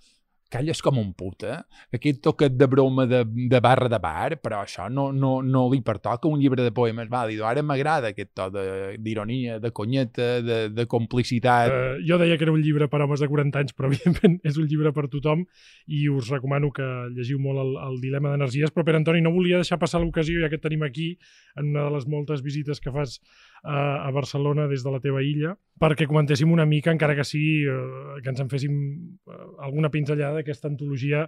calles 0.49 0.81
com 0.85 0.97
un 1.01 1.13
puta, 1.17 1.61
aquest 1.95 2.23
toquet 2.25 2.55
de 2.57 2.67
broma 2.71 3.05
de, 3.07 3.23
de 3.25 3.61
barra 3.61 3.89
de 3.93 3.99
bar, 4.01 4.39
però 4.43 4.63
això 4.65 4.89
no, 4.89 5.11
no, 5.13 5.39
no 5.45 5.67
li 5.73 5.81
pertoca 5.85 6.29
un 6.29 6.41
llibre 6.41 6.65
de 6.65 6.73
poemes 6.75 7.11
vàlid. 7.13 7.43
Ara 7.45 7.63
m'agrada 7.63 8.13
aquest 8.13 8.33
to 8.39 8.49
d'ironia, 8.53 9.59
de, 9.59 9.69
de 9.69 9.73
conyeta, 9.77 10.29
de, 10.45 10.59
de 10.73 10.87
complicitat. 10.89 11.73
Uh, 11.73 11.99
jo 12.09 12.19
deia 12.21 12.39
que 12.41 12.49
era 12.49 12.55
un 12.55 12.63
llibre 12.65 12.89
per 12.89 13.03
homes 13.05 13.21
de 13.21 13.29
40 13.29 13.63
anys, 13.63 13.77
però 13.77 13.89
evidentment 13.93 14.39
és 14.49 14.61
un 14.61 14.69
llibre 14.71 14.93
per 14.97 15.09
tothom 15.13 15.45
i 15.87 16.07
us 16.13 16.33
recomano 16.33 16.73
que 16.75 16.87
llegiu 17.17 17.43
molt 17.43 17.63
el, 17.65 17.75
el 17.85 18.01
Dilema 18.05 18.33
d'Energies, 18.33 18.73
però 18.73 18.87
Pere 18.89 19.03
Antoni, 19.03 19.23
no 19.25 19.35
volia 19.35 19.61
deixar 19.61 19.81
passar 19.81 20.01
l'ocasió, 20.01 20.41
ja 20.41 20.53
que 20.53 20.61
tenim 20.63 20.87
aquí 20.87 21.13
en 21.59 21.75
una 21.75 21.89
de 21.89 21.97
les 21.99 22.09
moltes 22.09 22.43
visites 22.45 22.81
que 22.81 22.95
fas 22.95 23.19
a, 23.63 24.11
Barcelona 24.15 24.67
des 24.69 24.85
de 24.85 24.93
la 24.93 25.01
teva 25.03 25.23
illa, 25.25 25.55
perquè 25.81 26.07
comentéssim 26.09 26.51
una 26.53 26.67
mica, 26.67 26.93
encara 26.95 27.17
que 27.19 27.27
sigui, 27.27 27.65
eh, 27.69 28.19
que 28.23 28.33
ens 28.33 28.43
en 28.43 28.51
féssim 28.51 28.75
eh, 28.75 29.39
alguna 29.67 29.91
pinzellada 29.91 30.41
d'aquesta 30.41 30.69
antologia 30.71 31.27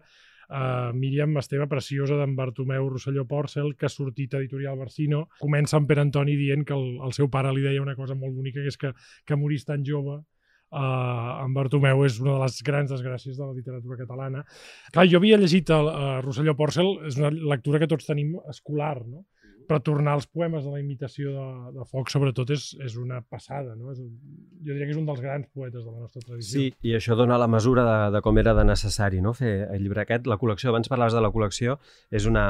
uh, 0.51 0.91
Míriam 0.97 1.37
Esteve 1.39 1.67
Preciosa 1.71 2.19
d'en 2.19 2.35
Bartomeu 2.37 2.89
Rosselló 2.91 3.27
Porcel, 3.29 3.75
que 3.77 3.87
ha 3.87 3.93
sortit 3.93 4.35
a 4.35 4.43
Editorial 4.43 4.79
Barsino. 4.79 5.27
Comença 5.41 5.79
amb 5.79 5.89
Pere 5.91 6.05
Antoni 6.05 6.37
dient 6.39 6.67
que 6.67 6.77
el, 6.77 6.99
el 7.07 7.15
seu 7.17 7.31
pare 7.31 7.55
li 7.55 7.65
deia 7.67 7.83
una 7.83 7.97
cosa 7.99 8.19
molt 8.19 8.35
bonica, 8.37 8.61
que 8.61 8.75
és 8.75 8.81
que, 8.81 8.93
que 9.27 9.39
morís 9.39 9.67
tan 9.69 9.87
jove 9.87 10.21
Uh, 10.71 11.43
en 11.43 11.51
Bartomeu 11.51 12.05
és 12.07 12.21
una 12.23 12.37
de 12.37 12.45
les 12.45 12.61
grans 12.63 12.93
desgràcies 12.93 13.35
de 13.35 13.43
la 13.43 13.57
literatura 13.57 13.97
catalana. 13.99 14.45
Clar, 14.95 15.09
jo 15.11 15.19
havia 15.19 15.39
llegit 15.41 15.73
el, 15.75 15.89
uh, 15.91 16.21
Rosselló 16.23 16.55
Porcel, 16.55 16.93
és 17.09 17.17
una 17.19 17.33
lectura 17.35 17.81
que 17.83 17.89
tots 17.91 18.07
tenim 18.07 18.37
escolar, 18.53 19.01
no? 19.03 19.25
Però 19.71 19.79
tornar 19.87 20.17
als 20.17 20.27
poemes 20.27 20.65
de 20.67 20.73
la 20.73 20.81
imitació 20.83 21.31
de, 21.31 21.47
de 21.77 21.85
Foc, 21.87 22.11
sobretot, 22.11 22.51
és, 22.51 22.73
és 22.83 22.97
una 22.99 23.21
passada. 23.23 23.77
No? 23.79 23.93
És 23.95 24.01
jo 24.01 24.73
diria 24.73 24.89
que 24.89 24.97
és 24.97 24.99
un 24.99 25.07
dels 25.07 25.23
grans 25.23 25.47
poetes 25.55 25.85
de 25.85 25.93
la 25.93 26.03
nostra 26.03 26.25
tradició. 26.25 26.59
Sí, 26.59 26.73
i 26.91 26.97
això 26.99 27.15
dona 27.19 27.39
la 27.39 27.47
mesura 27.51 27.85
de, 27.87 27.99
de 28.17 28.23
com 28.27 28.41
era 28.43 28.57
de 28.59 28.67
necessari 28.67 29.23
no? 29.23 29.31
fer 29.39 29.53
el 29.69 29.85
llibre 29.85 30.03
aquest. 30.03 30.27
La 30.27 30.41
col·lecció, 30.43 30.73
abans 30.73 30.91
parlaves 30.91 31.15
de 31.15 31.23
la 31.23 31.31
col·lecció, 31.31 31.79
és 32.11 32.27
una, 32.27 32.45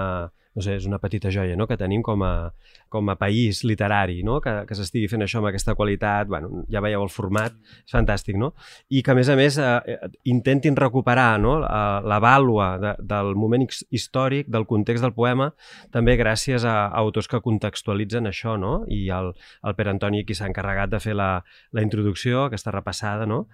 no 0.55 0.65
sé, 0.65 0.75
és 0.81 0.87
una 0.89 0.99
petita 0.99 1.31
joia 1.31 1.57
no? 1.57 1.67
que 1.71 1.79
tenim 1.79 2.03
com 2.03 2.25
a, 2.27 2.51
com 2.91 3.09
a 3.13 3.17
país 3.19 3.63
literari, 3.65 4.21
no? 4.27 4.41
que, 4.43 4.53
que 4.67 4.77
s'estigui 4.79 5.09
fent 5.11 5.23
això 5.25 5.39
amb 5.41 5.51
aquesta 5.51 5.77
qualitat, 5.79 6.29
bueno, 6.31 6.65
ja 6.73 6.83
veieu 6.83 7.05
el 7.05 7.13
format, 7.13 7.55
és 7.85 7.95
fantàstic, 7.95 8.39
no? 8.41 8.53
I 8.91 9.05
que, 9.07 9.15
a 9.15 9.19
més 9.19 9.31
a 9.31 9.37
més, 9.39 9.59
eh, 9.63 9.97
eh 9.97 10.11
intentin 10.31 10.77
recuperar 10.77 11.39
no? 11.41 11.59
la 11.61 12.19
vàlua 12.23 12.71
de, 12.83 12.95
del 13.13 13.35
moment 13.39 13.67
històric, 13.91 14.49
del 14.51 14.67
context 14.67 15.05
del 15.07 15.15
poema, 15.15 15.51
també 15.95 16.17
gràcies 16.19 16.67
a, 16.67 16.77
a 16.89 17.05
autors 17.05 17.31
que 17.31 17.43
contextualitzen 17.45 18.27
això, 18.31 18.57
no? 18.59 18.81
I 18.91 19.07
el, 19.15 19.33
el 19.67 19.77
Pere 19.79 19.95
Antoni, 19.95 20.25
qui 20.27 20.35
s'ha 20.35 20.49
encarregat 20.51 20.91
de 20.91 21.01
fer 21.03 21.15
la, 21.17 21.31
la 21.73 21.85
introducció, 21.87 22.47
aquesta 22.47 22.75
repassada, 22.75 23.27
no? 23.27 23.47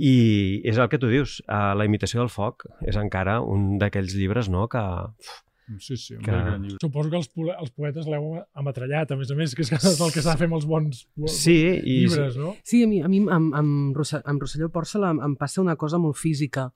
I 0.00 0.62
és 0.64 0.78
el 0.80 0.88
que 0.88 0.98
tu 0.98 1.10
dius, 1.12 1.40
eh, 1.44 1.60
la 1.76 1.84
imitació 1.84 2.22
del 2.22 2.32
foc 2.32 2.64
és 2.88 2.96
encara 2.96 3.40
un 3.44 3.76
d'aquells 3.80 4.16
llibres 4.16 4.48
no? 4.48 4.64
que 4.72 4.80
uf, 4.80 5.34
Sí, 5.78 5.96
sí, 5.96 6.14
un 6.14 6.22
que... 6.22 6.30
gran 6.30 6.62
llibre. 6.62 6.78
Suposo 6.82 7.10
que 7.10 7.18
els, 7.20 7.30
els 7.60 7.70
poetes 7.76 8.08
l'heu 8.10 8.32
ametrallat, 8.58 9.12
a 9.12 9.18
més 9.20 9.30
a 9.30 9.36
més, 9.38 9.54
que 9.54 9.62
és 9.62 9.70
el 9.72 10.12
que 10.12 10.22
s'ha 10.22 10.34
de 10.34 10.40
fer 10.40 10.48
amb 10.50 10.58
els 10.58 10.66
bons 10.66 11.04
sí, 11.30 11.56
i... 11.78 11.96
llibres, 12.02 12.38
no? 12.40 12.54
Sí, 12.66 12.82
a 12.84 12.90
mi, 12.90 13.00
a 13.04 13.10
mi 13.12 13.22
amb, 13.22 13.54
amb, 13.54 13.96
amb 14.24 14.42
Rosselló 14.42 14.70
Porcel 14.74 15.06
em, 15.06 15.22
em 15.30 15.38
passa 15.38 15.62
una 15.62 15.76
cosa 15.80 16.00
molt 16.02 16.18
física. 16.18 16.70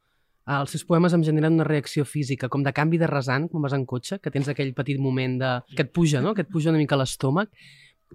Els 0.55 0.75
seus 0.77 0.85
poemes 0.85 1.15
em 1.17 1.23
generen 1.25 1.57
una 1.57 1.67
reacció 1.67 2.05
física, 2.05 2.51
com 2.53 2.63
de 2.63 2.75
canvi 2.77 3.01
de 3.01 3.09
rasant, 3.09 3.49
quan 3.49 3.65
vas 3.65 3.75
en 3.77 3.87
cotxe, 3.89 4.21
que 4.21 4.31
tens 4.31 4.51
aquell 4.53 4.75
petit 4.77 5.01
moment 5.01 5.39
de... 5.41 5.55
que 5.73 5.87
et 5.87 5.95
puja, 5.97 6.21
no? 6.21 6.35
que 6.37 6.45
et 6.45 6.53
puja 6.53 6.71
una 6.71 6.83
mica 6.83 6.99
l'estómac, 7.01 7.49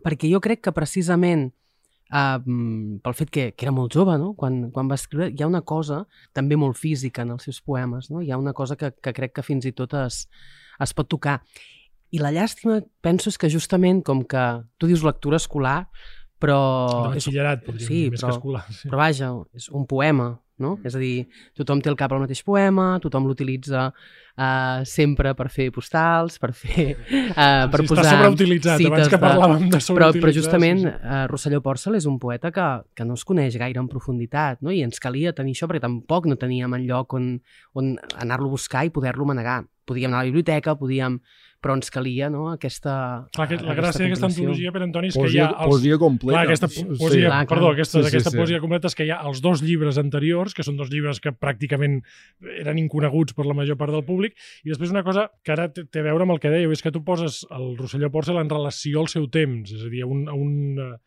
perquè 0.05 0.29
jo 0.31 0.39
crec 0.43 0.61
que 0.67 0.75
precisament 0.75 1.49
uh, 2.13 2.37
pel 3.03 3.17
fet 3.17 3.33
que, 3.33 3.47
que 3.55 3.67
era 3.67 3.73
molt 3.75 3.97
jove, 3.97 4.17
no? 4.21 4.33
Quan, 4.37 4.67
quan 4.75 4.89
va 4.91 4.97
escriure, 4.99 5.29
hi 5.33 5.43
ha 5.43 5.49
una 5.49 5.61
cosa 5.61 6.03
també 6.37 6.57
molt 6.59 6.77
física 6.77 7.25
en 7.25 7.35
els 7.35 7.49
seus 7.49 7.61
poemes, 7.65 8.09
no? 8.13 8.21
Hi 8.21 8.31
ha 8.31 8.39
una 8.41 8.53
cosa 8.53 8.77
que, 8.79 8.91
que 9.01 9.13
crec 9.15 9.35
que 9.37 9.45
fins 9.45 9.67
i 9.69 9.73
tot 9.75 9.95
es, 9.99 10.27
es 10.83 10.95
pot 10.95 11.09
tocar. 11.11 11.39
I 12.09 12.21
la 12.23 12.31
llàstima, 12.33 12.79
penso, 13.05 13.29
és 13.29 13.37
que 13.37 13.51
justament 13.53 14.01
com 14.05 14.23
que 14.25 14.45
tu 14.81 14.89
dius 14.89 15.05
lectura 15.05 15.37
escolar, 15.37 15.83
però... 16.41 16.59
De 16.89 17.17
batxillerat, 17.17 17.65
podríem 17.65 17.85
sí, 17.85 17.95
dir, 18.05 18.13
més 18.13 18.23
però, 18.23 18.31
que 18.31 18.39
escolar. 18.39 18.63
Sí. 18.73 18.87
Però 18.87 19.01
vaja, 19.03 19.33
és 19.59 19.67
un 19.75 19.85
poema, 19.89 20.31
no? 20.59 20.75
És 20.85 20.95
a 20.95 21.01
dir, 21.01 21.27
tothom 21.57 21.81
té 21.83 21.91
el 21.91 21.97
cap 21.99 22.13
al 22.13 22.21
mateix 22.23 22.41
poema, 22.45 22.87
tothom 23.03 23.27
l'utilitza 23.29 23.87
uh, 23.89 24.81
sempre 24.87 25.33
per 25.37 25.47
fer 25.53 25.69
postals, 25.75 26.37
per 26.41 26.51
fer... 26.57 26.87
Uh, 27.31 27.69
per 27.71 27.83
sí, 27.83 27.87
posar 27.91 28.03
està 28.03 28.15
sobreutilitzat, 28.17 28.85
abans 28.89 29.11
que 29.11 29.21
parlàvem 29.21 29.65
de 29.67 29.71
però, 29.75 29.85
sobreutilitzar. 29.87 30.25
però 30.25 30.35
justament 30.35 30.83
sí, 30.83 30.91
sí. 30.91 31.09
uh, 31.13 31.23
Rosselló 31.31 31.63
Porcel 31.65 31.99
és 31.99 32.07
un 32.09 32.19
poeta 32.21 32.53
que, 32.55 32.67
que 32.95 33.07
no 33.07 33.17
es 33.19 33.25
coneix 33.27 33.57
gaire 33.61 33.81
en 33.81 33.89
profunditat, 33.91 34.63
no? 34.65 34.75
i 34.75 34.83
ens 34.85 35.01
calia 35.03 35.35
tenir 35.37 35.55
això 35.57 35.69
perquè 35.69 35.83
tampoc 35.85 36.29
no 36.29 36.39
teníem 36.39 36.75
enlloc 36.79 37.17
on, 37.19 37.33
on 37.79 37.95
anar-lo 38.19 38.51
a 38.51 38.57
buscar 38.57 38.85
i 38.87 38.93
poder-lo 38.93 39.27
manegar. 39.29 39.61
Podíem 39.89 40.11
anar 40.13 40.21
a 40.21 40.25
la 40.27 40.29
biblioteca, 40.31 40.77
podíem... 40.77 41.19
però 41.59 41.73
ens 41.75 41.89
calia 41.91 42.29
no? 42.31 42.45
aquesta 42.53 42.91
Clar, 43.35 43.45
que 43.49 43.57
la 43.59 43.73
gràcia 43.75 44.05
d'aquesta 44.05 44.29
antologia, 44.29 44.71
per 44.71 44.79
Antoni, 44.85 45.09
és 45.11 45.15
que 45.19 45.25
hi 45.27 45.41
ha... 45.43 45.49
Els... 45.65 45.73
poesia 45.73 45.97
completa. 45.99 46.35
Clar, 46.37 46.43
aquesta 46.47 46.69
Sí. 46.71 46.83
poesia, 47.01 47.27
clar. 47.27 47.39
perdó, 47.49 47.71
aquesta, 47.73 47.97
Sí, 47.97 48.03
sí, 48.05 48.11
aquesta 48.13 48.31
sí. 48.31 48.37
poesia 48.39 48.61
completa 48.63 48.87
és 48.87 48.95
que 48.95 49.03
hi 49.09 49.11
ha 49.11 49.17
els 49.27 49.41
dos 49.43 49.59
llibres 49.65 49.99
anteriors, 49.99 50.55
que 50.55 50.63
són 50.63 50.77
dos 50.79 50.87
llibres 50.93 51.19
que 51.19 51.33
pràcticament 51.35 51.97
eren 52.61 52.79
inconeguts 52.79 53.35
per 53.35 53.43
la 53.49 53.57
major 53.59 53.75
part 53.75 53.91
del 53.91 54.05
públic, 54.07 54.39
i 54.63 54.71
després 54.71 54.95
una 54.95 55.03
cosa 55.03 55.27
que 55.43 55.51
ara 55.51 55.67
té, 55.67 55.83
té 55.83 55.99
a 55.99 56.07
veure 56.07 56.23
amb 56.23 56.37
el 56.37 56.39
que 56.39 56.53
dèieu, 56.55 56.71
és 56.71 56.81
que 56.85 56.93
tu 56.95 57.03
poses 57.03 57.41
el 57.51 57.73
Rosselló 57.75 58.07
Porcel 58.13 58.39
en 58.39 58.47
relació 58.55 59.03
al 59.03 59.11
seu 59.11 59.27
temps, 59.27 59.67
és 59.75 59.83
a 59.83 59.91
dir, 59.91 60.05
a 60.07 60.07
un, 60.07 60.29
a 60.31 60.37
un, 60.39 60.55
eh, 60.79 60.93
a- 60.95 60.99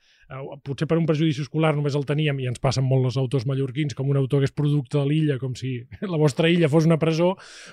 potser 0.65 0.89
per 0.89 0.99
un 0.99 1.07
prejudici 1.09 1.45
escolar 1.45 1.75
només 1.77 1.97
el 1.99 2.07
teníem, 2.09 2.41
i 2.43 2.49
ens 2.51 2.61
passen 2.63 2.87
molt 2.87 3.11
els 3.11 3.19
autors 3.21 3.47
mallorquins, 3.49 3.97
com 3.99 4.11
un 4.11 4.19
autor 4.21 4.43
que 4.43 4.51
és 4.51 4.55
producte 4.57 4.99
de 4.99 5.05
l'illa, 5.09 5.39
com 5.41 5.55
si 5.59 5.75
la 6.13 6.21
vostra 6.21 6.51
illa 6.53 6.71
fos 6.73 6.89
una 6.89 6.99
presó, 7.01 7.33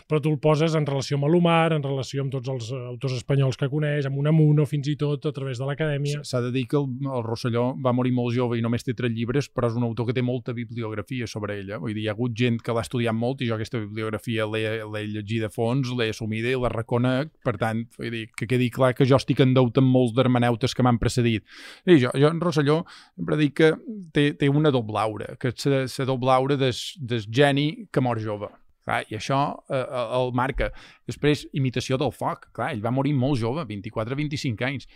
però 0.10 0.22
tu 0.24 0.34
el 0.34 0.40
poses 0.42 0.76
en 0.78 0.88
relació 0.88 1.18
amb 1.18 1.30
l'Omar, 1.30 1.74
en 1.76 1.86
relació 1.86 2.26
amb 2.26 2.34
tots 2.34 2.52
els 2.52 2.72
eh, 2.74 2.82
autors 2.94 3.18
espanyols 3.20 3.60
que 3.60 3.70
coneix, 3.72 4.08
amb 4.10 4.20
un 4.22 4.30
Amuno, 4.32 4.66
fins 4.70 4.90
i 4.92 4.96
tot, 5.00 5.26
a 5.26 5.34
través 5.36 5.60
de 5.62 5.68
l'acadèmia. 5.68 6.24
S'ha 6.28 6.42
de 6.46 6.52
dir 6.56 6.66
que 6.70 6.78
el, 6.80 6.88
el 7.08 7.26
Rosselló 7.26 7.72
va 7.82 7.94
morir 7.96 8.14
molt 8.16 8.36
jove 8.36 8.60
i 8.60 8.64
només 8.66 8.86
té 8.86 8.96
tres 8.98 9.14
llibres, 9.16 9.50
però 9.54 9.70
és 9.72 9.78
un 9.80 9.88
autor 9.88 10.10
que 10.10 10.16
té 10.18 10.24
molta 10.26 10.54
bibliografia 10.56 11.28
sobre 11.30 11.60
ella. 11.62 11.80
Vull 11.82 11.96
dir, 11.96 12.06
hi 12.06 12.10
ha 12.10 12.16
hagut 12.18 12.36
gent 12.38 12.60
que 12.64 12.76
l'ha 12.76 12.86
estudiat 12.86 13.16
molt 13.16 13.44
i 13.44 13.50
jo 13.50 13.58
aquesta 13.58 13.82
bibliografia 13.82 14.48
l'he 14.50 15.06
llegit 15.10 15.48
a 15.48 15.52
fons, 15.54 15.92
l'he 15.96 16.10
assumida 16.14 16.52
i 16.52 16.60
la 16.60 16.72
reconec. 16.74 17.34
Per 17.46 17.56
tant, 17.62 17.86
vull 17.98 18.14
dir, 18.14 18.26
que 18.38 18.48
quedi 18.50 18.70
clar 18.74 18.94
que 18.98 19.08
jo 19.10 19.20
estic 19.20 19.42
en 19.46 19.56
deute 19.58 19.84
amb 19.84 19.92
molts 19.94 20.16
d'hermeneutes 20.18 20.76
que 20.76 20.86
m'han 20.86 21.00
precedit. 21.02 21.46
I 21.90 22.00
jo, 22.02 22.14
jo 22.18 22.32
Rosselló 22.50 22.82
sempre 23.16 23.38
dic 23.40 23.56
que 23.62 23.74
té, 24.16 24.32
té 24.40 24.50
una 24.50 24.74
doble 24.74 25.00
aura, 25.02 25.36
que 25.40 25.54
és 25.54 25.70
la, 25.70 25.86
doble 26.10 26.34
aura 26.34 26.58
des, 26.60 26.82
des 27.00 27.30
geni 27.30 27.70
que 27.94 28.04
mor 28.04 28.22
jove. 28.22 28.50
Clar, 28.90 29.04
I 29.12 29.20
això 29.20 29.38
eh, 29.70 29.86
el 30.18 30.34
marca. 30.34 30.72
Després, 31.08 31.46
imitació 31.54 32.00
del 32.02 32.14
foc. 32.16 32.50
Clar, 32.58 32.72
ell 32.74 32.82
va 32.82 32.94
morir 32.96 33.14
molt 33.14 33.38
jove, 33.42 33.68
24-25 33.70 34.66
anys. 34.66 34.90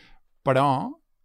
Però, 0.43 0.65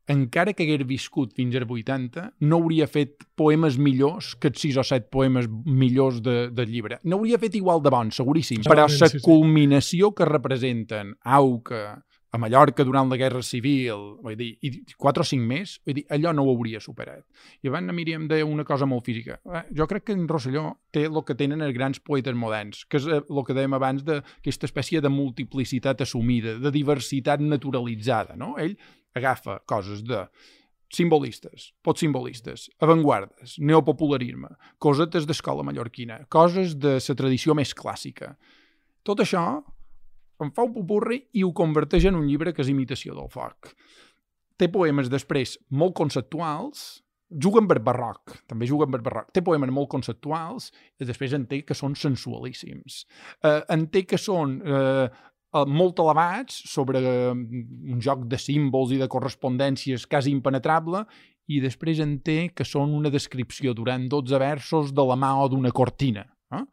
encara 0.09 0.55
que 0.57 0.65
hagués 0.65 0.87
viscut 0.89 1.35
fins 1.37 1.57
als 1.57 1.69
80, 1.69 2.25
no 2.49 2.59
hauria 2.61 2.89
fet 2.89 3.25
poemes 3.37 3.77
millors 3.81 4.35
que 4.41 4.51
els 4.53 4.61
6 4.65 4.79
o 4.81 4.85
7 4.91 5.09
poemes 5.13 5.49
millors 5.65 6.23
de, 6.25 6.37
del 6.55 6.73
llibre. 6.73 7.01
No 7.05 7.21
hauria 7.21 7.41
fet 7.41 7.59
igual 7.61 7.83
de 7.85 7.93
bons, 7.93 8.21
seguríssim. 8.21 8.65
Però 8.69 8.87
la 8.87 8.93
sí, 8.93 9.19
sí. 9.19 9.23
culminació 9.25 10.13
que 10.17 10.29
representen 10.29 11.15
Auca, 11.25 11.83
a 12.31 12.39
Mallorca 12.39 12.85
durant 12.85 13.09
la 13.09 13.17
Guerra 13.17 13.41
Civil, 13.43 14.03
vull 14.21 14.37
dir, 14.37 14.51
i 14.61 14.71
4 15.01 15.25
o 15.25 15.29
5 15.31 15.49
més, 15.49 15.79
vull 15.87 15.97
dir, 15.97 16.05
allò 16.13 16.35
no 16.37 16.45
ho 16.45 16.53
hauria 16.53 16.81
superat. 16.85 17.25
I 17.65 17.71
abans 17.71 17.95
Míriam 17.97 18.27
deia 18.29 18.47
una 18.47 18.67
cosa 18.69 18.87
molt 18.87 19.07
física. 19.07 19.39
Eh, 19.49 19.65
Jo 19.79 19.87
crec 19.89 20.05
que 20.09 20.17
en 20.17 20.27
Rosselló 20.29 20.67
té 20.93 21.07
el 21.09 21.23
que 21.25 21.37
tenen 21.39 21.65
els 21.65 21.75
grans 21.77 22.01
poetes 22.05 22.37
moderns, 22.37 22.85
que 22.85 23.01
és 23.01 23.09
eh, 23.09 23.23
el 23.25 23.43
que 23.47 23.57
dèiem 23.57 23.79
abans 23.79 24.05
d'aquesta 24.05 24.69
espècie 24.69 25.01
de 25.01 25.13
multiplicitat 25.13 26.05
assumida, 26.05 26.59
de 26.61 26.73
diversitat 26.75 27.41
naturalitzada. 27.41 28.37
No? 28.37 28.57
Ell 28.61 28.77
agafa 29.17 29.63
coses 29.65 30.05
de 30.05 30.27
simbolistes, 30.93 31.73
postsimbolistes, 31.85 32.69
avantguardes, 32.81 33.57
neopopularisme, 33.61 34.53
cosetes 34.81 35.27
d'escola 35.29 35.65
mallorquina, 35.65 36.23
coses 36.33 36.77
de 36.81 36.97
la 37.01 37.17
tradició 37.17 37.57
més 37.57 37.75
clàssica. 37.77 38.35
Tot 39.05 39.21
això 39.25 39.45
en 40.43 40.53
fa 40.55 40.67
un 40.67 40.75
pupurri 40.75 41.23
i 41.35 41.45
ho 41.45 41.53
converteix 41.57 42.09
en 42.09 42.19
un 42.19 42.27
llibre 42.29 42.55
que 42.55 42.63
és 42.65 42.71
imitació 42.73 43.17
del 43.17 43.31
foc. 43.33 43.73
Té 44.59 44.71
poemes 44.73 45.11
després 45.11 45.57
molt 45.71 45.95
conceptuals, 45.99 47.03
amb 47.29 47.73
el 47.73 47.81
barroc, 47.85 48.39
també 48.49 48.67
amb 48.67 48.95
el 48.97 49.03
barroc. 49.03 49.33
Té 49.33 49.43
poemes 49.43 49.71
molt 49.71 49.89
conceptuals 49.89 50.73
i 50.99 51.05
després 51.05 51.33
en 51.33 51.47
té 51.47 51.63
que 51.63 51.75
són 51.75 51.95
sensualíssims. 51.95 53.05
Eh, 53.45 53.63
en 53.69 53.87
té 53.89 54.05
que 54.05 54.19
són 54.19 54.61
eh, 54.65 55.09
eh, 55.55 55.65
molt 55.67 55.99
elevats 55.99 56.63
sobre 56.73 56.99
eh, 56.99 57.31
un 57.33 58.01
joc 58.01 58.25
de 58.27 58.39
símbols 58.39 58.93
i 58.93 58.99
de 58.99 59.09
correspondències 59.09 60.07
quasi 60.07 60.33
impenetrable 60.33 61.05
i 61.49 61.61
després 61.61 62.01
en 62.01 62.19
té 62.21 62.51
que 62.55 62.65
són 62.65 62.93
una 62.97 63.11
descripció 63.11 63.75
durant 63.75 64.09
12 64.09 64.39
versos 64.39 64.93
de 64.93 65.05
la 65.05 65.17
mà 65.17 65.35
o 65.43 65.49
d'una 65.49 65.73
cortina. 65.73 66.27
Eh? 66.53 66.65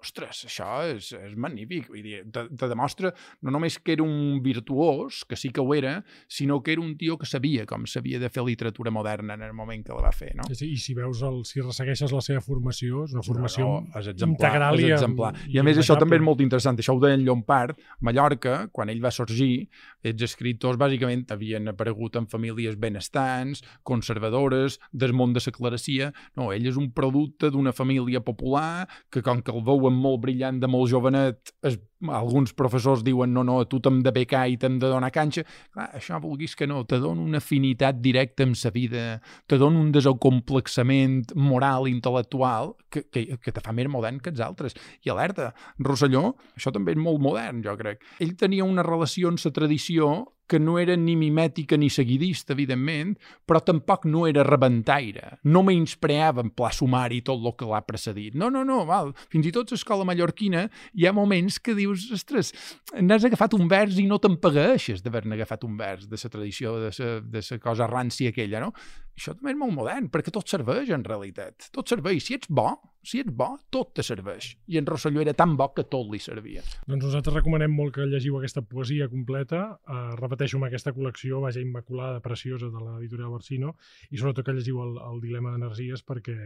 Ostres, 0.00 0.44
això 0.48 0.80
és, 0.88 1.10
és 1.12 1.34
magnífic. 1.36 1.90
Vull 1.92 2.04
dir, 2.04 2.22
te, 2.32 2.46
te 2.56 2.68
demostra 2.70 3.12
no 3.44 3.52
només 3.52 3.78
que 3.78 3.94
era 3.96 4.04
un 4.04 4.40
virtuós, 4.44 5.24
que 5.28 5.36
sí 5.36 5.50
que 5.52 5.60
ho 5.60 5.74
era, 5.76 5.98
sinó 6.28 6.62
que 6.62 6.72
era 6.72 6.82
un 6.82 6.96
tio 6.96 7.18
que 7.20 7.28
sabia 7.28 7.66
com 7.68 7.84
s'havia 7.84 8.20
de 8.22 8.30
fer 8.32 8.44
literatura 8.46 8.90
moderna 8.90 9.36
en 9.36 9.44
el 9.46 9.52
moment 9.56 9.84
que 9.84 9.92
la 9.92 10.06
va 10.08 10.12
fer, 10.16 10.32
no? 10.38 10.46
I 10.48 10.76
si 10.80 10.94
veus, 10.96 11.20
el, 11.26 11.42
si 11.48 11.60
ressegueixes 11.60 12.12
la 12.16 12.22
seva 12.24 12.40
formació, 12.44 13.04
és 13.04 13.14
una 13.16 13.24
formació 13.26 13.66
No, 13.70 14.00
és 14.00 14.08
exemplar, 14.14 14.50
integral 14.50 14.80
és 14.80 14.94
exemplar. 14.96 15.32
i 15.46 15.56
I 15.56 15.60
a 15.60 15.64
més 15.66 15.80
això 15.80 15.96
també 16.00 16.16
és 16.18 16.24
molt 16.24 16.40
interessant. 16.44 16.78
Això 16.80 16.94
ho 16.96 17.02
deia 17.02 17.18
en 17.18 17.24
Llompart. 17.26 17.78
Mallorca, 18.00 18.68
quan 18.72 18.90
ell 18.92 19.02
va 19.04 19.12
sorgir, 19.14 19.68
els 20.06 20.22
escriptors 20.24 20.78
bàsicament 20.80 21.26
havien 21.34 21.68
aparegut 21.72 22.16
en 22.16 22.28
famílies 22.30 22.78
benestants, 22.80 23.62
conservadores, 23.84 24.78
del 24.92 25.12
món 25.12 25.34
de 25.36 25.44
la 25.44 25.52
clerecia. 25.52 26.12
No, 26.36 26.50
ell 26.54 26.66
és 26.70 26.78
un 26.80 26.90
producte 26.96 27.50
d'una 27.50 27.72
família 27.76 28.22
popular 28.24 28.88
que 29.10 29.22
com 29.22 29.42
que 29.42 29.52
el 29.52 29.62
veuen 29.90 30.00
molt 30.00 30.20
brillant 30.22 30.60
de 30.60 30.68
molt 30.70 30.90
jovenet, 30.90 31.52
es, 31.66 31.78
alguns 32.08 32.52
professors 32.56 33.02
diuen 33.04 33.32
no, 33.34 33.42
no, 33.44 33.64
tu 33.68 33.80
t'hem 33.80 34.00
de 34.02 34.12
becar 34.12 34.46
i 34.48 34.56
t'hem 34.56 34.78
de 34.80 34.88
donar 34.88 35.10
canxa. 35.12 35.44
Clar, 35.72 35.90
això 35.96 36.20
vulguis 36.20 36.54
que 36.56 36.66
no, 36.66 36.84
te 36.84 36.98
dona 37.00 37.20
una 37.22 37.38
afinitat 37.38 38.00
directa 38.00 38.44
amb 38.44 38.56
sa 38.56 38.70
vida, 38.70 39.20
te 39.46 39.58
dona 39.58 39.80
un 39.80 39.92
desacomplexament 39.92 41.34
moral, 41.36 41.88
intel·lectual, 41.90 42.74
que, 42.90 43.04
que, 43.10 43.26
que 43.40 43.52
te 43.52 43.60
fa 43.60 43.72
més 43.72 43.90
modern 43.90 44.20
que 44.20 44.30
els 44.30 44.40
altres. 44.40 44.76
I 45.04 45.10
alerta, 45.10 45.52
Rosselló, 45.78 46.34
això 46.56 46.72
també 46.72 46.94
és 46.96 47.00
molt 47.00 47.20
modern, 47.20 47.62
jo 47.64 47.76
crec. 47.80 48.04
Ell 48.20 48.36
tenia 48.38 48.66
una 48.66 48.86
relació 48.86 49.30
amb 49.30 49.40
la 49.40 49.54
tradició 49.54 50.12
que 50.50 50.58
no 50.58 50.78
era 50.82 50.96
ni 50.98 51.14
mimètica 51.14 51.78
ni 51.78 51.86
seguidista, 51.92 52.56
evidentment, 52.56 53.14
però 53.46 53.60
tampoc 53.62 54.06
no 54.10 54.24
era 54.26 54.42
rebentaire. 54.46 55.36
No 55.46 55.62
menyspreava 55.66 56.42
en 56.42 56.50
pla 56.56 56.72
sumari 56.74 57.20
tot 57.26 57.38
el 57.38 57.54
que 57.58 57.68
l'ha 57.70 57.82
precedit. 57.86 58.34
No, 58.34 58.50
no, 58.50 58.64
no, 58.66 58.82
val. 58.88 59.12
Fins 59.30 59.46
i 59.46 59.54
tot 59.54 59.70
a 59.70 59.76
l'escola 59.76 60.06
mallorquina 60.08 60.66
hi 60.98 61.06
ha 61.06 61.14
moments 61.14 61.60
que 61.62 61.76
dius, 61.78 62.08
ostres, 62.16 62.50
n'has 62.98 63.28
agafat 63.28 63.54
un 63.54 63.70
vers 63.70 64.00
i 64.02 64.08
no 64.10 64.18
t'empagueixes 64.18 65.04
d'haver-ne 65.04 65.38
agafat 65.38 65.68
un 65.68 65.78
vers 65.78 66.10
de 66.10 66.18
la 66.18 66.32
tradició, 66.34 66.74
de 66.90 67.44
la 67.46 67.62
cosa 67.62 67.86
rància 67.86 68.34
aquella, 68.34 68.64
no? 68.66 68.74
Això 69.20 69.34
també 69.36 69.52
és 69.52 69.58
molt 69.60 69.74
modern, 69.76 70.06
perquè 70.08 70.32
tot 70.32 70.48
serveix 70.48 70.88
en 70.96 71.02
realitat. 71.04 71.66
Tot 71.76 71.90
serveix. 71.92 72.22
Si 72.24 72.38
ets 72.38 72.48
bo, 72.48 72.70
si 73.04 73.18
ets 73.20 73.34
bo, 73.36 73.50
tot 73.68 73.90
te 73.98 74.04
serveix. 74.06 74.54
I 74.72 74.78
en 74.80 74.88
Rosselló 74.88 75.20
era 75.20 75.34
tan 75.36 75.58
bo 75.60 75.66
que 75.76 75.84
tot 75.92 76.08
li 76.08 76.22
servia. 76.24 76.64
Doncs 76.86 77.04
nosaltres 77.04 77.36
recomanem 77.36 77.74
molt 77.76 77.98
que 77.98 78.08
llegiu 78.08 78.38
aquesta 78.38 78.64
poesia 78.64 79.10
completa. 79.12 79.60
Uh, 79.84 80.16
repeteixo 80.22 80.56
amb 80.56 80.70
aquesta 80.70 80.94
col·lecció, 80.96 81.42
vaja, 81.44 81.60
immaculada, 81.60 82.24
preciosa, 82.24 82.72
de 82.72 82.80
l'editorial 82.86 83.36
Barsino, 83.36 83.74
i 84.08 84.16
sobretot 84.16 84.48
que 84.48 84.56
llegiu 84.56 84.80
el, 84.86 84.96
el 85.10 85.20
dilema 85.20 85.52
d'energies 85.52 86.00
perquè 86.08 86.38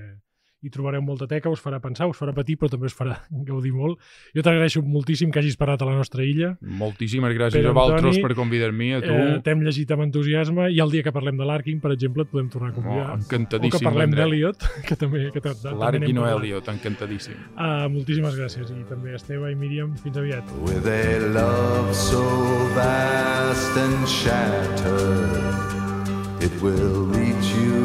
hi 0.64 0.72
trobareu 0.72 1.03
molta 1.05 1.29
teca, 1.31 1.53
us 1.53 1.61
farà 1.62 1.81
pensar, 1.85 2.09
us 2.09 2.18
farà 2.18 2.33
patir, 2.37 2.57
però 2.61 2.70
també 2.72 2.88
us 2.88 2.96
farà 2.96 3.18
gaudir 3.50 3.74
molt. 3.77 4.00
Jo 4.37 4.44
t'agraeixo 4.46 4.83
moltíssim 4.83 5.33
que 5.35 5.42
hagis 5.42 5.59
parat 5.61 5.85
a 5.85 5.88
la 5.90 5.96
nostra 5.98 6.24
illa. 6.24 6.55
Moltíssimes 6.61 7.37
gràcies 7.37 7.61
Pere 7.61 7.72
a 7.72 7.77
vosaltres 7.77 8.20
per 8.24 8.33
convidar-me, 8.38 8.90
a 8.96 9.03
tu. 9.05 9.12
Eh, 9.12 9.38
T'hem 9.44 9.64
llegit 9.66 9.92
amb 9.94 10.07
entusiasme 10.09 10.70
i 10.72 10.81
el 10.83 10.94
dia 10.94 11.05
que 11.07 11.12
parlem 11.14 11.38
de 11.40 11.48
l'Arkin, 11.48 11.81
per 11.85 11.92
exemple, 11.94 12.24
et 12.24 12.33
podem 12.33 12.48
tornar 12.53 12.72
a 12.72 12.77
convidar. 12.79 13.05
Oh, 13.05 13.18
o 13.18 13.22
encantadíssim, 13.22 13.79
que 13.79 13.85
parlem 13.90 14.16
d'Eliot, 14.16 14.68
que 14.88 14.98
també... 14.98 15.29
Que 15.35 15.44
no 16.14 16.24
parlat. 16.24 16.40
Elliot, 16.40 16.68
encantadíssim. 16.72 17.38
Uh, 17.55 17.87
moltíssimes 17.92 18.37
gràcies 18.38 18.70
i 18.72 18.85
també 18.88 19.14
a 19.14 19.20
Esteve 19.20 19.53
i 19.53 19.59
Míriam, 19.59 19.94
fins 20.03 20.18
aviat. 20.20 20.55
With 20.64 20.88
a 20.88 21.18
love 21.35 21.94
so 21.94 22.24
vast 22.77 23.77
and 23.77 24.09
shattered, 24.09 25.38
it 26.40 26.55
will 26.62 27.07
reach 27.12 27.55
you 27.57 27.85